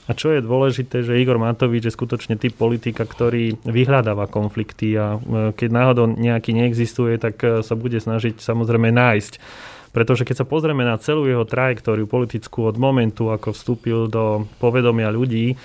A 0.09 0.17
čo 0.17 0.33
je 0.33 0.43
dôležité, 0.43 1.05
že 1.05 1.19
Igor 1.21 1.37
Matovič 1.37 1.87
je 1.87 1.93
skutočne 1.93 2.35
typ 2.35 2.57
politika, 2.57 3.05
ktorý 3.05 3.55
vyhľadáva 3.63 4.27
konflikty 4.27 4.97
a 4.97 5.21
keď 5.55 5.69
náhodou 5.71 6.09
nejaký 6.09 6.57
neexistuje, 6.57 7.15
tak 7.21 7.39
sa 7.39 7.73
bude 7.77 8.01
snažiť 8.01 8.41
samozrejme 8.41 8.91
nájsť 8.91 9.33
pretože 9.91 10.23
keď 10.23 10.43
sa 10.43 10.45
pozrieme 10.47 10.87
na 10.87 10.95
celú 10.95 11.27
jeho 11.27 11.43
trajektóriu 11.43 12.07
politickú 12.07 12.67
od 12.67 12.79
momentu, 12.79 13.27
ako 13.29 13.51
vstúpil 13.51 14.07
do 14.07 14.47
povedomia 14.63 15.11
ľudí, 15.11 15.51
e, 15.51 15.55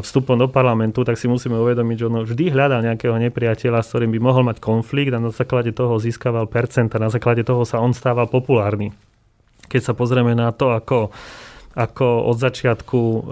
vstupom 0.00 0.40
do 0.40 0.48
parlamentu, 0.48 1.04
tak 1.04 1.20
si 1.20 1.28
musíme 1.28 1.60
uvedomiť, 1.60 1.96
že 2.00 2.08
on 2.08 2.24
vždy 2.24 2.48
hľadal 2.48 2.80
nejakého 2.80 3.12
nepriateľa, 3.28 3.84
s 3.84 3.92
ktorým 3.92 4.08
by 4.16 4.20
mohol 4.20 4.42
mať 4.48 4.56
konflikt 4.56 5.12
a 5.12 5.20
na 5.20 5.28
základe 5.28 5.76
toho 5.76 6.00
získaval 6.00 6.48
percenta, 6.48 6.96
na 6.96 7.12
základe 7.12 7.44
toho 7.44 7.68
sa 7.68 7.76
on 7.76 7.92
stával 7.92 8.24
populárny. 8.24 8.96
Keď 9.68 9.80
sa 9.84 9.92
pozrieme 9.92 10.32
na 10.32 10.50
to, 10.56 10.72
ako 10.72 11.12
ako 11.70 12.26
od 12.26 12.36
začiatku 12.42 12.98
e, 12.98 13.18
e, 13.18 13.22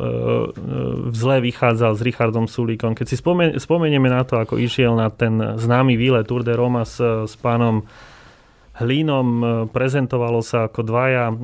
zle 1.10 1.42
vychádzal 1.42 1.98
s 1.98 2.04
Richardom 2.06 2.46
Sulíkom. 2.46 2.94
Keď 2.94 3.06
si 3.10 3.18
spomenieme 3.58 4.06
na 4.06 4.22
to, 4.22 4.38
ako 4.38 4.62
išiel 4.62 4.94
na 4.94 5.10
ten 5.10 5.58
známy 5.58 5.98
výlet 5.98 6.22
Tour 6.22 6.46
de 6.46 6.54
Roma 6.54 6.86
s, 6.86 7.02
s 7.02 7.34
pánom 7.34 7.82
Hlínom 8.78 9.26
e, 9.26 9.46
prezentovalo 9.74 10.38
sa 10.38 10.70
ako 10.70 10.86
dvaja 10.86 11.26
e, 11.28 11.34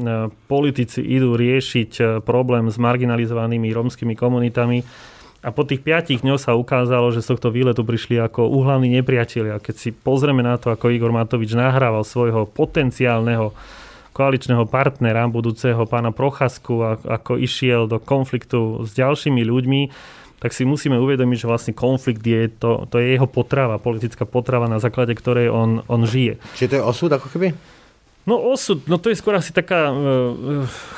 politici 0.47 1.03
idú 1.03 1.35
riešiť 1.35 1.93
e, 1.99 2.03
problém 2.23 2.71
s 2.71 2.79
marginalizovanými 2.79 3.75
romskými 3.75 4.15
komunitami. 4.15 4.87
A 5.45 5.51
po 5.51 5.67
tých 5.67 5.83
piatich 5.83 6.23
dňoch 6.23 6.41
sa 6.41 6.57
ukázalo, 6.57 7.11
že 7.11 7.21
z 7.21 7.35
tohto 7.35 7.51
výletu 7.51 7.83
prišli 7.83 8.17
ako 8.23 8.49
úhlavní 8.49 8.89
nepriatelia. 8.89 9.59
Keď 9.61 9.75
si 9.77 9.91
pozrieme 9.91 10.41
na 10.41 10.57
to, 10.57 10.71
ako 10.71 10.95
Igor 10.95 11.13
Matovič 11.13 11.53
nahrával 11.53 12.07
svojho 12.07 12.49
potenciálneho 12.49 13.53
koaličného 14.15 14.65
partnera, 14.71 15.27
budúceho 15.27 15.85
pána 15.91 16.15
Prochasku, 16.15 17.03
ako 17.03 17.37
išiel 17.37 17.91
do 17.91 17.99
konfliktu 17.99 18.87
s 18.87 18.95
ďalšími 18.95 19.43
ľuďmi, 19.43 19.81
tak 20.45 20.53
si 20.53 20.69
musíme 20.69 21.01
uvedomiť, 21.01 21.41
že 21.41 21.49
vlastne 21.49 21.73
konflikt 21.73 22.21
je 22.21 22.53
to, 22.53 22.85
to 22.93 23.01
je 23.01 23.17
jeho 23.17 23.25
potrava, 23.25 23.81
politická 23.81 24.29
potrava, 24.29 24.69
na 24.69 24.77
základe 24.77 25.17
ktorej 25.17 25.49
on, 25.49 25.81
on 25.89 26.05
žije. 26.05 26.37
Čiže 26.61 26.69
to 26.69 26.77
je 26.77 26.85
osud 26.85 27.11
ako 27.17 27.33
keby? 27.33 27.57
No 28.29 28.37
osud, 28.53 28.85
no 28.85 29.01
to 29.01 29.09
je 29.09 29.17
skôr 29.17 29.37
asi 29.37 29.57
taká 29.57 29.89
e, 29.89 29.95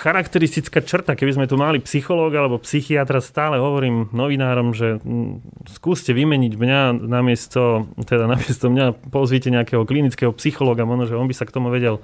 charakteristická 0.03 0.83
črta. 0.83 1.15
Keby 1.15 1.39
sme 1.39 1.47
tu 1.47 1.55
mali 1.55 1.79
psychológa 1.83 2.43
alebo 2.43 2.59
psychiatra, 2.59 3.23
stále 3.23 3.59
hovorím 3.59 4.11
novinárom, 4.11 4.75
že 4.75 4.99
m, 5.03 5.43
skúste 5.71 6.11
vymeniť 6.11 6.55
mňa 6.59 7.07
namiesto, 7.07 7.91
teda 8.03 8.27
namiesto 8.27 8.67
mňa 8.67 9.11
pozvite 9.15 9.51
nejakého 9.51 9.87
klinického 9.87 10.35
psychológa, 10.39 10.87
možno, 10.87 11.07
že 11.07 11.19
on 11.19 11.31
by 11.31 11.35
sa 11.35 11.47
k 11.47 11.55
tomu 11.55 11.71
vedel 11.71 12.03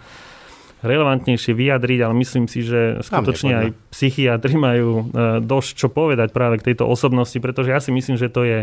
relevantnejšie 0.83 1.55
vyjadriť, 1.55 1.99
ale 2.03 2.15
myslím 2.19 2.51
si, 2.51 2.67
že 2.67 3.01
skutočne 3.07 3.53
aj 3.55 3.67
psychiatri 3.95 4.55
majú 4.59 4.91
e, 4.91 5.05
dosť 5.41 5.71
čo 5.79 5.89
povedať 5.89 6.35
práve 6.35 6.59
k 6.59 6.73
tejto 6.73 6.85
osobnosti, 6.85 7.39
pretože 7.39 7.71
ja 7.71 7.79
si 7.79 7.95
myslím, 7.95 8.19
že 8.19 8.29
to 8.29 8.43
je 8.43 8.59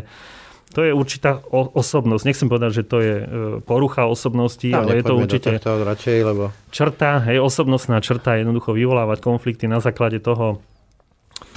to 0.69 0.85
je 0.85 0.93
určitá 0.93 1.41
osobnosť. 1.49 2.23
Nechcem 2.29 2.45
povedať, 2.45 2.71
že 2.77 2.83
to 2.85 2.97
je 3.01 3.15
e, 3.17 3.25
porucha 3.65 4.05
osobnosti, 4.05 4.69
no, 4.69 4.85
ale 4.85 5.01
je 5.01 5.03
to 5.03 5.15
určite 5.17 5.49
to 5.65 5.81
radšej, 5.81 6.17
lebo... 6.21 6.53
črta, 6.69 7.25
hej, 7.25 7.41
osobnostná 7.41 7.97
črta, 8.05 8.37
jednoducho 8.37 8.77
vyvolávať 8.77 9.17
konflikty 9.17 9.65
na 9.65 9.81
základe 9.81 10.21
toho, 10.21 10.61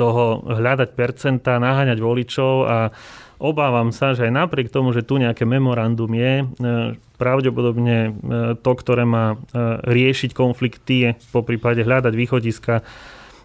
toho 0.01 0.41
hľadať 0.49 0.97
percenta, 0.97 1.61
naháňať 1.61 2.01
voličov 2.01 2.55
a 2.65 2.77
obávam 3.43 3.91
sa, 3.91 4.15
že 4.15 4.31
aj 4.31 4.47
napriek 4.47 4.71
tomu, 4.71 4.95
že 4.95 5.03
tu 5.03 5.19
nejaké 5.19 5.43
memorandum 5.43 6.15
je, 6.15 6.33
e, 6.41 6.45
pravdepodobne 7.19 7.99
e, 7.99 8.11
to, 8.55 8.73
ktoré 8.79 9.03
má 9.03 9.35
e, 9.35 9.37
riešiť 9.83 10.31
konflikty, 10.31 11.19
po 11.35 11.43
prípade 11.43 11.83
hľadať 11.83 12.15
východiska 12.15 12.75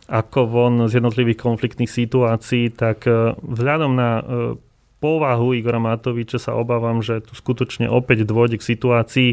ako 0.07 0.39
von 0.47 0.75
z 0.87 1.01
jednotlivých 1.01 1.41
konfliktných 1.41 1.91
situácií, 1.91 2.71
tak 2.71 3.03
vzhľadom 3.43 3.91
na 3.91 4.23
povahu 5.03 5.51
Igora 5.51 5.83
Matoviča 5.83 6.39
sa 6.39 6.55
obávam, 6.55 7.03
že 7.03 7.19
tu 7.19 7.35
skutočne 7.35 7.91
opäť 7.91 8.23
dôjde 8.23 8.55
k 8.55 8.67
situácii, 8.71 9.29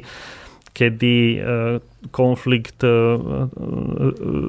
kedy 0.74 1.38
konflikt 2.10 2.82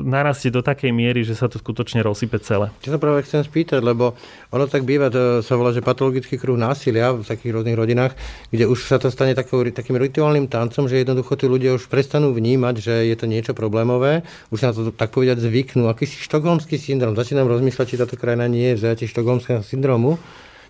narastie 0.04 0.50
do 0.50 0.66
takej 0.66 0.90
miery, 0.90 1.22
že 1.22 1.38
sa 1.38 1.46
to 1.46 1.62
skutočne 1.62 2.02
rozsype 2.02 2.42
celé. 2.42 2.74
Čo 2.82 2.98
sa 2.98 3.00
práve 3.00 3.22
chcem 3.24 3.46
spýtať, 3.46 3.80
lebo 3.86 4.18
ono 4.50 4.66
tak 4.66 4.84
býva, 4.84 5.14
to 5.14 5.46
sa 5.46 5.54
volá, 5.54 5.70
že 5.70 5.86
patologický 5.86 6.42
kruh 6.42 6.58
násilia 6.58 7.14
v 7.14 7.22
takých 7.22 7.54
rôznych 7.54 7.78
rodinách, 7.78 8.18
kde 8.50 8.66
už 8.66 8.90
sa 8.90 8.98
to 8.98 9.14
stane 9.14 9.38
takou, 9.38 9.62
takým 9.70 10.02
rituálnym 10.02 10.50
tancom, 10.50 10.90
že 10.90 11.06
jednoducho 11.06 11.38
tí 11.38 11.46
ľudia 11.46 11.78
už 11.78 11.88
prestanú 11.88 12.34
vnímať, 12.34 12.76
že 12.82 13.06
je 13.06 13.16
to 13.16 13.30
niečo 13.30 13.54
problémové, 13.54 14.26
už 14.50 14.66
sa 14.66 14.74
na 14.74 14.76
to 14.76 14.90
tak 14.90 15.14
povedať 15.14 15.46
zvyknú. 15.46 15.88
Akýsi 15.88 16.18
štokholmský 16.26 16.82
syndrom. 16.82 17.14
Začínam 17.14 17.46
rozmýšľať, 17.46 17.86
či 17.86 18.02
táto 18.02 18.18
krajina 18.18 18.50
nie 18.50 18.74
je 18.74 18.82
vzajatie 18.82 19.06
štokholmského 19.08 19.62
syndromu. 19.62 20.18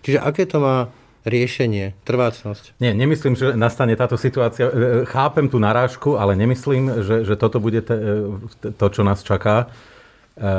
Čiže 0.04 0.20
aké 0.20 0.44
to 0.44 0.60
má 0.60 0.92
riešenie, 1.26 1.98
trvácnosť? 2.06 2.78
Nie, 2.78 2.94
nemyslím, 2.94 3.34
že 3.34 3.58
nastane 3.58 3.98
táto 3.98 4.14
situácia. 4.14 4.70
E, 4.70 4.72
e, 4.72 4.78
chápem 5.10 5.50
tú 5.50 5.58
narážku, 5.58 6.14
ale 6.14 6.38
nemyslím, 6.38 7.02
že, 7.02 7.26
že 7.26 7.34
toto 7.34 7.58
bude 7.58 7.82
e, 7.82 7.86
to, 8.72 8.86
čo 8.86 9.02
nás 9.02 9.26
čaká. 9.26 9.68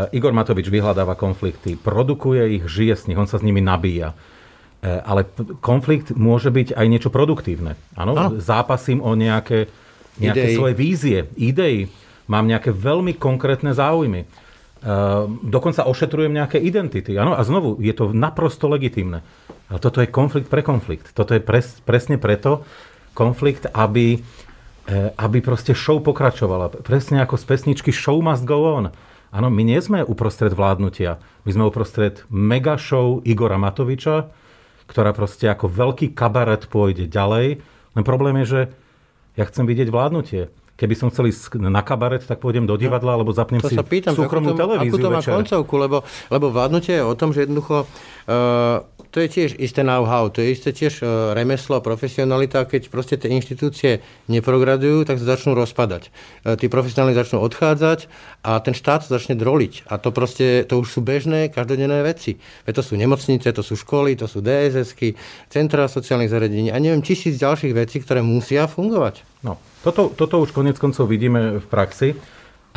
Igor 0.09 0.33
Matovič 0.33 0.73
vyhľadáva 0.73 1.13
konflikty, 1.13 1.77
produkuje 1.77 2.57
ich, 2.57 2.63
žije 2.65 2.97
s 2.97 3.05
nich, 3.05 3.13
on 3.13 3.29
sa 3.29 3.37
s 3.37 3.45
nimi 3.45 3.61
nabíja. 3.61 4.17
Ale 4.81 5.29
konflikt 5.61 6.17
môže 6.17 6.49
byť 6.49 6.73
aj 6.73 6.85
niečo 6.89 7.13
produktívne. 7.13 7.77
Áno, 7.93 8.41
zápasím 8.41 9.05
o 9.05 9.13
nejaké, 9.13 9.69
nejaké 10.17 10.49
idei. 10.49 10.57
svoje 10.57 10.73
vízie, 10.73 11.19
idei. 11.37 11.93
Mám 12.25 12.49
nejaké 12.49 12.73
veľmi 12.73 13.21
konkrétne 13.21 13.69
záujmy. 13.69 14.25
Dokonca 15.41 15.89
ošetrujem 15.89 16.29
nejaké 16.29 16.61
identity. 16.61 17.17
Áno, 17.17 17.33
a 17.33 17.41
znovu, 17.41 17.81
je 17.81 17.93
to 17.97 18.13
naprosto 18.13 18.69
legitimné. 18.69 19.25
Ale 19.67 19.79
toto 19.81 19.99
je 19.99 20.07
konflikt 20.07 20.47
pre 20.47 20.61
konflikt. 20.63 21.11
Toto 21.11 21.33
je 21.33 21.41
pres, 21.41 21.81
presne 21.83 22.21
preto 22.21 22.63
konflikt, 23.17 23.65
aby, 23.73 24.21
eh, 24.87 25.09
aby 25.17 25.37
proste 25.41 25.73
show 25.73 25.97
pokračovala. 25.97 26.85
Presne 26.85 27.25
ako 27.25 27.35
z 27.35 27.45
pesničky 27.49 27.89
Show 27.89 28.21
must 28.21 28.45
go 28.45 28.63
on. 28.63 28.93
Áno, 29.33 29.49
my 29.51 29.63
nie 29.65 29.81
sme 29.81 30.05
uprostred 30.05 30.55
vládnutia. 30.55 31.19
My 31.43 31.51
sme 31.51 31.67
uprostred 31.67 32.23
mega 32.31 32.79
show 32.79 33.19
Igora 33.27 33.59
Matoviča, 33.59 34.31
ktorá 34.87 35.11
proste 35.11 35.51
ako 35.51 35.67
veľký 35.67 36.15
kabaret 36.15 36.71
pôjde 36.71 37.11
ďalej. 37.11 37.59
Len 37.97 38.03
problém 38.07 38.39
je, 38.45 38.45
že 38.47 38.61
ja 39.35 39.43
chcem 39.43 39.67
vidieť 39.67 39.91
vládnutie. 39.91 40.47
Keby 40.77 40.93
som 40.93 41.09
chcel 41.09 41.33
ísť 41.33 41.57
na 41.57 41.81
kabaret, 41.81 42.21
tak 42.21 42.37
pôjdem 42.37 42.69
do 42.69 42.77
divadla, 42.77 43.17
alebo 43.17 43.33
zapnem 43.33 43.57
to 43.57 43.67
si 43.67 43.73
sa 43.73 43.81
pýtam, 43.81 44.13
súkromnú 44.13 44.53
to, 44.53 44.61
televíziu 44.61 44.93
Akú 44.93 44.97
to 45.01 45.09
má 45.09 45.25
večer. 45.25 45.33
koncovku, 45.33 45.73
lebo, 45.73 45.97
lebo 46.29 46.53
vládnutie 46.53 47.01
je 47.01 47.03
o 47.03 47.17
tom, 47.17 47.33
že 47.33 47.49
jednoducho 47.49 47.89
uh, 47.89 48.85
to 49.09 49.17
je 49.25 49.27
tiež 49.33 49.49
isté 49.57 49.81
know-how, 49.81 50.29
to 50.29 50.45
je 50.45 50.53
isté 50.53 50.69
tiež 50.69 51.01
uh, 51.01 51.33
remeslo, 51.33 51.81
profesionalita, 51.81 52.61
keď 52.69 52.93
proste 52.93 53.17
tie 53.17 53.33
inštitúcie 53.33 54.05
neprogradujú, 54.29 55.09
tak 55.09 55.17
sa 55.17 55.33
začnú 55.33 55.57
rozpadať. 55.57 56.13
Uh, 56.45 56.53
tí 56.53 56.69
profesionáli 56.69 57.17
začnú 57.17 57.41
odchádzať 57.41 58.05
a 58.45 58.61
ten 58.61 58.77
štát 58.77 59.01
sa 59.01 59.17
začne 59.17 59.33
droliť. 59.33 59.89
A 59.89 59.97
to 59.97 60.13
proste, 60.13 60.61
to 60.69 60.77
už 60.77 60.93
sú 60.93 61.01
bežné, 61.01 61.49
každodenné 61.49 62.05
veci. 62.05 62.37
Veď 62.69 62.85
to 62.85 62.93
sú 62.93 62.93
nemocnice, 62.93 63.49
to 63.49 63.65
sú 63.65 63.73
školy, 63.73 64.13
to 64.13 64.29
sú 64.29 64.45
DSS-ky, 64.45 65.17
centra 65.49 65.89
sociálnych 65.89 66.29
zariadení 66.29 66.69
a 66.69 66.77
neviem, 66.77 67.01
tisíc 67.01 67.41
ďalších 67.41 67.73
vecí, 67.73 67.97
ktoré 67.97 68.21
musia 68.21 68.69
fungovať. 68.69 69.25
No, 69.41 69.57
toto, 69.85 70.09
toto 70.13 70.41
už 70.41 70.53
konec 70.55 70.77
koncov 70.81 71.09
vidíme 71.09 71.61
v 71.61 71.67
praxi. 71.67 72.17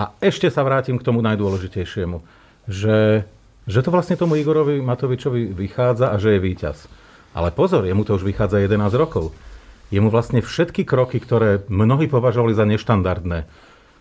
A 0.01 0.17
ešte 0.25 0.49
sa 0.49 0.65
vrátim 0.65 0.97
k 0.97 1.05
tomu 1.05 1.21
najdôležitejšiemu, 1.21 2.25
že, 2.65 3.29
že 3.69 3.81
to 3.85 3.93
vlastne 3.93 4.17
tomu 4.17 4.41
Igorovi 4.41 4.81
Matovičovi 4.81 5.53
vychádza 5.53 6.09
a 6.09 6.17
že 6.17 6.37
je 6.37 6.41
víťaz. 6.41 6.89
Ale 7.37 7.53
pozor, 7.53 7.85
jemu 7.85 8.03
to 8.09 8.17
už 8.17 8.25
vychádza 8.25 8.65
11 8.65 8.97
rokov. 8.97 9.37
Jemu 9.93 10.09
vlastne 10.09 10.41
všetky 10.41 10.89
kroky, 10.89 11.21
ktoré 11.21 11.67
mnohí 11.69 12.09
považovali 12.09 12.57
za 12.57 12.65
neštandardné, 12.65 13.45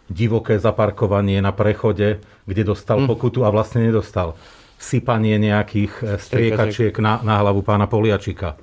divoké 0.08 0.56
zaparkovanie 0.56 1.44
na 1.44 1.52
prechode, 1.52 2.24
kde 2.48 2.64
dostal 2.64 3.04
hm. 3.04 3.08
pokutu 3.10 3.44
a 3.44 3.52
vlastne 3.52 3.84
nedostal, 3.84 4.40
sypanie 4.80 5.36
nejakých 5.36 5.94
eh, 6.00 6.08
striekačiek 6.16 6.96
na, 7.04 7.20
na 7.22 7.44
hlavu 7.44 7.60
pána 7.60 7.92
Poliačika, 7.92 8.56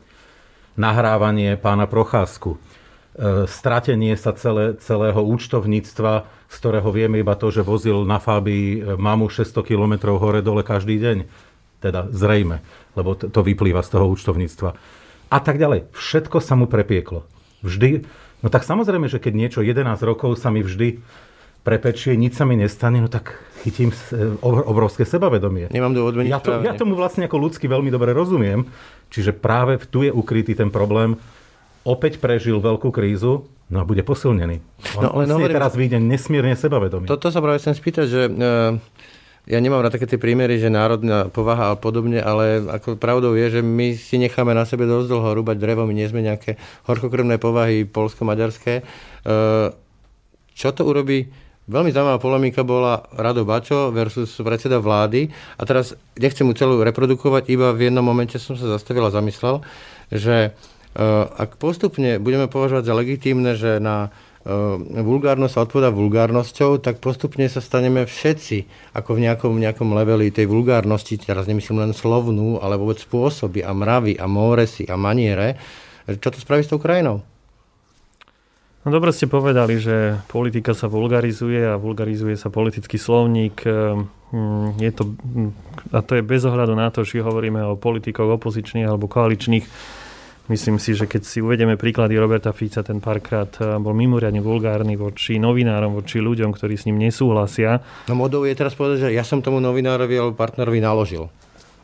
nahrávanie 0.81 1.61
pána 1.61 1.85
Procházku, 1.85 2.57
stratenie 3.49 4.13
sa 4.21 4.37
celé, 4.37 4.77
celého 4.77 5.21
účtovníctva, 5.25 6.29
z 6.53 6.57
ktorého 6.61 6.89
vieme 6.93 7.25
iba 7.25 7.33
to, 7.33 7.49
že 7.49 7.65
vozil 7.65 8.05
na 8.05 8.21
Fábii 8.21 8.69
e, 8.77 8.79
mamu 9.01 9.33
600 9.33 9.65
km 9.65 10.15
hore-dole 10.21 10.61
každý 10.61 11.01
deň. 11.01 11.19
Teda 11.81 12.09
zrejme, 12.13 12.61
lebo 12.93 13.17
to 13.17 13.41
vyplýva 13.41 13.81
z 13.81 13.97
toho 13.97 14.09
účtovníctva. 14.13 14.71
A 15.33 15.39
tak 15.41 15.57
ďalej. 15.57 15.91
Všetko 15.97 16.39
sa 16.45 16.55
mu 16.55 16.69
prepieklo. 16.69 17.25
Vždy. 17.65 18.05
No 18.45 18.49
tak 18.53 18.69
samozrejme, 18.69 19.09
že 19.09 19.19
keď 19.19 19.33
niečo 19.33 19.61
11 19.65 19.97
rokov 20.05 20.37
sa 20.37 20.53
mi 20.53 20.61
vždy 20.61 21.01
prepečie, 21.67 22.15
nič 22.15 22.39
sa 22.39 22.47
mi 22.47 22.55
nestane, 22.55 23.03
no 23.03 23.11
tak 23.11 23.43
chytím 23.67 23.91
e, 23.91 23.97
obrovské 24.45 25.03
sebavedomie. 25.03 25.73
Nemám 25.75 25.97
dôvod 25.97 26.21
ja, 26.23 26.39
to, 26.39 26.63
ja 26.63 26.79
tomu 26.79 26.95
vlastne 26.95 27.27
ako 27.27 27.43
ľudsky 27.43 27.67
veľmi 27.67 27.91
dobre 27.91 28.15
rozumiem. 28.15 28.69
Čiže 29.11 29.35
práve 29.35 29.81
tu 29.89 30.07
je 30.07 30.13
ukrytý 30.15 30.55
ten 30.55 30.71
problém, 30.71 31.19
opäť 31.87 32.19
prežil 32.19 32.59
veľkú 32.59 32.91
krízu, 32.91 33.47
no 33.71 33.77
a 33.79 33.85
bude 33.87 34.03
posilnený. 34.03 34.59
On 34.99 35.03
no, 35.07 35.09
ale 35.15 35.31
hovorím, 35.31 35.55
teraz 35.55 35.79
vyjde 35.79 36.03
nesmierne 36.03 36.59
sebavedomý. 36.59 37.07
Toto 37.07 37.31
sa 37.31 37.39
práve 37.39 37.63
chcem 37.63 37.79
spýtať, 37.79 38.07
že 38.11 38.23
uh, 38.27 38.75
ja 39.47 39.59
nemám 39.63 39.87
na 39.87 39.95
také 39.95 40.11
tie 40.11 40.19
prímery, 40.19 40.59
že 40.59 40.67
národná 40.67 41.31
povaha 41.31 41.71
a 41.71 41.79
podobne, 41.79 42.19
ale 42.19 42.67
ako 42.67 42.99
pravdou 42.99 43.39
je, 43.39 43.59
že 43.59 43.61
my 43.63 43.95
si 43.95 44.19
necháme 44.19 44.51
na 44.51 44.67
sebe 44.67 44.91
dosť 44.91 45.07
dlho 45.07 45.31
rúbať 45.39 45.57
drevo, 45.63 45.87
my 45.87 45.95
nie 45.95 46.11
sme 46.11 46.27
nejaké 46.27 46.59
horkokrvné 46.91 47.39
povahy 47.39 47.87
polsko-maďarské. 47.87 48.83
Uh, 49.23 49.71
čo 50.53 50.75
to 50.75 50.83
urobí 50.83 51.31
Veľmi 51.67 51.91
zaujímavá 51.91 52.23
polemika 52.23 52.63
bola 52.63 53.11
Rado 53.11 53.43
Bačo 53.43 53.91
versus 53.91 54.39
predseda 54.39 54.79
vlády. 54.79 55.27
A 55.59 55.67
teraz 55.67 55.99
nechcem 56.15 56.47
mu 56.47 56.55
celú 56.55 56.79
reprodukovať, 56.79 57.51
iba 57.51 57.75
v 57.75 57.91
jednom 57.91 58.07
momente 58.07 58.39
som 58.39 58.55
sa 58.55 58.71
zastavil 58.71 59.03
a 59.03 59.11
zamyslel, 59.11 59.67
že 60.15 60.55
Eh, 60.55 60.76
ak 61.37 61.61
postupne 61.61 62.17
budeme 62.17 62.49
považovať 62.49 62.85
za 62.89 62.95
legitímne, 62.97 63.53
že 63.53 63.77
na 63.77 64.09
eh, 64.09 64.53
vulgárnosť 64.97 65.53
sa 65.53 65.65
odpoveda 65.69 65.93
vulgárnosťou, 65.93 66.81
tak 66.81 67.05
postupne 67.05 67.45
sa 67.53 67.61
staneme 67.61 68.09
všetci 68.09 68.65
ako 68.97 69.21
v 69.21 69.29
nejakom, 69.29 69.53
nejakom 69.61 69.93
leveli 69.93 70.33
tej 70.33 70.49
vulgárnosti, 70.49 71.21
teraz 71.21 71.45
nemyslím 71.45 71.85
len 71.85 71.93
slovnú, 71.93 72.65
ale 72.65 72.81
vôbec 72.81 72.97
spôsoby 72.97 73.61
a 73.61 73.77
mravy 73.77 74.17
a 74.17 74.25
móresy 74.25 74.89
a 74.89 74.97
maniere. 74.97 75.61
Čo 76.09 76.33
to 76.33 76.39
spraví 76.41 76.65
s 76.65 76.73
tou 76.73 76.81
krajinou? 76.81 77.21
No 78.87 78.95
dobre 78.95 79.11
ste 79.11 79.27
povedali, 79.27 79.83
že 79.83 80.23
politika 80.31 80.71
sa 80.71 80.87
vulgarizuje 80.87 81.59
a 81.59 81.75
vulgarizuje 81.75 82.39
sa 82.39 82.49
politický 82.49 82.97
slovník. 82.97 83.69
Eh, 83.69 84.01
hm, 84.33 84.81
je 84.81 84.91
to, 84.97 85.13
hm, 85.13 85.53
a 85.93 86.01
to 86.01 86.17
je 86.17 86.25
bez 86.25 86.41
ohľadu 86.49 86.73
na 86.73 86.89
to, 86.89 87.05
či 87.05 87.21
hovoríme 87.21 87.61
o 87.69 87.77
politikoch 87.77 88.41
opozičných 88.41 88.89
alebo 88.89 89.13
koaličných 89.13 89.67
Myslím 90.47 90.79
si, 90.79 90.95
že 90.95 91.11
keď 91.11 91.23
si 91.27 91.43
uvedeme 91.43 91.75
príklady 91.75 92.15
Roberta 92.15 92.55
Fica, 92.55 92.87
ten 92.87 93.03
párkrát 93.03 93.51
eh, 93.59 93.75
bol 93.83 93.99
mimoriadne 93.99 94.39
vulgárny 94.39 94.95
voči 94.95 95.43
novinárom, 95.43 95.99
voči 95.99 96.23
ľuďom, 96.23 96.55
ktorí 96.55 96.79
s 96.79 96.87
ním 96.87 97.03
nesúhlasia. 97.03 97.83
No 98.07 98.15
modou 98.15 98.47
je 98.47 98.55
teraz 98.55 98.79
povedať, 98.79 99.11
že 99.11 99.19
ja 99.19 99.27
som 99.27 99.43
tomu 99.43 99.59
novinárovi 99.59 100.15
alebo 100.15 100.39
partnerovi 100.39 100.79
naložil. 100.79 101.27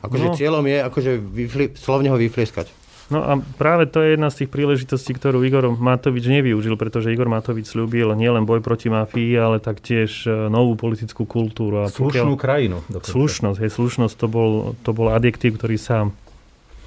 Akože 0.02 0.26
no. 0.30 0.34
cieľom 0.34 0.64
je 0.66 0.78
akože 0.82 1.12
vyfli, 1.18 1.64
slovne 1.74 2.10
ho 2.10 2.18
vyflieskať. 2.18 2.70
No 3.10 3.20
a 3.20 3.36
práve 3.60 3.90
to 3.90 4.00
je 4.00 4.14
jedna 4.14 4.32
z 4.32 4.44
tých 4.44 4.50
príležitostí, 4.54 5.12
ktorú 5.12 5.44
Igor 5.44 5.68
Matovič 5.74 6.24
nevyužil, 6.32 6.80
pretože 6.80 7.12
Igor 7.12 7.28
Matovič 7.28 7.68
slúbil 7.68 8.08
nielen 8.16 8.48
boj 8.48 8.64
proti 8.64 8.88
mafii, 8.88 9.36
ale 9.36 9.58
taktiež 9.58 10.30
eh, 10.30 10.46
novú 10.46 10.78
politickú 10.78 11.26
kultúru. 11.26 11.82
A 11.82 11.90
Slušnú 11.90 12.38
krajinu. 12.38 12.78
Dokonca. 12.86 13.10
Slušnosť, 13.10 13.58
hej, 13.58 13.70
slušnosť 13.74 14.14
to 14.14 14.26
bol, 14.30 14.50
to 14.86 14.90
bol 14.94 15.10
adjektív, 15.10 15.58
ktorý 15.58 15.76
sa 15.82 16.14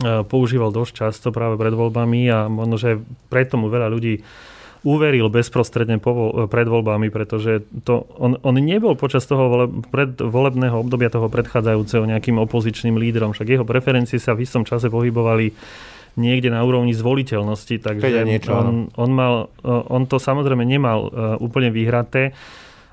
používal 0.01 0.75
dosť 0.75 0.91
často 0.91 1.27
práve 1.31 1.55
pred 1.55 1.71
voľbami 1.71 2.27
a 2.27 2.51
možno, 2.51 2.75
že 2.75 2.99
preto 3.31 3.55
mu 3.55 3.71
veľa 3.71 3.87
ľudí 3.87 4.19
uveril 4.85 5.33
bezprostredne 5.33 5.97
po, 5.97 6.13
e, 6.13 6.45
pred 6.45 6.69
voľbami, 6.69 7.09
pretože 7.09 7.65
to, 7.83 8.05
on, 8.21 8.37
on 8.45 8.55
nebol 8.61 8.93
počas 8.93 9.25
toho 9.25 9.49
vole, 9.49 9.65
predvolebného 9.89 10.77
obdobia 10.77 11.09
toho 11.09 11.25
predchádzajúceho 11.25 12.05
nejakým 12.05 12.37
opozičným 12.37 12.93
lídrom, 13.01 13.33
však 13.33 13.49
jeho 13.49 13.65
preferencie 13.65 14.21
sa 14.21 14.37
v 14.37 14.45
istom 14.45 14.61
čase 14.61 14.93
pohybovali 14.93 15.51
niekde 16.15 16.53
na 16.53 16.63
úrovni 16.63 16.95
zvoliteľnosti, 16.95 17.75
takže 17.81 18.23
on, 18.47 18.87
on, 18.93 19.09
mal, 19.11 19.49
e, 19.65 19.67
on 19.67 20.05
to 20.05 20.21
samozrejme 20.21 20.63
nemal 20.63 21.09
úplne 21.41 21.73
vyhraté. 21.73 22.31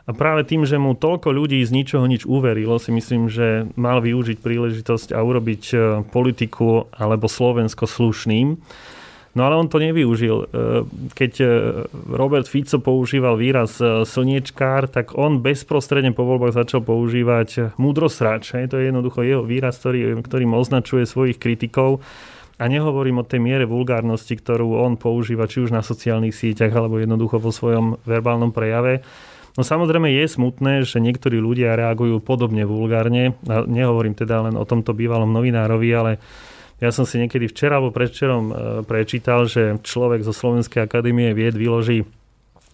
A 0.02 0.10
práve 0.10 0.42
tým, 0.42 0.66
že 0.66 0.82
mu 0.82 0.98
toľko 0.98 1.30
ľudí 1.30 1.62
z 1.62 1.70
ničoho 1.70 2.02
nič 2.10 2.26
uverilo, 2.26 2.74
si 2.82 2.90
myslím, 2.90 3.30
že 3.30 3.70
mal 3.78 4.02
využiť 4.02 4.42
príležitosť 4.42 5.14
a 5.14 5.22
urobiť 5.22 5.62
e, 5.70 5.76
politiku 6.10 6.90
alebo 6.90 7.30
Slovensko 7.30 7.86
slušným. 7.86 8.58
No 9.32 9.40
ale 9.46 9.54
on 9.56 9.70
to 9.70 9.78
nevyužil. 9.78 10.36
E, 10.42 10.46
keď 11.14 11.32
e, 11.38 11.46
Robert 12.10 12.50
Fico 12.50 12.82
používal 12.82 13.38
výraz 13.38 13.78
slniečkár, 13.78 14.90
tak 14.90 15.14
on 15.14 15.38
bezprostredne 15.38 16.10
po 16.10 16.26
voľbách 16.26 16.58
začal 16.58 16.82
používať 16.82 17.78
múdrosrač. 17.78 18.58
To 18.58 18.82
je 18.82 18.90
jednoducho 18.90 19.22
jeho 19.22 19.46
výraz, 19.46 19.78
ktorý, 19.78 20.18
ktorým 20.18 20.50
označuje 20.58 21.06
svojich 21.06 21.38
kritikov. 21.38 22.02
a 22.58 22.66
nehovorím 22.66 23.22
o 23.22 23.26
tej 23.26 23.38
miere 23.38 23.70
vulgárnosti, 23.70 24.34
ktorú 24.34 24.82
on 24.82 24.98
používa 24.98 25.46
či 25.46 25.62
už 25.62 25.70
na 25.70 25.82
sociálnych 25.82 26.34
sieťach, 26.34 26.74
alebo 26.74 26.98
jednoducho 26.98 27.38
vo 27.38 27.54
svojom 27.54 28.02
verbálnom 28.02 28.50
prejave. 28.50 29.06
No 29.52 29.60
samozrejme 29.60 30.08
je 30.08 30.24
smutné, 30.24 30.88
že 30.88 30.96
niektorí 30.96 31.36
ľudia 31.36 31.76
reagujú 31.76 32.24
podobne 32.24 32.64
vulgárne. 32.64 33.36
A 33.44 33.68
nehovorím 33.68 34.16
teda 34.16 34.48
len 34.48 34.56
o 34.56 34.64
tomto 34.64 34.96
bývalom 34.96 35.28
novinárovi, 35.28 35.90
ale 35.92 36.12
ja 36.80 36.88
som 36.88 37.04
si 37.04 37.20
niekedy 37.20 37.46
včera 37.52 37.76
alebo 37.78 37.92
predvčerom 37.92 38.44
e, 38.48 38.52
prečítal, 38.82 39.44
že 39.46 39.78
človek 39.84 40.24
zo 40.24 40.32
Slovenskej 40.32 40.82
akadémie 40.82 41.30
vied 41.36 41.54
vyloží 41.54 42.02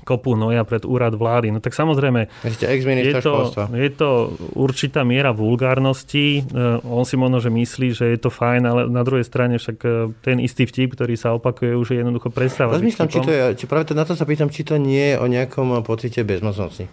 kopu 0.08 0.32
hnoja 0.32 0.64
pred 0.64 0.88
úrad 0.88 1.12
vlády. 1.12 1.52
No 1.52 1.60
tak 1.60 1.76
samozrejme, 1.76 2.32
je 2.40 3.14
to, 3.20 3.52
je 3.76 3.90
to 3.92 4.32
určitá 4.56 5.04
miera 5.04 5.36
vulgárnosti. 5.36 6.40
E, 6.40 6.80
on 6.88 7.04
si 7.04 7.20
možno, 7.20 7.44
že 7.44 7.52
myslí, 7.52 7.88
že 7.92 8.16
je 8.16 8.18
to 8.18 8.32
fajn, 8.32 8.62
ale 8.64 8.80
na 8.88 9.04
druhej 9.04 9.28
strane 9.28 9.60
však 9.60 9.76
e, 9.84 9.88
ten 10.24 10.40
istý 10.40 10.64
vtip, 10.64 10.96
ktorý 10.96 11.20
sa 11.20 11.36
opakuje, 11.36 11.76
už 11.76 11.92
je 11.92 11.96
jednoducho 12.00 12.32
predstava. 12.32 12.72
Rozmýšľam, 12.72 13.08
či 13.12 13.20
to 13.20 13.28
je, 13.28 13.42
či 13.60 13.64
práve 13.68 13.92
na 13.92 14.08
to 14.08 14.16
sa 14.16 14.24
pýtam, 14.24 14.48
či 14.48 14.64
to 14.64 14.80
nie 14.80 15.12
je 15.12 15.16
o 15.20 15.28
nejakom 15.28 15.84
pocite 15.84 16.24
bezmocnosti. 16.24 16.88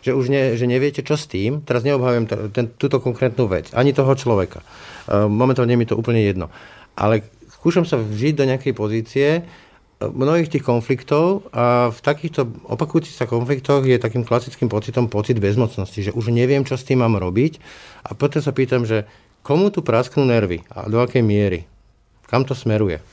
Že 0.00 0.16
už 0.16 0.26
ne, 0.32 0.42
že 0.54 0.64
neviete, 0.64 1.02
čo 1.02 1.18
s 1.18 1.26
tým. 1.26 1.66
Teraz 1.66 1.82
neobhavujem 1.82 2.54
ten, 2.54 2.70
túto 2.78 3.02
konkrétnu 3.02 3.50
vec, 3.50 3.74
ani 3.74 3.90
toho 3.90 4.14
človeka. 4.14 4.62
E, 4.62 5.26
momentálne 5.26 5.74
mi 5.74 5.90
to 5.90 5.98
úplne 5.98 6.22
jedno. 6.22 6.54
Ale 6.94 7.26
skúšam 7.50 7.82
sa 7.82 7.98
vžiť 7.98 8.34
do 8.38 8.44
nejakej 8.46 8.72
pozície, 8.72 9.28
mnohých 10.00 10.48
tých 10.48 10.64
konfliktov 10.64 11.52
a 11.52 11.92
v 11.92 12.00
takýchto 12.00 12.48
opakujúcich 12.64 13.12
sa 13.12 13.28
konfliktoch 13.28 13.84
je 13.84 14.00
takým 14.00 14.24
klasickým 14.24 14.72
pocitom 14.72 15.12
pocit 15.12 15.36
bezmocnosti, 15.36 16.08
že 16.08 16.16
už 16.16 16.32
neviem, 16.32 16.64
čo 16.64 16.80
s 16.80 16.88
tým 16.88 17.04
mám 17.04 17.20
robiť 17.20 17.60
a 18.08 18.16
potom 18.16 18.40
sa 18.40 18.56
pýtam, 18.56 18.88
že 18.88 19.04
komu 19.44 19.68
tu 19.68 19.84
prasknú 19.84 20.24
nervy 20.24 20.64
a 20.72 20.88
do 20.88 21.04
akej 21.04 21.20
miery? 21.20 21.68
Kam 22.24 22.48
to 22.48 22.56
smeruje? 22.56 23.04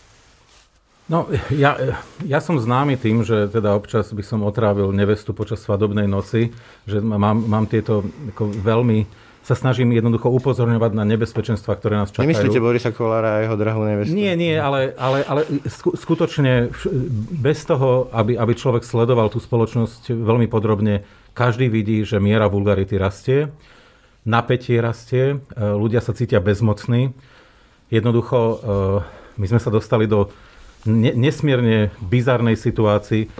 No, 1.07 1.27
ja, 1.55 1.95
ja 2.27 2.39
som 2.43 2.59
známy 2.59 2.99
tým, 2.99 3.23
že 3.23 3.47
teda 3.47 3.75
občas 3.79 4.11
by 4.11 4.23
som 4.23 4.43
otrávil 4.43 4.91
nevestu 4.91 5.31
počas 5.31 5.63
svadobnej 5.63 6.03
noci, 6.03 6.51
že 6.83 6.99
mám, 6.99 7.47
mám 7.47 7.63
tieto 7.63 8.03
ako 8.35 8.51
veľmi 8.59 9.26
sa 9.47 9.55
snažím 9.55 9.95
jednoducho 9.95 10.27
upozorňovať 10.27 10.91
na 10.91 11.07
nebezpečenstva, 11.07 11.79
ktoré 11.79 11.95
nás 11.95 12.11
čakajú. 12.11 12.27
Nemyslíte 12.27 12.59
Borisa 12.59 12.91
Kolára 12.91 13.39
a 13.39 13.47
jeho 13.47 13.55
drahú 13.55 13.87
nevestu? 13.87 14.11
Nie, 14.11 14.35
nie, 14.35 14.59
ale, 14.59 14.91
ale, 14.99 15.23
ale 15.23 15.47
skutočne 15.71 16.67
bez 17.31 17.63
toho, 17.63 18.11
aby, 18.11 18.35
aby 18.35 18.51
človek 18.51 18.83
sledoval 18.83 19.31
tú 19.31 19.39
spoločnosť 19.39 20.11
veľmi 20.11 20.51
podrobne, 20.51 21.07
každý 21.31 21.71
vidí, 21.71 22.03
že 22.03 22.19
miera 22.19 22.51
vulgarity 22.51 22.99
rastie, 22.99 23.47
napätie 24.27 24.83
rastie, 24.83 25.39
e, 25.39 25.55
ľudia 25.55 26.03
sa 26.03 26.11
cítia 26.11 26.43
bezmocní. 26.43 27.15
Jednoducho, 27.87 28.39
e, 28.43 28.55
my 29.39 29.45
sme 29.47 29.63
sa 29.63 29.71
dostali 29.71 30.11
do 30.11 30.27
nesmierne 30.91 31.95
bizarnej 32.03 32.59
situácii 32.59 33.31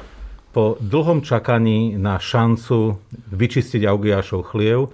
po 0.55 0.80
dlhom 0.80 1.20
čakaní 1.20 1.99
na 1.99 2.16
šancu 2.16 2.95
vyčistiť 3.36 3.84
Augiašov 3.84 4.55
chliev, 4.55 4.88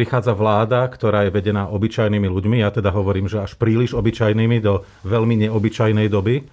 prichádza 0.00 0.32
vláda, 0.32 0.88
ktorá 0.88 1.28
je 1.28 1.36
vedená 1.36 1.68
obyčajnými 1.68 2.24
ľuďmi, 2.24 2.64
ja 2.64 2.72
teda 2.72 2.88
hovorím, 2.88 3.28
že 3.28 3.44
až 3.44 3.52
príliš 3.60 3.92
obyčajnými 3.92 4.64
do 4.64 4.88
veľmi 5.04 5.44
neobyčajnej 5.44 6.08
doby. 6.08 6.48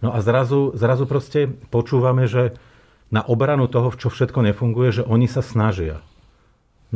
No 0.00 0.16
a 0.16 0.24
zrazu, 0.24 0.72
zrazu 0.72 1.04
proste 1.04 1.52
počúvame, 1.68 2.24
že 2.24 2.56
na 3.12 3.20
obranu 3.20 3.68
toho, 3.68 3.92
čo 3.92 4.08
všetko 4.08 4.40
nefunguje, 4.40 4.88
že 4.88 5.02
oni 5.04 5.28
sa 5.28 5.44
snažia. 5.44 6.00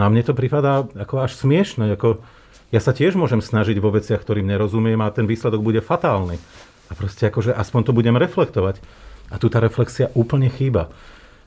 No 0.00 0.08
a 0.08 0.12
mne 0.12 0.24
to 0.24 0.32
pripadá 0.32 0.88
ako 0.96 1.20
až 1.20 1.36
smiešne. 1.36 1.92
Ako 1.92 2.24
ja 2.72 2.80
sa 2.80 2.96
tiež 2.96 3.12
môžem 3.20 3.44
snažiť 3.44 3.76
vo 3.76 3.92
veciach, 3.92 4.24
ktorým 4.24 4.48
nerozumiem 4.48 4.96
a 5.04 5.12
ten 5.12 5.28
výsledok 5.28 5.60
bude 5.60 5.84
fatálny. 5.84 6.40
A 6.88 6.92
proste 6.96 7.28
akože 7.28 7.52
aspoň 7.52 7.80
to 7.84 7.92
budem 7.92 8.16
reflektovať. 8.16 8.80
A 9.28 9.36
tu 9.36 9.52
tá 9.52 9.60
reflexia 9.60 10.08
úplne 10.16 10.48
chýba. 10.48 10.88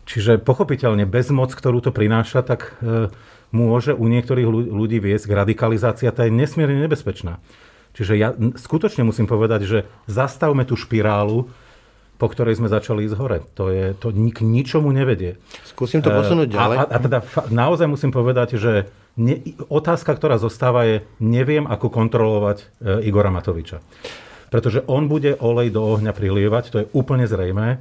Čiže 0.05 0.38
pochopiteľne 0.41 1.09
bezmoc, 1.09 1.53
ktorú 1.53 1.82
to 1.82 1.91
prináša, 1.93 2.45
tak 2.45 2.77
e, 2.82 3.09
môže 3.49 3.97
u 3.97 4.05
niektorých 4.05 4.47
ľudí 4.49 5.01
viesť 5.01 5.25
k 5.29 5.37
radikalizácii 5.45 6.05
a 6.09 6.15
tá 6.15 6.25
je 6.25 6.33
nesmierne 6.33 6.85
nebezpečná. 6.85 7.41
Čiže 7.97 8.13
ja 8.15 8.31
skutočne 8.37 9.03
musím 9.03 9.25
povedať, 9.25 9.65
že 9.65 9.77
zastavme 10.05 10.63
tú 10.63 10.77
špirálu, 10.77 11.49
po 12.19 12.27
ktorej 12.27 12.59
sme 12.59 12.67
začali 12.67 13.07
ísť 13.07 13.15
hore. 13.15 13.39
To, 13.55 13.71
je, 13.71 13.95
to 13.95 14.11
nik 14.11 14.43
ničomu 14.43 14.91
nevedie. 14.91 15.39
Skúsim 15.63 16.03
to 16.03 16.11
posunúť 16.11 16.51
ďalej. 16.51 16.77
A, 16.77 16.83
a, 16.83 16.91
a 16.91 16.97
teda 16.99 17.19
naozaj 17.47 17.87
musím 17.87 18.11
povedať, 18.11 18.59
že 18.59 18.91
ne, 19.15 19.39
otázka, 19.71 20.19
ktorá 20.19 20.35
zostáva 20.35 20.83
je, 20.83 21.07
neviem, 21.23 21.63
ako 21.63 21.87
kontrolovať 21.87 22.57
e, 22.59 22.65
Igora 23.07 23.31
Matoviča. 23.31 23.79
Pretože 24.51 24.83
on 24.91 25.07
bude 25.07 25.39
olej 25.39 25.71
do 25.71 25.79
ohňa 25.79 26.11
prilievať, 26.11 26.63
to 26.67 26.77
je 26.83 26.89
úplne 26.91 27.23
zrejmé. 27.23 27.79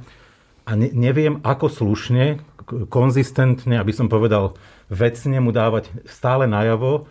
A 0.63 0.71
ne, 0.71 0.87
neviem, 0.95 1.43
ako 1.43 1.67
slušne, 1.67 2.39
konzistentne, 2.87 3.75
aby 3.75 3.91
som 3.91 4.07
povedal, 4.07 4.55
vecne 4.89 5.37
mu 5.39 5.53
dávať 5.53 5.89
stále 6.09 6.49
najavo, 6.49 7.05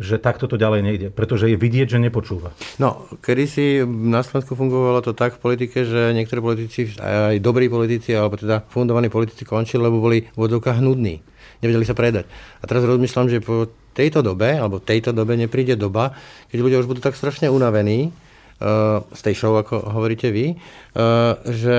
že 0.00 0.16
takto 0.16 0.48
to 0.48 0.56
ďalej 0.56 0.80
nejde, 0.80 1.08
pretože 1.12 1.44
je 1.44 1.60
vidieť, 1.60 1.92
že 1.92 2.00
nepočúva. 2.00 2.56
No, 2.80 3.04
kedy 3.20 3.44
si 3.44 3.64
na 3.84 4.24
Slovensku 4.24 4.56
fungovalo 4.56 5.04
to 5.04 5.12
tak 5.12 5.36
v 5.36 5.44
politike, 5.44 5.84
že 5.84 6.16
niektorí 6.16 6.40
politici, 6.40 6.88
aj 6.96 7.36
dobrí 7.44 7.68
politici, 7.68 8.16
alebo 8.16 8.40
teda 8.40 8.64
fundovaní 8.72 9.12
politici 9.12 9.44
končili, 9.44 9.84
lebo 9.84 10.00
boli 10.00 10.24
v 10.24 10.40
odzokách 10.40 10.80
nudní. 10.80 11.20
Nevedeli 11.60 11.84
sa 11.84 11.92
predať. 11.92 12.24
A 12.60 12.64
teraz 12.64 12.80
rozmýšľam, 12.88 13.28
že 13.28 13.44
po 13.44 13.68
tejto 13.92 14.24
dobe, 14.24 14.56
alebo 14.56 14.80
tejto 14.80 15.12
dobe 15.12 15.36
nepríde 15.36 15.76
doba, 15.76 16.16
keď 16.48 16.58
ľudia 16.64 16.80
už 16.80 16.88
budú 16.88 17.04
tak 17.04 17.12
strašne 17.12 17.52
unavení 17.52 18.08
uh, 18.08 19.04
z 19.12 19.20
tej 19.20 19.34
show, 19.36 19.52
ako 19.52 19.84
hovoríte 19.84 20.32
vy, 20.32 20.56
uh, 20.56 21.36
že 21.44 21.78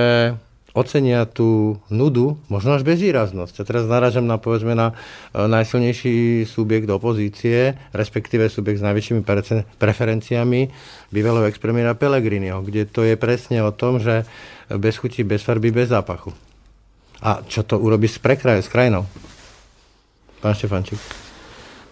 ocenia 0.72 1.28
tú 1.28 1.80
nudu, 1.92 2.40
možno 2.48 2.76
až 2.76 2.82
bezvýraznosť. 2.82 3.60
A 3.60 3.66
teraz 3.68 3.84
narážam 3.84 4.24
na, 4.24 4.40
povedzme, 4.40 4.72
na 4.72 4.96
e, 5.32 5.44
najsilnejší 5.44 6.48
subjekt 6.48 6.88
opozície, 6.88 7.76
respektíve 7.92 8.48
subjekt 8.48 8.80
s 8.80 8.86
najväčšími 8.88 9.20
preferenciami 9.76 10.60
bývalého 11.12 11.48
expremiera 11.48 11.92
Pellegriniho, 11.92 12.64
kde 12.64 12.88
to 12.88 13.04
je 13.04 13.20
presne 13.20 13.60
o 13.60 13.72
tom, 13.72 14.00
že 14.00 14.24
bez 14.72 14.96
chuti, 14.96 15.20
bez 15.24 15.44
farby, 15.44 15.68
bez 15.68 15.92
zápachu. 15.92 16.32
A 17.22 17.44
čo 17.46 17.62
to 17.62 17.78
urobí 17.78 18.10
s 18.10 18.18
prekraje, 18.18 18.64
s 18.64 18.72
krajinou? 18.72 19.06
Pán 20.42 20.58
Štefančík. 20.58 21.31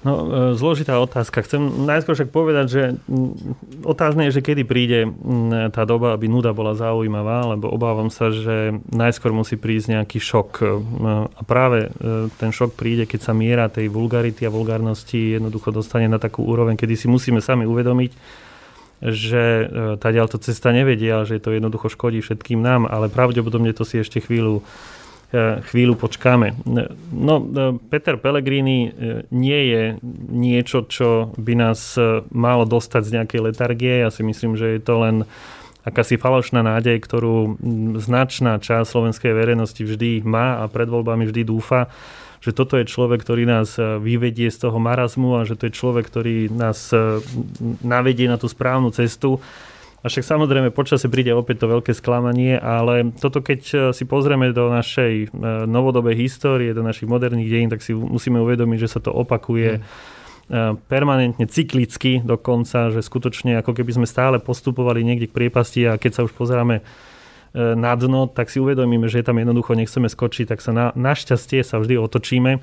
No, 0.01 0.13
e, 0.25 0.57
zložitá 0.57 0.97
otázka. 0.97 1.45
Chcem 1.45 1.61
najskôr 1.85 2.17
však 2.17 2.33
povedať, 2.33 2.67
že 2.73 2.83
otázne 3.85 4.29
je, 4.29 4.41
že 4.41 4.45
kedy 4.45 4.63
príde 4.65 5.13
tá 5.77 5.85
doba, 5.85 6.17
aby 6.17 6.25
nuda 6.25 6.57
bola 6.57 6.73
zaujímavá, 6.73 7.53
lebo 7.53 7.69
obávam 7.69 8.09
sa, 8.09 8.33
že 8.33 8.81
najskôr 8.89 9.29
musí 9.37 9.61
prísť 9.61 10.01
nejaký 10.01 10.17
šok. 10.17 10.51
E, 10.57 10.65
a 11.37 11.43
práve 11.45 11.93
e, 11.93 12.33
ten 12.41 12.49
šok 12.49 12.81
príde, 12.81 13.05
keď 13.05 13.21
sa 13.29 13.33
miera 13.37 13.69
tej 13.69 13.93
vulgarity 13.93 14.49
a 14.49 14.55
vulgárnosti 14.55 15.37
jednoducho 15.37 15.69
dostane 15.69 16.09
na 16.09 16.17
takú 16.17 16.49
úroveň, 16.49 16.81
kedy 16.81 16.97
si 16.97 17.05
musíme 17.05 17.45
sami 17.45 17.69
uvedomiť, 17.69 18.13
že 19.01 19.45
tá 19.97 20.13
ďalto 20.13 20.37
cesta 20.45 20.77
nevedia, 20.77 21.25
že 21.25 21.41
to 21.41 21.57
jednoducho 21.57 21.89
škodí 21.89 22.21
všetkým 22.21 22.61
nám, 22.61 22.85
ale 22.85 23.09
pravdepodobne 23.09 23.73
to 23.73 23.89
si 23.89 23.97
ešte 23.97 24.21
chvíľu 24.21 24.61
chvíľu 25.39 25.95
počkáme. 25.95 26.59
No, 27.15 27.35
e, 27.39 27.43
Peter 27.87 28.19
Pellegrini 28.19 28.91
nie 29.31 29.61
je 29.71 29.83
niečo, 30.27 30.91
čo 30.91 31.31
by 31.39 31.55
nás 31.55 31.95
malo 32.35 32.67
dostať 32.67 33.03
z 33.07 33.15
nejakej 33.21 33.41
letargie. 33.53 34.03
Ja 34.03 34.11
si 34.11 34.27
myslím, 34.27 34.59
že 34.59 34.75
je 34.75 34.81
to 34.83 34.95
len 34.99 35.17
akási 35.87 36.21
falošná 36.21 36.61
nádej, 36.61 37.01
ktorú 37.01 37.57
značná 38.03 38.61
časť 38.61 38.91
slovenskej 38.91 39.33
verejnosti 39.33 39.81
vždy 39.81 40.27
má 40.27 40.61
a 40.61 40.69
pred 40.69 40.91
voľbami 40.91 41.25
vždy 41.31 41.43
dúfa, 41.47 41.89
že 42.41 42.57
toto 42.57 42.77
je 42.77 42.89
človek, 42.89 43.21
ktorý 43.21 43.45
nás 43.49 43.77
vyvedie 43.79 44.49
z 44.49 44.69
toho 44.69 44.77
marazmu 44.81 45.41
a 45.41 45.49
že 45.49 45.57
to 45.57 45.69
je 45.69 45.77
človek, 45.77 46.09
ktorý 46.09 46.53
nás 46.53 46.93
navedie 47.85 48.29
na 48.29 48.41
tú 48.41 48.49
správnu 48.49 48.93
cestu. 48.93 49.41
A 50.01 50.09
však 50.09 50.25
samozrejme 50.25 50.73
počasie 50.73 51.13
príde 51.13 51.37
opäť 51.37 51.61
to 51.61 51.77
veľké 51.77 51.93
sklamanie, 51.93 52.57
ale 52.57 53.13
toto 53.21 53.45
keď 53.45 53.61
e, 53.61 53.77
si 53.93 54.09
pozrieme 54.09 54.49
do 54.49 54.73
našej 54.73 55.13
e, 55.13 55.27
novodobej 55.69 56.17
histórie, 56.17 56.73
do 56.73 56.81
našich 56.81 57.05
moderných 57.05 57.53
dejín, 57.53 57.69
tak 57.69 57.85
si 57.85 57.93
musíme 57.93 58.41
uvedomiť, 58.41 58.79
že 58.81 58.93
sa 58.97 59.01
to 59.05 59.13
opakuje 59.13 59.77
mm. 59.77 60.81
permanentne, 60.89 61.45
cyklicky 61.45 62.25
dokonca, 62.25 62.89
že 62.89 63.05
skutočne 63.05 63.61
ako 63.61 63.77
keby 63.77 64.01
sme 64.01 64.07
stále 64.09 64.41
postupovali 64.41 65.05
niekde 65.05 65.29
k 65.29 65.37
priepasti 65.37 65.85
a 65.85 66.01
keď 66.01 66.13
sa 66.17 66.25
už 66.25 66.33
pozeráme 66.33 66.81
na 67.55 67.93
dno, 67.99 68.31
tak 68.31 68.47
si 68.47 68.63
uvedomíme, 68.63 69.11
že 69.11 69.27
tam 69.27 69.43
jednoducho 69.43 69.75
nechceme 69.75 70.07
skočiť, 70.07 70.55
tak 70.55 70.63
sa 70.63 70.71
na, 70.71 70.87
našťastie 70.95 71.67
sa 71.67 71.83
vždy 71.83 71.99
otočíme. 71.99 72.63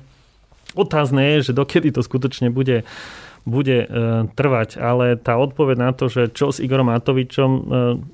Otázne 0.76 1.36
je, 1.36 1.52
že 1.52 1.56
dokedy 1.56 1.92
to 1.92 2.00
skutočne 2.00 2.48
bude 2.52 2.88
bude 3.44 3.84
e, 3.84 3.86
trvať, 4.32 4.80
ale 4.80 5.16
tá 5.16 5.38
odpoveď 5.38 5.76
na 5.78 5.90
to, 5.94 6.10
že 6.10 6.32
čo 6.32 6.50
s 6.50 6.58
Igorom 6.58 6.90
Matovičom, 6.90 7.50
e, 7.50 7.60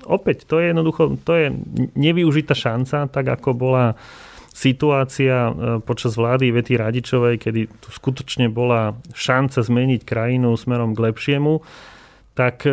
opäť 0.06 0.46
to 0.46 0.60
je 0.60 0.70
jednoducho, 0.70 1.18
to 1.22 1.32
je 1.34 1.46
nevyužitá 1.98 2.52
šanca, 2.52 3.08
tak 3.08 3.26
ako 3.28 3.50
bola 3.56 3.98
situácia 4.54 5.50
e, 5.50 5.52
počas 5.82 6.14
vlády 6.14 6.54
Vety 6.54 6.74
Radičovej, 6.78 7.36
kedy 7.42 7.60
tu 7.66 7.88
skutočne 7.90 8.46
bola 8.50 8.94
šanca 9.12 9.64
zmeniť 9.64 10.00
krajinu 10.06 10.54
smerom 10.54 10.94
k 10.94 11.02
lepšiemu, 11.10 11.64
tak 12.34 12.66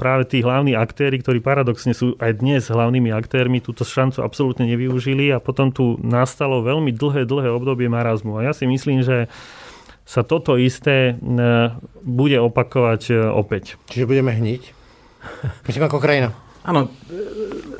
práve 0.00 0.24
tí 0.24 0.40
hlavní 0.40 0.72
aktéry, 0.72 1.20
ktorí 1.20 1.44
paradoxne 1.44 1.92
sú 1.92 2.16
aj 2.16 2.40
dnes 2.40 2.64
hlavnými 2.64 3.12
aktérmi, 3.12 3.60
túto 3.60 3.84
šancu 3.84 4.24
absolútne 4.24 4.64
nevyužili 4.64 5.28
a 5.28 5.36
potom 5.36 5.68
tu 5.68 6.00
nastalo 6.00 6.64
veľmi 6.64 6.96
dlhé, 6.96 7.28
dlhé 7.28 7.52
obdobie 7.52 7.92
marazmu. 7.92 8.40
A 8.40 8.48
ja 8.48 8.52
si 8.56 8.64
myslím, 8.64 9.04
že 9.04 9.28
sa 10.02 10.26
toto 10.26 10.58
isté 10.58 11.14
e, 11.14 11.24
bude 12.02 12.38
opakovať 12.42 13.02
e, 13.10 13.14
opäť. 13.30 13.78
Čiže 13.88 14.08
budeme 14.08 14.34
hniť? 14.34 14.62
Myslím 15.68 15.86
ako 15.86 16.02
krajina. 16.02 16.34
Áno, 16.62 16.94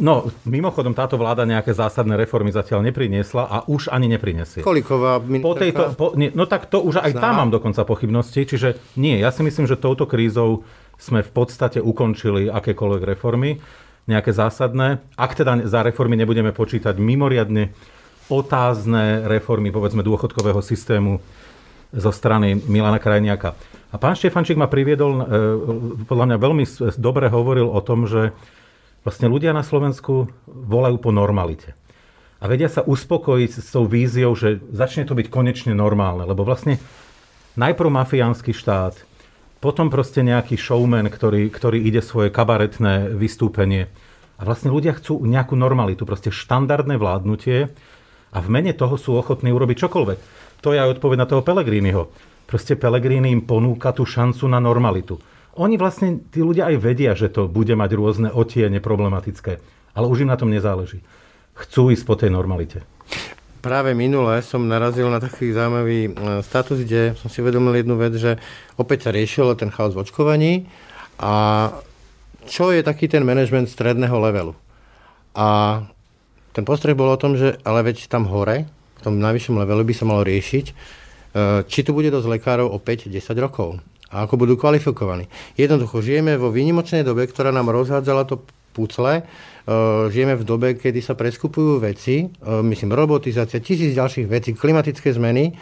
no 0.03 0.27
mimochodom 0.43 0.91
táto 0.91 1.15
vláda 1.15 1.47
nejaké 1.47 1.71
zásadné 1.71 2.19
reformy 2.19 2.51
zatiaľ 2.51 2.83
nepriniesla 2.83 3.47
a 3.47 3.57
už 3.71 3.95
ani 3.95 4.11
neprinesie. 4.11 4.59
Koliková 4.59 5.23
po 5.23 5.55
tejto, 5.55 5.95
po, 5.95 6.19
nie, 6.19 6.35
No 6.35 6.51
tak 6.51 6.67
to 6.67 6.83
už 6.83 6.99
aj 6.99 7.15
tam 7.15 7.39
mám 7.39 7.51
dokonca 7.55 7.87
pochybnosti, 7.87 8.43
čiže 8.43 8.83
nie, 8.99 9.23
ja 9.23 9.31
si 9.31 9.47
myslím, 9.47 9.71
že 9.71 9.79
touto 9.79 10.11
krízou 10.11 10.67
sme 10.99 11.23
v 11.23 11.31
podstate 11.31 11.79
ukončili 11.79 12.51
akékoľvek 12.51 13.03
reformy, 13.07 13.63
nejaké 14.11 14.35
zásadné. 14.35 14.99
Ak 15.15 15.39
teda 15.39 15.63
za 15.63 15.87
reformy 15.87 16.19
nebudeme 16.19 16.51
počítať 16.51 16.99
mimoriadne 16.99 17.71
otázne 18.31 19.31
reformy, 19.31 19.71
povedzme, 19.71 20.03
dôchodkového 20.03 20.59
systému 20.59 21.23
zo 21.93 22.11
strany 22.11 22.57
Milana 22.57 22.99
Krajniaka. 22.99 23.55
A 23.93 24.01
pán 24.01 24.17
Štefančík 24.17 24.57
ma 24.57 24.67
priviedol, 24.67 25.13
e, 25.21 25.25
podľa 26.09 26.25
mňa 26.33 26.37
veľmi 26.41 26.65
dobre 26.97 27.29
hovoril 27.29 27.69
o 27.69 27.81
tom, 27.85 28.09
že 28.09 28.33
Vlastne 29.03 29.27
ľudia 29.27 29.51
na 29.51 29.67
Slovensku 29.67 30.31
volajú 30.47 30.97
po 31.03 31.11
normalite. 31.11 31.75
A 32.39 32.47
vedia 32.47 32.71
sa 32.71 32.87
uspokojiť 32.87 33.51
s 33.51 33.71
tou 33.75 33.87
víziou, 33.87 34.35
že 34.35 34.63
začne 34.71 35.07
to 35.07 35.19
byť 35.19 35.27
konečne 35.27 35.75
normálne. 35.75 36.23
Lebo 36.23 36.47
vlastne 36.47 36.79
najprv 37.59 37.91
mafiánsky 37.91 38.55
štát, 38.55 38.95
potom 39.59 39.91
proste 39.91 40.23
nejaký 40.27 40.59
showman, 40.59 41.07
ktorý, 41.07 41.51
ktorý 41.51 41.83
ide 41.83 42.03
svoje 42.03 42.31
kabaretné 42.31 43.15
vystúpenie. 43.15 43.91
A 44.39 44.43
vlastne 44.43 44.75
ľudia 44.75 44.95
chcú 44.95 45.23
nejakú 45.23 45.55
normalitu, 45.55 46.03
proste 46.03 46.35
štandardné 46.35 46.99
vládnutie 46.99 47.71
a 48.35 48.39
v 48.39 48.49
mene 48.51 48.75
toho 48.75 48.99
sú 48.99 49.15
ochotní 49.15 49.55
urobiť 49.55 49.87
čokoľvek. 49.87 50.19
To 50.63 50.71
je 50.71 50.79
aj 50.79 50.99
odpoveď 50.99 51.19
na 51.19 51.29
toho 51.29 51.43
Pelegriniho. 51.43 52.09
Proste 52.47 52.79
Pelegrini 52.79 53.35
im 53.35 53.43
ponúka 53.43 53.91
tú 53.91 54.07
šancu 54.07 54.47
na 54.47 54.63
normalitu. 54.63 55.19
Oni 55.61 55.77
vlastne, 55.77 56.23
tí 56.33 56.41
ľudia 56.41 56.73
aj 56.73 56.77
vedia, 56.81 57.13
že 57.13 57.29
to 57.29 57.45
bude 57.45 57.73
mať 57.77 57.91
rôzne 57.93 58.29
otiene 58.33 58.81
problematické, 58.81 59.53
ale 59.93 60.07
už 60.09 60.25
im 60.25 60.33
na 60.33 60.41
tom 60.41 60.49
nezáleží. 60.49 61.05
Chcú 61.53 61.93
ísť 61.93 62.05
po 62.09 62.17
tej 62.17 62.33
normalite. 62.33 62.81
Práve 63.63 63.95
minule 63.95 64.43
som 64.43 64.65
narazil 64.67 65.07
na 65.07 65.23
taký 65.23 65.55
zaujímavý 65.55 66.11
e, 66.11 66.11
status, 66.43 66.83
kde 66.83 67.15
som 67.15 67.31
si 67.31 67.45
uvedomil 67.45 67.79
jednu 67.79 67.95
vec, 67.95 68.17
že 68.19 68.41
opäť 68.75 69.07
sa 69.07 69.15
riešil 69.15 69.55
ten 69.55 69.71
chaos 69.71 69.95
v 69.95 70.03
očkovaní 70.03 70.67
a 71.23 71.71
čo 72.49 72.75
je 72.75 72.83
taký 72.83 73.07
ten 73.07 73.23
management 73.23 73.71
stredného 73.71 74.19
levelu. 74.19 74.53
A 75.39 75.79
ten 76.51 76.67
postreh 76.67 76.99
bol 76.99 77.15
o 77.15 77.21
tom, 77.21 77.39
že 77.39 77.55
ale 77.63 77.87
veď 77.87 78.11
tam 78.11 78.27
hore, 78.27 78.67
v 79.03 79.11
tom 79.11 79.19
najvyššom 79.19 79.59
levelu 79.59 79.83
by 79.83 79.95
sa 79.99 80.07
malo 80.07 80.23
riešiť, 80.23 80.67
e, 80.71 80.73
či 81.67 81.83
tu 81.83 81.91
bude 81.91 82.15
dosť 82.15 82.39
lekárov 82.39 82.71
o 82.71 82.79
5-10 82.79 83.35
rokov 83.43 83.83
a 84.13 84.29
ako 84.29 84.47
budú 84.47 84.55
kvalifikovaní. 84.55 85.27
Jednoducho, 85.59 86.05
žijeme 86.05 86.39
vo 86.39 86.55
výnimočnej 86.55 87.03
dobe, 87.03 87.27
ktorá 87.27 87.49
nám 87.51 87.73
rozhádzala 87.73 88.29
to 88.31 88.47
pucle. 88.71 89.19
E, 89.19 89.23
žijeme 90.15 90.39
v 90.39 90.45
dobe, 90.47 90.69
kedy 90.79 91.03
sa 91.03 91.19
preskupujú 91.19 91.83
veci, 91.83 92.25
e, 92.25 92.27
myslím 92.63 92.95
robotizácia, 92.95 93.59
tisíc 93.59 93.99
ďalších 93.99 94.31
vecí, 94.31 94.55
klimatické 94.55 95.11
zmeny 95.11 95.59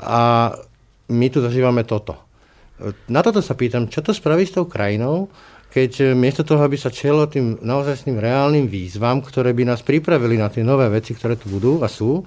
a 0.00 0.54
my 1.10 1.26
tu 1.28 1.44
zažívame 1.44 1.84
toto. 1.84 2.16
Na 3.12 3.20
toto 3.20 3.44
sa 3.44 3.52
pýtam, 3.52 3.92
čo 3.92 4.00
to 4.00 4.16
spraví 4.16 4.48
s 4.48 4.56
tou 4.56 4.64
krajinou, 4.64 5.28
keď 5.70 6.16
miesto 6.18 6.42
toho, 6.42 6.64
aby 6.66 6.74
sa 6.74 6.90
čelo 6.90 7.30
tým 7.30 7.62
naozaj 7.62 8.08
reálnym 8.08 8.66
výzvam, 8.66 9.22
ktoré 9.22 9.54
by 9.54 9.68
nás 9.70 9.86
pripravili 9.86 10.34
na 10.34 10.50
tie 10.50 10.66
nové 10.66 10.90
veci, 10.90 11.14
ktoré 11.14 11.38
tu 11.38 11.46
budú 11.46 11.84
a 11.84 11.88
sú, 11.92 12.26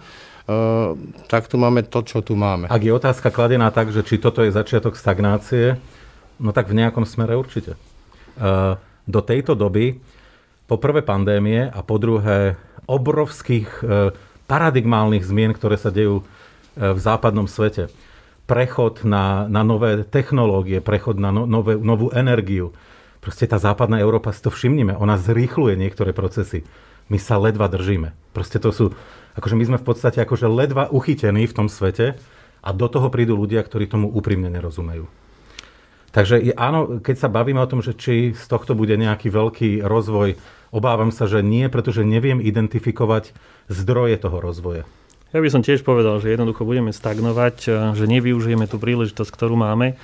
tak 1.31 1.47
tu 1.47 1.55
máme 1.55 1.87
to, 1.87 2.03
čo 2.03 2.19
tu 2.19 2.35
máme. 2.35 2.67
Ak 2.67 2.83
je 2.83 2.91
otázka 2.91 3.31
kladená 3.31 3.71
tak, 3.71 3.95
že 3.95 4.03
či 4.03 4.19
toto 4.19 4.43
je 4.43 4.51
začiatok 4.51 4.99
stagnácie, 4.99 5.79
no 6.39 6.51
tak 6.51 6.67
v 6.67 6.83
nejakom 6.83 7.07
smere 7.07 7.39
určite. 7.39 7.79
Do 9.07 9.21
tejto 9.23 9.55
doby, 9.55 10.03
po 10.67 10.79
prvé 10.79 11.03
pandémie 11.03 11.67
a 11.67 11.79
po 11.83 11.99
druhé 11.99 12.55
obrovských 12.87 13.67
e, 13.83 14.15
paradigmálnych 14.47 15.23
zmien, 15.23 15.51
ktoré 15.51 15.75
sa 15.75 15.91
dejú 15.91 16.23
v 16.75 16.99
západnom 16.99 17.45
svete. 17.45 17.91
Prechod 18.49 19.07
na, 19.07 19.45
na 19.47 19.61
nové 19.63 20.03
technológie, 20.03 20.83
prechod 20.83 21.21
na 21.21 21.31
no, 21.31 21.47
nové, 21.47 21.77
novú 21.79 22.11
energiu. 22.11 22.75
Proste 23.23 23.47
tá 23.47 23.55
západná 23.55 24.03
Európa, 24.03 24.35
si 24.35 24.43
to 24.43 24.51
všimnime, 24.51 24.99
ona 24.99 25.15
zrýchluje 25.15 25.79
niektoré 25.79 26.11
procesy. 26.11 26.67
My 27.07 27.15
sa 27.19 27.39
ledva 27.39 27.71
držíme. 27.71 28.11
Proste 28.35 28.59
to 28.59 28.75
sú 28.75 28.85
akože 29.37 29.55
my 29.57 29.63
sme 29.73 29.77
v 29.81 29.85
podstate 29.85 30.21
akože 30.21 30.47
ledva 30.49 30.89
uchytení 30.89 31.45
v 31.49 31.55
tom 31.55 31.67
svete 31.69 32.17
a 32.63 32.69
do 32.71 32.87
toho 32.87 33.11
prídu 33.11 33.35
ľudia, 33.35 33.61
ktorí 33.65 33.89
tomu 33.89 34.07
úprimne 34.07 34.47
nerozumejú. 34.47 35.05
Takže 36.13 36.53
áno, 36.53 37.01
keď 37.01 37.25
sa 37.25 37.29
bavíme 37.29 37.57
o 37.57 37.65
tom, 37.65 37.81
že 37.81 37.97
či 37.97 38.37
z 38.37 38.45
tohto 38.45 38.77
bude 38.77 38.93
nejaký 38.93 39.33
veľký 39.33 39.69
rozvoj, 39.81 40.37
obávam 40.69 41.09
sa, 41.09 41.25
že 41.25 41.41
nie, 41.41 41.65
pretože 41.73 42.05
neviem 42.05 42.37
identifikovať 42.37 43.33
zdroje 43.65 44.21
toho 44.21 44.37
rozvoja. 44.37 44.85
Ja 45.33 45.41
by 45.41 45.49
som 45.49 45.65
tiež 45.65 45.81
povedal, 45.81 46.21
že 46.21 46.29
jednoducho 46.29 46.61
budeme 46.61 46.93
stagnovať, 46.93 47.55
že 47.97 48.05
nevyužijeme 48.05 48.69
tú 48.69 48.77
príležitosť, 48.77 49.33
ktorú 49.33 49.57
máme 49.57 49.97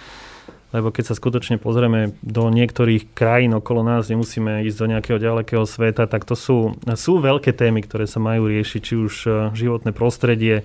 lebo 0.69 0.93
keď 0.93 1.13
sa 1.13 1.15
skutočne 1.17 1.57
pozrieme 1.57 2.13
do 2.21 2.45
niektorých 2.53 3.17
krajín 3.17 3.57
okolo 3.57 3.81
nás, 3.81 4.05
nemusíme 4.05 4.61
ísť 4.69 4.77
do 4.77 4.89
nejakého 4.93 5.17
ďalekého 5.17 5.65
sveta, 5.65 6.05
tak 6.05 6.29
to 6.29 6.37
sú, 6.37 6.77
sú 6.93 7.17
veľké 7.17 7.57
témy, 7.57 7.81
ktoré 7.81 8.05
sa 8.05 8.21
majú 8.21 8.45
riešiť, 8.45 8.81
či 8.81 8.93
už 8.93 9.13
e, 9.25 9.29
životné 9.57 9.89
prostredie, 9.97 10.61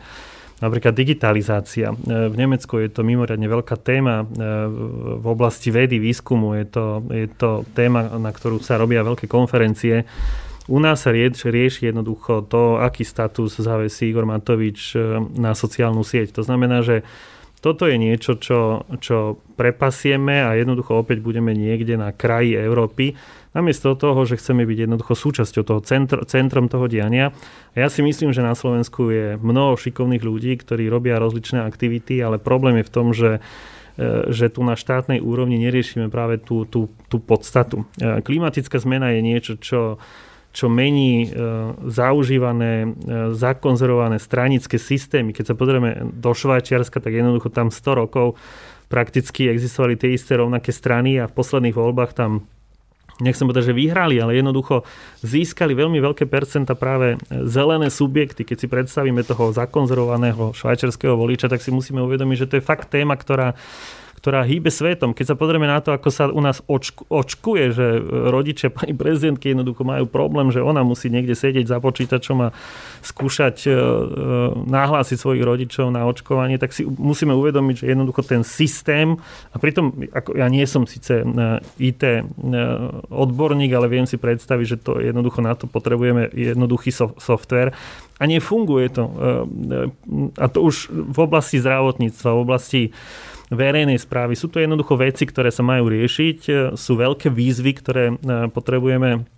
napríklad 0.60 0.92
digitalizácia. 0.92 1.96
E, 1.96 1.96
v 2.28 2.36
Nemecku 2.36 2.76
je 2.84 2.92
to 2.92 3.00
mimoriadne 3.00 3.48
veľká 3.48 3.80
téma 3.80 4.22
e, 4.22 4.24
v 5.20 5.24
oblasti 5.24 5.72
vedy, 5.72 5.96
výskumu. 5.96 6.52
Je 6.60 6.66
to, 6.68 6.84
je 7.08 7.28
to 7.32 7.64
téma, 7.72 8.12
na 8.20 8.28
ktorú 8.28 8.60
sa 8.60 8.76
robia 8.76 9.00
veľké 9.00 9.24
konferencie. 9.24 10.04
U 10.68 10.84
nás 10.84 11.00
sa 11.04 11.16
rieši, 11.16 11.48
rieši 11.48 11.80
jednoducho 11.92 12.44
to, 12.44 12.76
aký 12.76 13.08
status 13.08 13.56
zavesí 13.56 14.08
Igor 14.08 14.24
Matovič 14.28 14.96
na 15.36 15.52
sociálnu 15.52 16.00
sieť. 16.00 16.32
To 16.36 16.44
znamená, 16.44 16.80
že 16.80 17.04
toto 17.64 17.88
je 17.88 17.96
niečo, 17.96 18.36
čo, 18.36 18.84
čo 19.00 19.40
prepasieme 19.56 20.44
a 20.44 20.52
jednoducho 20.52 21.00
opäť 21.00 21.24
budeme 21.24 21.56
niekde 21.56 21.96
na 21.96 22.12
kraji 22.12 22.60
Európy, 22.60 23.16
namiesto 23.56 23.96
toho, 23.96 24.28
že 24.28 24.36
chceme 24.36 24.68
byť 24.68 24.84
jednoducho 24.84 25.16
súčasťou 25.16 25.64
toho 25.64 25.80
centr, 25.80 26.28
centrom 26.28 26.68
toho 26.68 26.84
diania. 26.92 27.32
A 27.72 27.76
ja 27.80 27.88
si 27.88 28.04
myslím, 28.04 28.36
že 28.36 28.44
na 28.44 28.52
Slovensku 28.52 29.08
je 29.08 29.40
mnoho 29.40 29.80
šikovných 29.80 30.20
ľudí, 30.20 30.60
ktorí 30.60 30.92
robia 30.92 31.16
rozličné 31.16 31.64
aktivity, 31.64 32.20
ale 32.20 32.36
problém 32.36 32.84
je 32.84 32.88
v 32.90 32.92
tom, 32.92 33.16
že 33.16 33.40
e, 33.96 34.28
že 34.28 34.52
tu 34.52 34.60
na 34.60 34.76
štátnej 34.76 35.24
úrovni 35.24 35.56
neriešime 35.56 36.12
práve 36.12 36.44
tú, 36.44 36.68
tú, 36.68 36.92
tú 37.08 37.16
podstatu. 37.16 37.88
E, 37.96 38.20
klimatická 38.20 38.76
zmena 38.76 39.16
je 39.16 39.20
niečo, 39.24 39.56
čo 39.56 39.96
čo 40.54 40.70
mení 40.70 41.26
e, 41.26 41.28
zaužívané, 41.90 42.86
e, 42.86 42.88
zakonzervované 43.34 44.22
stranické 44.22 44.78
systémy. 44.78 45.34
Keď 45.34 45.50
sa 45.50 45.58
pozrieme 45.58 46.14
do 46.14 46.30
Švajčiarska, 46.30 47.02
tak 47.02 47.10
jednoducho 47.10 47.50
tam 47.50 47.74
100 47.74 48.00
rokov 48.06 48.38
prakticky 48.86 49.50
existovali 49.50 49.98
tie 49.98 50.14
isté 50.14 50.38
rovnaké 50.38 50.70
strany 50.70 51.18
a 51.18 51.26
v 51.26 51.34
posledných 51.34 51.74
voľbách 51.74 52.14
tam 52.14 52.46
nechcem 53.18 53.46
povedať, 53.46 53.70
že 53.70 53.78
vyhrali, 53.78 54.18
ale 54.22 54.38
jednoducho 54.38 54.86
získali 55.26 55.74
veľmi 55.74 55.98
veľké 55.98 56.26
percenta 56.30 56.78
práve 56.78 57.18
zelené 57.30 57.90
subjekty. 57.90 58.46
Keď 58.46 58.56
si 58.62 58.66
predstavíme 58.70 59.26
toho 59.26 59.50
zakonzervovaného 59.54 60.54
švajčiarského 60.54 61.14
voliča, 61.18 61.50
tak 61.50 61.62
si 61.62 61.74
musíme 61.74 62.02
uvedomiť, 62.02 62.46
že 62.46 62.48
to 62.50 62.56
je 62.58 62.66
fakt 62.66 62.90
téma, 62.90 63.14
ktorá 63.18 63.58
ktorá 64.24 64.40
hýbe 64.40 64.72
svetom. 64.72 65.12
Keď 65.12 65.36
sa 65.36 65.36
pozrieme 65.36 65.68
na 65.68 65.84
to, 65.84 65.92
ako 65.92 66.08
sa 66.08 66.32
u 66.32 66.40
nás 66.40 66.64
očku, 66.64 67.04
očkuje, 67.12 67.76
že 67.76 67.86
rodičia 68.32 68.72
pani 68.80 68.96
prezidentky 68.96 69.52
jednoducho 69.52 69.84
majú 69.84 70.08
problém, 70.08 70.48
že 70.48 70.64
ona 70.64 70.80
musí 70.80 71.12
niekde 71.12 71.36
sedieť 71.36 71.68
za 71.68 71.76
počítačom 71.76 72.48
a 72.48 72.56
skúšať 73.04 73.68
e, 73.68 73.68
e, 73.68 73.76
nahlásiť 74.64 75.20
svojich 75.20 75.44
rodičov 75.44 75.92
na 75.92 76.08
očkovanie, 76.08 76.56
tak 76.56 76.72
si 76.72 76.88
musíme 76.88 77.36
uvedomiť, 77.36 77.84
že 77.84 77.92
jednoducho 77.92 78.24
ten 78.24 78.40
systém, 78.48 79.20
a 79.52 79.60
pritom 79.60 79.92
ako 80.16 80.40
ja 80.40 80.48
nie 80.48 80.64
som 80.64 80.88
síce 80.88 81.20
e, 81.20 81.24
IT 81.84 82.24
odborník, 83.12 83.76
ale 83.76 83.92
viem 83.92 84.08
si 84.08 84.16
predstaviť, 84.16 84.66
že 84.72 84.80
to 84.80 85.04
jednoducho 85.04 85.44
na 85.44 85.52
to 85.52 85.68
potrebujeme 85.68 86.32
jednoduchý 86.32 86.96
software 87.20 87.76
a 88.16 88.24
nefunguje 88.24 88.94
to. 88.94 89.04
A 90.38 90.46
to 90.46 90.58
už 90.62 90.86
v 90.88 91.18
oblasti 91.18 91.58
zdravotníctva, 91.58 92.28
v 92.30 92.40
oblasti 92.40 92.82
verejnej 93.52 94.00
správy. 94.00 94.38
Sú 94.38 94.48
to 94.48 94.62
jednoducho 94.62 94.96
veci, 94.96 95.28
ktoré 95.28 95.52
sa 95.52 95.60
majú 95.60 95.92
riešiť, 95.92 96.38
e, 96.48 96.52
sú 96.78 96.92
veľké 96.96 97.28
výzvy, 97.28 97.72
ktoré 97.76 98.04
e, 98.12 98.14
potrebujeme 98.48 99.28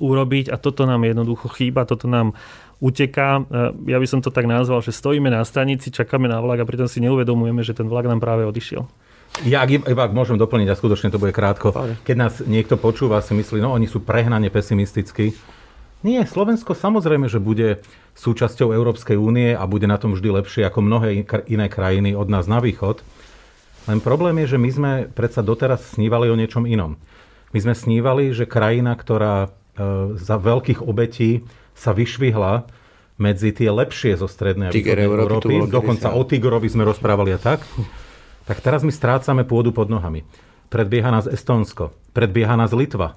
urobiť 0.00 0.50
a 0.50 0.56
toto 0.58 0.88
nám 0.88 1.04
jednoducho 1.04 1.52
chýba, 1.52 1.86
toto 1.86 2.08
nám 2.08 2.32
uteká. 2.80 3.44
E, 3.44 3.92
ja 3.92 3.98
by 4.00 4.06
som 4.08 4.20
to 4.24 4.32
tak 4.32 4.48
nazval, 4.48 4.80
že 4.80 4.96
stojíme 4.96 5.28
na 5.28 5.44
stanici, 5.44 5.92
čakáme 5.92 6.26
na 6.26 6.40
vlak 6.40 6.64
a 6.64 6.68
pritom 6.68 6.88
si 6.88 7.04
neuvedomujeme, 7.04 7.60
že 7.60 7.76
ten 7.76 7.88
vlak 7.88 8.08
nám 8.08 8.20
práve 8.20 8.48
odišiel. 8.48 8.88
Ja, 9.42 9.66
ak, 9.66 9.90
iba 9.90 10.02
ak 10.06 10.14
môžem 10.14 10.38
doplniť, 10.38 10.70
a 10.70 10.78
skutočne 10.78 11.10
to 11.10 11.18
bude 11.18 11.34
krátko. 11.34 11.74
Keď 12.06 12.16
nás 12.16 12.38
niekto 12.46 12.78
počúva, 12.78 13.18
si 13.18 13.34
myslí, 13.34 13.58
no 13.58 13.74
oni 13.74 13.90
sú 13.90 13.98
prehnane 13.98 14.46
pesimistickí. 14.46 15.34
Nie, 16.06 16.22
Slovensko 16.22 16.76
samozrejme, 16.76 17.26
že 17.26 17.42
bude 17.42 17.82
súčasťou 18.14 18.70
Európskej 18.70 19.18
únie 19.18 19.56
a 19.56 19.64
bude 19.66 19.90
na 19.90 19.98
tom 19.98 20.14
vždy 20.14 20.28
lepšie 20.38 20.62
ako 20.68 20.86
mnohé 20.86 21.26
iné 21.50 21.66
krajiny 21.66 22.14
od 22.14 22.30
nás 22.30 22.46
na 22.46 22.62
východ. 22.62 23.02
Len 23.84 24.00
problém 24.00 24.40
je, 24.44 24.56
že 24.56 24.58
my 24.58 24.70
sme 24.72 24.92
predsa 25.12 25.44
doteraz 25.44 25.96
snívali 25.96 26.32
o 26.32 26.38
niečom 26.38 26.64
inom. 26.64 26.96
My 27.52 27.58
sme 27.60 27.74
snívali, 27.76 28.32
že 28.32 28.48
krajina, 28.48 28.96
ktorá 28.96 29.46
e, 29.46 29.48
za 30.18 30.40
veľkých 30.40 30.80
obetí 30.82 31.44
sa 31.76 31.92
vyšvihla 31.92 32.66
medzi 33.20 33.54
tie 33.54 33.70
lepšie 33.70 34.18
zo 34.18 34.26
strednej 34.26 34.70
a 34.70 34.74
východnej 34.74 35.06
Európy, 35.06 35.54
dokonca 35.70 36.10
o 36.16 36.22
Tigorovi 36.26 36.66
sme 36.66 36.82
rozprávali 36.82 37.30
a 37.30 37.38
tak, 37.38 37.62
tak 38.48 38.58
teraz 38.58 38.82
my 38.82 38.90
strácame 38.90 39.46
pôdu 39.46 39.70
pod 39.70 39.86
nohami. 39.86 40.26
Predbieha 40.66 41.14
nás 41.14 41.30
Estónsko, 41.30 41.94
predbieha 42.10 42.58
nás 42.58 42.74
Litva. 42.74 43.14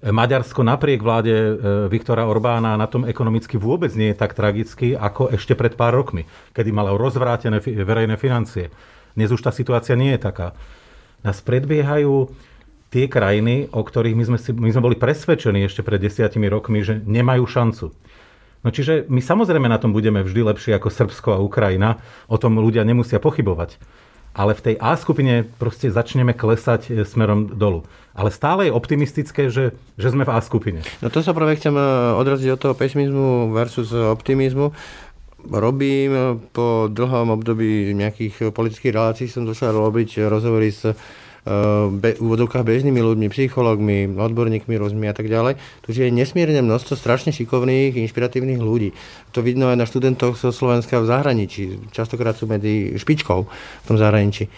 E, 0.00 0.14
Maďarsko 0.14 0.62
napriek 0.62 1.02
vláde 1.02 1.34
e, 1.34 1.52
Viktora 1.90 2.24
Orbána 2.24 2.78
na 2.78 2.86
tom 2.86 3.02
ekonomicky 3.02 3.58
vôbec 3.58 3.90
nie 3.98 4.14
je 4.14 4.16
tak 4.16 4.32
tragický, 4.32 4.94
ako 4.94 5.34
ešte 5.34 5.58
pred 5.58 5.74
pár 5.74 5.92
rokmi, 5.98 6.24
kedy 6.54 6.70
malo 6.70 6.94
rozvrátené 6.94 7.58
verejné 7.60 8.14
financie. 8.14 8.70
Dnes 9.18 9.34
už 9.34 9.42
tá 9.42 9.50
situácia 9.50 9.98
nie 9.98 10.14
je 10.14 10.22
taká. 10.22 10.54
Nás 11.26 11.42
predbiehajú 11.42 12.30
tie 12.94 13.10
krajiny, 13.10 13.66
o 13.74 13.82
ktorých 13.82 14.14
my 14.14 14.24
sme, 14.30 14.38
si, 14.38 14.54
my 14.54 14.70
sme 14.70 14.86
boli 14.86 14.94
presvedčení 14.94 15.66
ešte 15.66 15.82
pred 15.82 15.98
desiatimi 15.98 16.46
rokmi, 16.46 16.86
že 16.86 17.02
nemajú 17.02 17.42
šancu. 17.42 17.90
No 18.62 18.68
čiže 18.70 19.10
my 19.10 19.18
samozrejme 19.18 19.66
na 19.66 19.82
tom 19.82 19.90
budeme 19.90 20.22
vždy 20.22 20.54
lepšie 20.54 20.78
ako 20.78 20.94
Srbsko 20.94 21.28
a 21.34 21.42
Ukrajina, 21.42 21.98
o 22.30 22.38
tom 22.38 22.62
ľudia 22.62 22.86
nemusia 22.86 23.18
pochybovať 23.18 23.74
ale 24.38 24.54
v 24.54 24.64
tej 24.70 24.74
A 24.78 24.94
skupine 24.94 25.42
proste 25.58 25.90
začneme 25.90 26.30
klesať 26.30 26.94
e, 26.94 27.02
smerom 27.02 27.58
dolu. 27.58 27.82
Ale 28.14 28.30
stále 28.30 28.70
je 28.70 28.72
optimistické, 28.74 29.50
že, 29.50 29.74
že 29.98 30.08
sme 30.14 30.22
v 30.22 30.30
A 30.30 30.38
skupine. 30.38 30.86
No 31.02 31.10
to 31.10 31.26
sa 31.26 31.34
práve 31.34 31.58
chcem 31.58 31.74
e, 31.74 31.82
odraziť 32.14 32.54
od 32.54 32.60
toho 32.62 32.74
pesimizmu 32.78 33.50
versus 33.50 33.90
optimizmu. 33.90 34.70
Robím 35.38 36.42
po 36.50 36.90
dlhom 36.90 37.30
období 37.38 37.94
nejakých 37.94 38.50
politických 38.50 38.90
relácií, 38.90 39.26
som 39.30 39.46
došiel 39.46 39.70
robiť 39.70 40.26
rozhovory 40.26 40.74
s 40.74 40.90
be, 41.88 42.18
úvodovkách 42.18 42.64
bežnými 42.66 43.00
ľuďmi, 43.00 43.26
psychológmi, 43.32 44.18
odborníkmi 44.18 44.74
rôznymi 44.76 45.06
a 45.08 45.14
tak 45.16 45.30
ďalej. 45.30 45.56
Tu 45.86 45.96
je 45.96 46.12
nesmierne 46.12 46.60
množstvo 46.60 46.98
strašne 46.98 47.32
šikovných, 47.32 47.96
inšpiratívnych 47.96 48.60
ľudí. 48.60 48.92
To 49.32 49.40
vidno 49.40 49.72
aj 49.72 49.78
na 49.78 49.86
študentoch 49.88 50.36
zo 50.36 50.52
Slovenska 50.52 51.00
v 51.00 51.08
zahraničí. 51.08 51.62
Častokrát 51.94 52.36
sú 52.36 52.44
medzi 52.50 52.98
špičkou 52.98 53.40
v 53.48 53.86
tom 53.86 53.96
zahraničí. 53.96 54.44
E, 54.48 54.50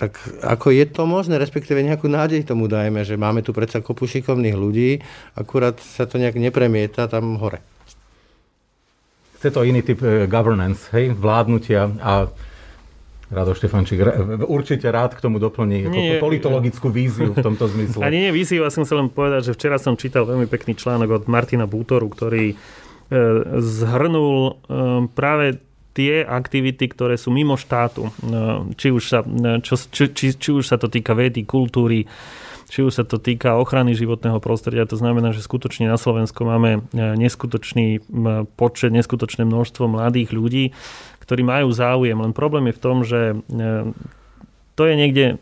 tak 0.00 0.16
ako 0.40 0.72
je 0.72 0.84
to 0.88 1.04
možné, 1.04 1.36
respektíve 1.36 1.84
nejakú 1.84 2.08
nádej 2.08 2.48
tomu 2.48 2.64
dajme, 2.64 3.04
že 3.04 3.20
máme 3.20 3.44
tu 3.44 3.52
predsa 3.52 3.84
kopu 3.84 4.08
šikovných 4.08 4.56
ľudí, 4.56 5.04
akurát 5.36 5.76
sa 5.76 6.08
to 6.08 6.16
nejak 6.16 6.40
nepremieta 6.40 7.04
tam 7.04 7.36
hore. 7.36 7.60
Chce 9.40 9.56
to 9.56 9.64
iný 9.64 9.80
typ 9.80 10.04
e, 10.04 10.28
governance, 10.28 10.92
hej, 10.92 11.16
vládnutia 11.16 11.88
a 12.04 12.28
Rado 13.32 13.56
Štefančík 13.56 14.04
určite 14.44 14.90
rád 14.92 15.16
k 15.16 15.24
tomu 15.24 15.40
doplní 15.40 15.86
nie, 15.88 16.20
politologickú 16.20 16.92
víziu 16.92 17.32
v 17.32 17.40
tomto 17.40 17.70
zmysle. 17.72 18.04
Ani 18.10 18.28
nie 18.28 18.36
víziu, 18.36 18.60
ja 18.60 18.74
som 18.74 18.84
chcel 18.84 19.06
len 19.06 19.08
povedať, 19.08 19.48
že 19.48 19.56
včera 19.56 19.80
som 19.80 19.96
čítal 19.96 20.28
veľmi 20.28 20.44
pekný 20.44 20.76
článok 20.76 21.08
od 21.08 21.24
Martina 21.32 21.64
Bútoru, 21.64 22.12
ktorý 22.12 22.52
e, 22.52 22.56
zhrnul 23.64 24.40
e, 24.44 24.52
práve 25.16 25.62
tie 25.96 26.20
aktivity, 26.20 26.92
ktoré 26.92 27.16
sú 27.16 27.34
mimo 27.34 27.58
štátu. 27.58 28.14
Či, 28.78 28.88
už 28.94 29.04
sa, 29.10 29.26
čo, 29.58 29.74
či, 29.90 30.14
či, 30.14 30.26
či 30.38 30.50
už 30.54 30.62
sa 30.62 30.78
to 30.78 30.86
týka 30.86 31.18
vedy, 31.18 31.42
kultúry, 31.42 32.06
či 32.70 32.86
už 32.86 33.02
sa 33.02 33.04
to 33.04 33.18
týka 33.18 33.58
ochrany 33.58 33.98
životného 33.98 34.38
prostredia, 34.38 34.86
to 34.86 34.94
znamená, 34.94 35.34
že 35.34 35.42
skutočne 35.42 35.90
na 35.90 35.98
Slovensku 35.98 36.46
máme 36.46 36.86
e, 36.94 37.18
neskutočný 37.18 38.06
počet, 38.54 38.94
neskutočné 38.94 39.42
množstvo 39.42 39.90
mladých 39.90 40.30
ľudí, 40.30 40.70
ktorí 41.18 41.42
majú 41.42 41.74
záujem. 41.74 42.14
Len 42.14 42.30
problém 42.30 42.70
je 42.70 42.78
v 42.78 42.82
tom, 42.82 42.96
že 43.02 43.34
e, 43.34 43.36
to 44.78 44.82
je 44.86 44.94
niekde 44.94 45.26
e, 45.26 45.36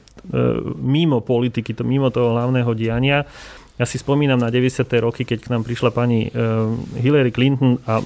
mimo 0.80 1.20
politiky, 1.20 1.76
to 1.76 1.84
mimo 1.84 2.08
toho 2.08 2.32
hlavného 2.32 2.72
diania. 2.72 3.28
Ja 3.76 3.84
si 3.86 4.00
spomínam 4.00 4.40
na 4.40 4.48
90. 4.48 4.88
roky, 4.98 5.22
keď 5.22 5.38
k 5.46 5.52
nám 5.54 5.62
prišla 5.62 5.94
pani 5.94 6.26
Hillary 6.98 7.30
Clinton 7.30 7.78
a 7.86 8.02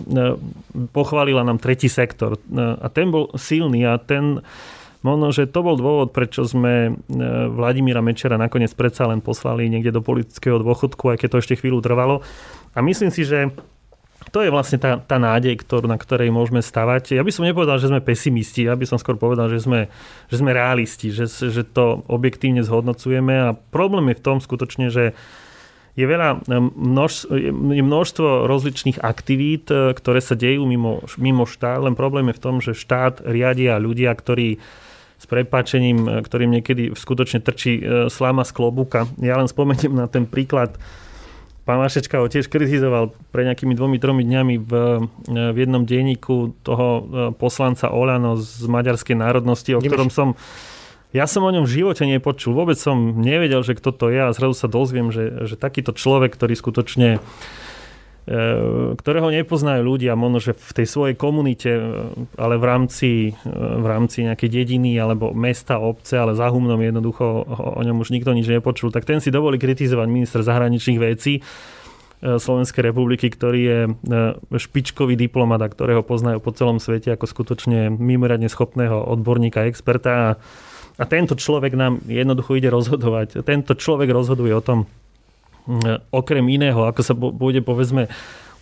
pochválila 0.92 1.40
nám 1.48 1.64
tretí 1.64 1.88
sektor. 1.88 2.36
A 2.52 2.92
ten 2.92 3.08
bol 3.08 3.32
silný 3.40 3.88
a 3.88 3.96
ten 3.96 4.44
Možno, 5.02 5.34
že 5.34 5.50
to 5.50 5.66
bol 5.66 5.74
dôvod, 5.74 6.14
prečo 6.14 6.46
sme 6.46 6.94
Vladimíra 7.50 7.98
Mečera 7.98 8.38
nakoniec 8.38 8.70
predsa 8.78 9.10
len 9.10 9.18
poslali 9.18 9.66
niekde 9.66 9.90
do 9.90 10.02
politického 10.02 10.62
dôchodku, 10.62 11.10
aj 11.10 11.18
keď 11.22 11.28
to 11.28 11.40
ešte 11.42 11.58
chvíľu 11.58 11.82
trvalo. 11.82 12.22
A 12.72 12.78
myslím 12.86 13.10
si, 13.10 13.26
že 13.26 13.50
to 14.30 14.46
je 14.46 14.54
vlastne 14.54 14.78
tá, 14.78 15.02
tá 15.02 15.18
nádej, 15.18 15.58
ktorú, 15.58 15.90
na 15.90 15.98
ktorej 15.98 16.30
môžeme 16.30 16.62
stavať. 16.62 17.18
Ja 17.18 17.26
by 17.26 17.34
som 17.34 17.42
nepovedal, 17.42 17.82
že 17.82 17.90
sme 17.90 17.98
pesimisti, 17.98 18.70
ja 18.70 18.78
by 18.78 18.86
som 18.86 18.96
skôr 18.96 19.18
povedal, 19.18 19.50
že 19.50 19.58
sme, 19.58 19.90
že 20.30 20.38
sme 20.38 20.54
realisti, 20.54 21.10
že, 21.10 21.26
že 21.26 21.66
to 21.66 22.06
objektívne 22.06 22.62
zhodnocujeme 22.62 23.34
a 23.34 23.58
problém 23.74 24.14
je 24.14 24.18
v 24.22 24.24
tom 24.24 24.38
skutočne, 24.38 24.88
že 24.94 25.18
je 25.92 26.06
veľa 26.08 26.48
množ, 26.72 27.28
je 27.28 27.82
množstvo 27.84 28.48
rozličných 28.48 29.04
aktivít, 29.04 29.68
e, 29.68 29.92
ktoré 29.92 30.24
sa 30.24 30.32
dejú 30.32 30.64
mimo, 30.64 31.04
mimo 31.20 31.44
štát, 31.44 31.84
len 31.84 31.92
problém 31.92 32.32
je 32.32 32.38
v 32.40 32.42
tom, 32.42 32.56
že 32.64 32.72
štát 32.72 33.20
riadia 33.28 33.76
ľudia, 33.76 34.08
ktorí 34.16 34.56
s 35.22 35.24
prepáčením, 35.30 35.98
e, 36.02 36.08
ktorým 36.26 36.50
niekedy 36.50 36.90
skutočne 36.98 37.38
trčí 37.38 37.78
e, 37.78 37.82
slama 38.10 38.42
z 38.42 38.50
klobúka. 38.50 39.06
Ja 39.22 39.38
len 39.38 39.46
spomeniem 39.46 39.94
na 39.94 40.10
ten 40.10 40.26
príklad 40.26 40.74
Pán 41.62 41.78
Vašečka 41.78 42.18
ho 42.18 42.26
tiež 42.26 42.50
kritizoval 42.50 43.14
pre 43.30 43.46
nejakými 43.46 43.78
dvomi, 43.78 44.02
tromi 44.02 44.26
dňami 44.26 44.54
v, 44.66 44.72
v 45.30 45.56
jednom 45.62 45.86
denníku 45.86 46.58
toho 46.66 46.88
e, 46.90 47.02
poslanca 47.38 47.94
Olano 47.94 48.34
z 48.34 48.66
maďarskej 48.66 49.14
národnosti, 49.14 49.70
o 49.78 49.78
ktorom 49.78 50.10
som 50.10 50.34
ja 51.12 51.28
som 51.28 51.44
o 51.44 51.52
ňom 51.52 51.68
v 51.68 51.74
živote 51.76 52.08
nepočul, 52.08 52.56
vôbec 52.56 52.80
som 52.80 53.20
nevedel, 53.20 53.60
že 53.60 53.76
kto 53.76 53.92
to 53.92 54.08
je 54.08 54.16
a 54.16 54.32
zrazu 54.32 54.56
sa 54.56 54.64
dozviem, 54.64 55.12
že, 55.12 55.44
že 55.44 55.60
takýto 55.60 55.92
človek, 55.92 56.32
ktorý 56.32 56.56
skutočne 56.56 57.20
E, 57.20 57.61
ktorého 59.02 59.34
nepoznajú 59.34 59.82
ľudia, 59.82 60.14
možno, 60.14 60.38
že 60.38 60.54
v 60.54 60.72
tej 60.78 60.86
svojej 60.86 61.16
komunite, 61.18 61.70
e, 61.74 61.82
ale 62.38 62.54
v 62.54 62.64
rámci, 62.64 63.10
e, 63.34 63.50
v 63.50 63.86
rámci 63.86 64.22
nejakej 64.22 64.62
dediny 64.62 64.94
alebo 64.94 65.34
mesta, 65.34 65.82
obce, 65.82 66.14
ale 66.22 66.38
za 66.38 66.46
humnom 66.46 66.78
jednoducho 66.78 67.26
o 67.50 67.82
ňom 67.82 67.98
už 67.98 68.14
nikto 68.14 68.30
nič 68.30 68.46
nepočul, 68.46 68.94
tak 68.94 69.10
ten 69.10 69.18
si 69.18 69.34
dovolí 69.34 69.58
kritizovať 69.58 70.06
minister 70.06 70.38
zahraničných 70.46 71.00
vecí 71.02 71.42
Slovenskej 72.22 72.86
republiky, 72.86 73.26
ktorý 73.34 73.60
je 73.66 73.78
špičkový 74.54 75.18
diplomat 75.18 75.58
a 75.58 75.66
ktorého 75.66 76.06
poznajú 76.06 76.38
po 76.38 76.54
celom 76.54 76.78
svete 76.78 77.10
ako 77.10 77.26
skutočne 77.26 77.90
mimoriadne 77.90 78.46
schopného 78.46 79.02
odborníka, 79.10 79.66
experta. 79.66 80.10
A, 80.14 80.30
a 81.02 81.04
tento 81.10 81.34
človek 81.34 81.74
nám 81.74 81.98
jednoducho 82.06 82.54
ide 82.54 82.70
rozhodovať. 82.70 83.42
Tento 83.42 83.74
človek 83.74 84.14
rozhoduje 84.14 84.54
o 84.54 84.62
tom, 84.62 84.86
okrem 86.10 86.46
iného, 86.50 86.86
ako 86.86 87.00
sa 87.02 87.14
bude 87.14 87.62
povedzme 87.62 88.10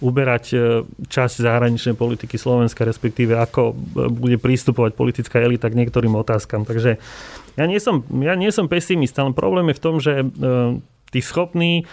uberať 0.01 0.44
e, 0.53 0.57
časť 1.07 1.44
zahraničnej 1.44 1.92
politiky 1.92 2.40
Slovenska, 2.40 2.88
respektíve 2.88 3.36
ako 3.36 3.72
e, 3.72 3.74
bude 4.09 4.40
prístupovať 4.40 4.96
politická 4.96 5.44
elita 5.44 5.68
k 5.68 5.76
niektorým 5.76 6.16
otázkam. 6.16 6.64
Takže 6.64 6.96
ja 7.61 7.64
nie 7.68 7.76
som, 7.76 8.01
ja 8.24 8.32
nie 8.32 8.48
som 8.48 8.66
pesimista, 8.66 9.20
ale 9.20 9.36
problém 9.36 9.68
je 9.70 9.76
v 9.76 9.84
tom, 9.84 9.96
že 10.01 10.24
e, 10.24 10.26
tí 11.12 11.20
schopní, 11.20 11.84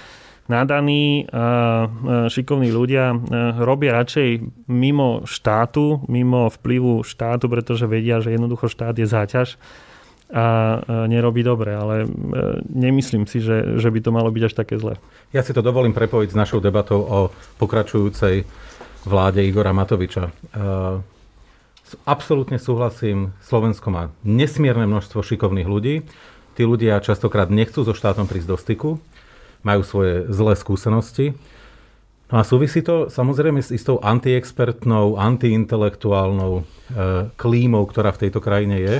nadaní 0.48 1.28
šikovní 2.32 2.72
ľudia 2.72 3.12
robia 3.60 4.00
radšej 4.00 4.48
mimo 4.72 5.28
štátu, 5.28 6.08
mimo 6.08 6.48
vplyvu 6.48 7.04
štátu, 7.04 7.52
pretože 7.52 7.84
vedia, 7.84 8.24
že 8.24 8.32
jednoducho 8.32 8.72
štát 8.72 8.96
je 8.96 9.12
záťaž 9.12 9.60
a 10.28 10.84
nerobí 11.08 11.40
dobre, 11.40 11.72
ale 11.72 12.04
e, 12.04 12.08
nemyslím 12.68 13.24
si, 13.32 13.40
že, 13.40 13.80
že 13.80 13.88
by 13.88 14.00
to 14.04 14.12
malo 14.12 14.28
byť 14.28 14.44
až 14.44 14.54
také 14.60 14.76
zlé. 14.76 15.00
Ja 15.32 15.40
si 15.40 15.56
to 15.56 15.64
dovolím 15.64 15.96
prepojiť 15.96 16.36
s 16.36 16.40
našou 16.40 16.60
debatou 16.60 17.00
o 17.00 17.20
pokračujúcej 17.56 18.44
vláde 19.08 19.40
Igora 19.48 19.72
Matoviča. 19.72 20.28
E, 20.28 20.32
absolútne 22.04 22.60
súhlasím, 22.60 23.32
Slovensko 23.40 23.88
má 23.88 24.12
nesmierne 24.28 24.84
množstvo 24.84 25.24
šikovných 25.24 25.68
ľudí. 25.68 26.04
Tí 26.60 26.64
ľudia 26.68 27.00
častokrát 27.00 27.48
nechcú 27.48 27.88
so 27.88 27.96
štátom 27.96 28.28
prísť 28.28 28.48
do 28.52 28.58
styku, 28.60 28.90
majú 29.64 29.82
svoje 29.88 30.28
zlé 30.28 30.60
skúsenosti. 30.60 31.40
No 32.28 32.40
a 32.40 32.44
súvisí 32.44 32.84
to 32.84 33.08
samozrejme 33.08 33.64
s 33.64 33.72
istou 33.72 34.04
antiexpertnou, 34.04 35.16
antiintelektuálnou 35.16 36.54
e, 36.60 36.64
klímou, 37.40 37.88
ktorá 37.88 38.12
v 38.12 38.28
tejto 38.28 38.44
krajine 38.44 38.84
je 38.84 38.96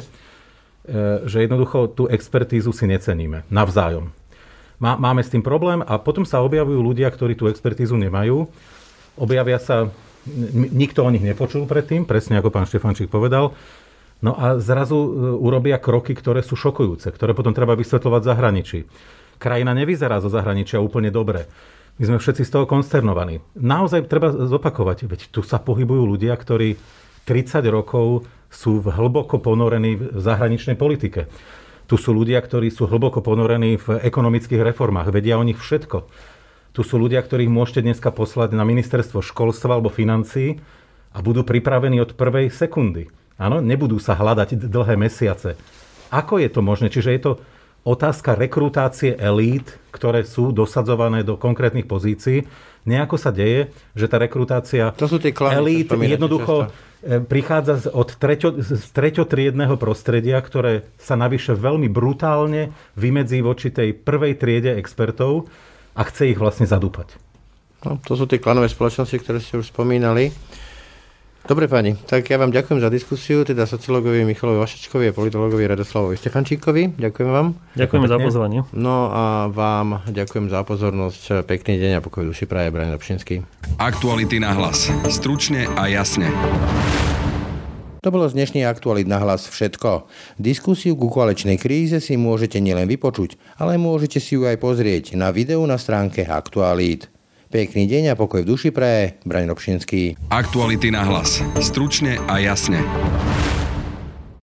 že 1.28 1.44
jednoducho 1.44 1.92
tú 1.92 2.08
expertízu 2.08 2.72
si 2.72 2.88
neceníme 2.88 3.44
navzájom. 3.52 4.10
Máme 4.78 5.26
s 5.26 5.34
tým 5.34 5.42
problém 5.42 5.82
a 5.82 5.98
potom 5.98 6.22
sa 6.22 6.46
objavujú 6.46 6.80
ľudia, 6.80 7.10
ktorí 7.10 7.34
tú 7.34 7.50
expertízu 7.50 7.98
nemajú. 7.98 8.46
Objavia 9.18 9.58
sa, 9.58 9.90
nikto 10.54 11.02
o 11.02 11.10
nich 11.10 11.26
nepočul 11.26 11.66
predtým, 11.66 12.06
presne 12.06 12.38
ako 12.38 12.54
pán 12.54 12.70
Štefančík 12.70 13.10
povedal. 13.10 13.58
No 14.22 14.38
a 14.38 14.62
zrazu 14.62 14.98
e, 14.98 15.10
urobia 15.34 15.82
kroky, 15.82 16.14
ktoré 16.14 16.42
sú 16.42 16.58
šokujúce, 16.58 17.10
ktoré 17.10 17.34
potom 17.34 17.54
treba 17.54 17.78
vysvetľovať 17.78 18.22
v 18.22 18.30
zahraničí. 18.30 18.80
Krajina 19.38 19.74
nevyzerá 19.78 20.22
zo 20.22 20.30
zahraničia 20.30 20.82
úplne 20.82 21.14
dobre. 21.14 21.46
My 21.98 22.14
sme 22.14 22.18
všetci 22.22 22.46
z 22.46 22.54
toho 22.54 22.66
konsternovaní. 22.70 23.42
Naozaj 23.58 24.10
treba 24.10 24.30
zopakovať, 24.30 25.10
veď 25.10 25.22
tu 25.34 25.42
sa 25.42 25.58
pohybujú 25.58 26.06
ľudia, 26.06 26.34
ktorí 26.38 26.78
30 27.26 27.66
rokov 27.74 28.30
sú 28.48 28.80
hlboko 28.84 29.40
ponorení 29.40 30.00
v 30.00 30.20
zahraničnej 30.20 30.80
politike. 30.80 31.28
Tu 31.88 31.96
sú 31.96 32.12
ľudia, 32.12 32.40
ktorí 32.44 32.68
sú 32.68 32.88
hlboko 32.88 33.24
ponorení 33.24 33.80
v 33.80 34.04
ekonomických 34.04 34.60
reformách, 34.60 35.12
vedia 35.12 35.40
o 35.40 35.44
nich 35.48 35.60
všetko. 35.60 36.08
Tu 36.76 36.82
sú 36.84 37.00
ľudia, 37.00 37.24
ktorých 37.24 37.50
môžete 37.50 37.82
dneska 37.82 38.12
poslať 38.12 38.54
na 38.54 38.68
ministerstvo 38.68 39.24
školstva 39.24 39.80
alebo 39.80 39.90
financií 39.90 40.60
a 41.16 41.24
budú 41.24 41.42
pripravení 41.48 41.98
od 42.04 42.14
prvej 42.14 42.52
sekundy. 42.52 43.10
Áno, 43.40 43.64
nebudú 43.64 43.98
sa 43.98 44.14
hľadať 44.14 44.68
dlhé 44.68 44.96
mesiace. 45.00 45.58
Ako 46.14 46.38
je 46.38 46.50
to 46.52 46.62
možné? 46.62 46.94
Čiže 46.94 47.10
je 47.16 47.22
to 47.24 47.32
otázka 47.88 48.36
rekrutácie 48.36 49.16
elít, 49.16 49.80
ktoré 49.96 50.28
sú 50.28 50.52
dosadzované 50.52 51.24
do 51.24 51.40
konkrétnych 51.40 51.88
pozícií. 51.88 52.44
Nejako 52.84 53.16
sa 53.16 53.32
deje, 53.32 53.72
že 53.96 54.08
tá 54.12 54.20
rekrutácia 54.20 54.92
to 54.96 55.08
sú 55.08 55.20
tie 55.20 55.32
klany, 55.32 55.56
elít 55.56 55.88
jednoducho 55.92 56.68
často. 56.68 56.87
E, 57.06 57.22
prichádza 57.22 57.94
od 57.94 58.10
treťo, 58.18 58.58
z 58.58 58.82
treťotriedného 58.90 59.78
prostredia, 59.78 60.42
ktoré 60.42 60.90
sa 60.98 61.14
navyše 61.14 61.54
veľmi 61.54 61.86
brutálne 61.94 62.74
vymedzí 62.98 63.46
voči 63.46 63.70
tej 63.70 63.94
prvej 63.94 64.34
triede 64.42 64.74
expertov 64.82 65.46
a 65.94 66.02
chce 66.02 66.34
ich 66.34 66.40
vlastne 66.42 66.66
zadúpať. 66.66 67.14
No, 67.86 68.02
to 68.02 68.18
sú 68.18 68.26
tie 68.26 68.42
klanové 68.42 68.74
spoločnosti, 68.74 69.14
ktoré 69.22 69.38
ste 69.38 69.62
už 69.62 69.70
spomínali. 69.70 70.34
Dobre 71.48 71.72
pani, 71.72 71.96
tak 71.96 72.28
ja 72.28 72.36
vám 72.36 72.52
ďakujem 72.52 72.84
za 72.84 72.92
diskusiu, 72.92 73.48
teda 73.48 73.64
sociológovi 73.64 74.28
Michalovi 74.28 74.60
Vašečkovi 74.60 75.08
a 75.08 75.16
politologovi 75.16 75.64
Radoslavovi 75.64 76.20
Stefančíkovi. 76.20 77.00
Ďakujem 77.00 77.30
vám. 77.32 77.56
Ďakujeme 77.72 78.08
za 78.12 78.20
pozvanie. 78.20 78.60
No 78.76 79.08
a 79.08 79.48
vám 79.48 80.04
ďakujem 80.12 80.52
za 80.52 80.68
pozornosť. 80.68 81.48
Pekný 81.48 81.80
deň 81.80 81.92
a 81.98 82.00
pokoj 82.04 82.28
duši 82.28 82.52
praje 82.52 82.68
Brian 82.76 82.92
Dobšinský. 82.92 83.48
Aktuality 83.80 84.44
na 84.44 84.52
hlas. 84.60 84.92
Stručne 85.08 85.72
a 85.80 85.88
jasne. 85.88 86.28
To 88.04 88.12
bolo 88.12 88.28
z 88.28 88.36
dnešných 88.36 88.68
aktualit 88.68 89.08
na 89.08 89.24
hlas 89.24 89.48
všetko. 89.48 90.04
Diskusiu 90.36 91.00
ku 91.00 91.08
koalečnej 91.08 91.56
kríze 91.56 92.04
si 92.04 92.20
môžete 92.20 92.60
nielen 92.60 92.92
vypočuť, 92.92 93.40
ale 93.56 93.80
môžete 93.80 94.20
si 94.20 94.36
ju 94.36 94.44
aj 94.44 94.60
pozrieť 94.60 95.16
na 95.16 95.32
videu 95.32 95.64
na 95.64 95.80
stránke 95.80 96.28
Aktualít. 96.28 97.08
Pekný 97.48 97.88
deň 97.88 98.12
a 98.12 98.20
pokoj 98.20 98.44
v 98.44 98.50
duši 98.52 98.76
pre 98.76 99.16
Braň 99.24 99.48
Robšinský. 99.48 100.20
Aktuality 100.28 100.92
na 100.92 101.08
hlas. 101.08 101.40
Stručne 101.64 102.20
a 102.28 102.44
jasne. 102.44 102.84